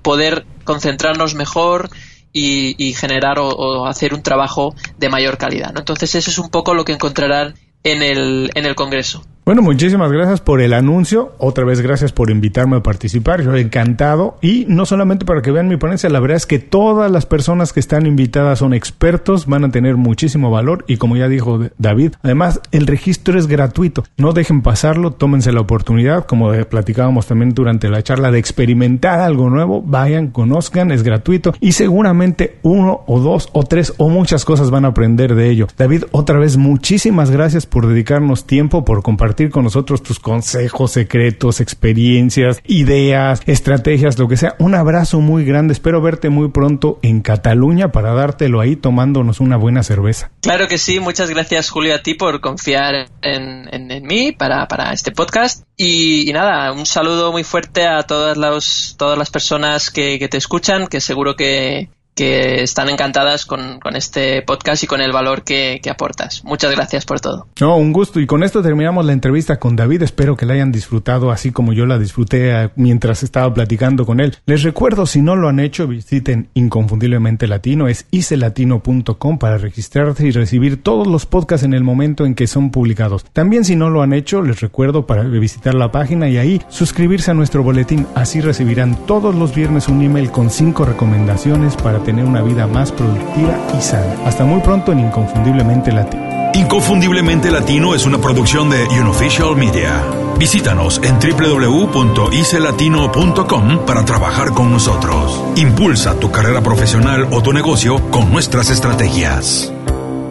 poder 0.00 0.46
concentrarnos 0.64 1.34
mejor 1.34 1.90
y, 2.32 2.94
generar 2.94 3.38
o, 3.38 3.86
hacer 3.86 4.14
un 4.14 4.22
trabajo 4.22 4.74
de 4.96 5.10
mayor 5.10 5.36
calidad. 5.36 5.74
Entonces 5.76 6.14
eso 6.14 6.30
es 6.30 6.38
un 6.38 6.48
poco 6.48 6.72
lo 6.72 6.86
que 6.86 6.92
encontrarán 6.92 7.54
en 7.82 8.02
el, 8.02 8.50
en 8.54 8.64
el 8.64 8.74
Congreso. 8.74 9.26
Bueno, 9.50 9.62
muchísimas 9.62 10.12
gracias 10.12 10.40
por 10.40 10.60
el 10.60 10.72
anuncio. 10.72 11.32
Otra 11.38 11.64
vez 11.64 11.80
gracias 11.80 12.12
por 12.12 12.30
invitarme 12.30 12.76
a 12.76 12.84
participar. 12.84 13.42
Yo 13.42 13.56
encantado. 13.56 14.38
Y 14.40 14.64
no 14.68 14.86
solamente 14.86 15.24
para 15.24 15.42
que 15.42 15.50
vean 15.50 15.66
mi 15.66 15.76
ponencia, 15.76 16.08
la 16.08 16.20
verdad 16.20 16.36
es 16.36 16.46
que 16.46 16.60
todas 16.60 17.10
las 17.10 17.26
personas 17.26 17.72
que 17.72 17.80
están 17.80 18.06
invitadas 18.06 18.60
son 18.60 18.74
expertos, 18.74 19.46
van 19.46 19.64
a 19.64 19.70
tener 19.72 19.96
muchísimo 19.96 20.52
valor. 20.52 20.84
Y 20.86 20.98
como 20.98 21.16
ya 21.16 21.26
dijo 21.26 21.66
David, 21.78 22.12
además 22.22 22.60
el 22.70 22.86
registro 22.86 23.40
es 23.40 23.48
gratuito. 23.48 24.04
No 24.16 24.32
dejen 24.32 24.62
pasarlo, 24.62 25.14
tómense 25.14 25.50
la 25.50 25.62
oportunidad, 25.62 26.26
como 26.26 26.52
platicábamos 26.66 27.26
también 27.26 27.52
durante 27.52 27.88
la 27.88 28.04
charla, 28.04 28.30
de 28.30 28.38
experimentar 28.38 29.18
algo 29.18 29.50
nuevo. 29.50 29.82
Vayan, 29.82 30.28
conozcan, 30.28 30.92
es 30.92 31.02
gratuito. 31.02 31.54
Y 31.58 31.72
seguramente 31.72 32.58
uno 32.62 33.00
o 33.08 33.18
dos 33.18 33.48
o 33.52 33.64
tres 33.64 33.94
o 33.96 34.10
muchas 34.10 34.44
cosas 34.44 34.70
van 34.70 34.84
a 34.84 34.90
aprender 34.90 35.34
de 35.34 35.50
ello. 35.50 35.66
David, 35.76 36.04
otra 36.12 36.38
vez 36.38 36.56
muchísimas 36.56 37.32
gracias 37.32 37.66
por 37.66 37.88
dedicarnos 37.88 38.46
tiempo, 38.46 38.84
por 38.84 39.02
compartir 39.02 39.39
con 39.48 39.64
nosotros 39.64 40.02
tus 40.02 40.20
consejos, 40.20 40.92
secretos, 40.92 41.60
experiencias, 41.60 42.60
ideas, 42.66 43.40
estrategias, 43.46 44.18
lo 44.18 44.28
que 44.28 44.36
sea. 44.36 44.56
Un 44.58 44.74
abrazo 44.74 45.20
muy 45.20 45.44
grande. 45.44 45.72
Espero 45.72 46.02
verte 46.02 46.28
muy 46.28 46.48
pronto 46.48 46.98
en 47.02 47.22
Cataluña 47.22 47.92
para 47.92 48.12
dártelo 48.12 48.60
ahí 48.60 48.76
tomándonos 48.76 49.40
una 49.40 49.56
buena 49.56 49.82
cerveza. 49.82 50.30
Claro 50.42 50.68
que 50.68 50.76
sí. 50.76 51.00
Muchas 51.00 51.30
gracias, 51.30 51.70
Julio, 51.70 51.94
a 51.94 52.02
ti 52.02 52.14
por 52.14 52.40
confiar 52.40 53.08
en, 53.22 54.06
mí 54.06 54.32
para, 54.32 54.66
este 54.92 55.12
podcast. 55.12 55.64
Y, 55.76 56.30
nada, 56.34 56.72
un 56.72 56.84
saludo 56.84 57.32
muy 57.32 57.44
fuerte 57.44 57.86
a 57.86 58.02
todas, 58.02 58.36
las 58.36 58.96
todas 58.98 59.16
las 59.16 59.30
personas 59.30 59.90
que 59.90 60.28
te 60.28 60.36
escuchan, 60.36 60.88
que 60.88 61.00
seguro 61.00 61.36
que, 61.36 61.88
que 62.20 62.62
están 62.62 62.90
encantadas 62.90 63.46
con, 63.46 63.80
este 63.94 64.42
podcast 64.42 64.84
y 64.84 64.86
con 64.86 65.00
el 65.00 65.10
valor 65.10 65.42
que, 65.42 65.80
aportas. 65.90 66.44
Muchas 66.44 66.70
gracias 66.70 67.06
por 67.06 67.18
todo. 67.18 67.46
No, 67.58 67.78
un 67.78 67.94
gusto. 67.94 68.20
Y 68.20 68.26
con 68.26 68.42
esto 68.42 68.62
terminamos 68.62 69.06
la 69.06 69.14
entrevista 69.14 69.58
con 69.58 69.74
David. 69.74 70.02
Espero 70.02 70.36
que 70.36 70.44
la 70.44 70.52
hayan 70.52 70.70
disfrutado 70.70 71.30
así 71.30 71.50
como 71.50 71.72
yo 71.72 71.86
la 71.86 71.98
disfruté 71.98 72.50
eh, 72.50 72.70
mientras 72.76 73.22
estaba 73.22 73.54
platicando 73.54 74.04
con 74.04 74.20
él. 74.20 74.36
Les 74.44 74.62
recuerdo, 74.62 75.06
si 75.06 75.22
no 75.22 75.34
lo 75.34 75.48
han 75.48 75.60
hecho, 75.60 75.86
visiten 75.86 76.50
Inconfundiblemente 76.52 77.46
Latino. 77.46 77.88
Es 77.88 78.04
icelatino.com 78.10 79.38
para 79.38 79.56
registrarse 79.56 80.26
y 80.26 80.30
recibir 80.30 80.82
todos 80.82 81.06
los 81.06 81.24
podcasts 81.24 81.64
en 81.64 81.72
el 81.72 81.84
momento 81.84 82.26
en 82.26 82.34
que 82.34 82.46
son 82.46 82.70
publicados. 82.70 83.24
También 83.32 83.64
si 83.64 83.76
no 83.76 83.88
lo 83.88 84.02
han 84.02 84.12
hecho, 84.12 84.42
les 84.42 84.60
recuerdo 84.60 85.06
para 85.06 85.22
visitar 85.22 85.72
la 85.74 85.90
página 85.90 86.28
y 86.28 86.36
ahí 86.36 86.60
suscribirse 86.68 87.30
a 87.30 87.34
nuestro 87.34 87.62
boletín. 87.62 88.06
Así 88.14 88.42
recibirán 88.42 89.06
todos 89.06 89.34
los 89.34 89.54
viernes 89.54 89.88
un 89.88 90.02
email 90.02 90.30
con 90.30 90.50
cinco 90.50 90.84
recomendaciones 90.84 91.76
para 91.76 92.04
tener 92.10 92.24
una 92.24 92.42
vida 92.42 92.66
más 92.66 92.90
productiva 92.90 93.56
y 93.78 93.80
sana. 93.80 94.16
Hasta 94.26 94.44
muy 94.44 94.60
pronto 94.62 94.90
en 94.90 94.98
Inconfundiblemente 94.98 95.92
Latino. 95.92 96.50
Inconfundiblemente 96.54 97.52
Latino 97.52 97.94
es 97.94 98.04
una 98.04 98.18
producción 98.18 98.68
de 98.68 98.82
Unofficial 99.00 99.54
Media. 99.54 100.02
Visítanos 100.36 101.00
en 101.04 101.20
www.icelatino.com 101.20 103.86
para 103.86 104.04
trabajar 104.04 104.50
con 104.50 104.72
nosotros. 104.72 105.40
Impulsa 105.54 106.18
tu 106.18 106.32
carrera 106.32 106.62
profesional 106.62 107.28
o 107.30 107.44
tu 107.44 107.52
negocio 107.52 108.10
con 108.10 108.32
nuestras 108.32 108.70
estrategias. 108.70 109.72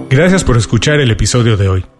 Gracias 0.09 0.43
por 0.43 0.57
escuchar 0.57 0.99
el 0.99 1.11
episodio 1.11 1.55
de 1.55 1.69
hoy. 1.69 1.85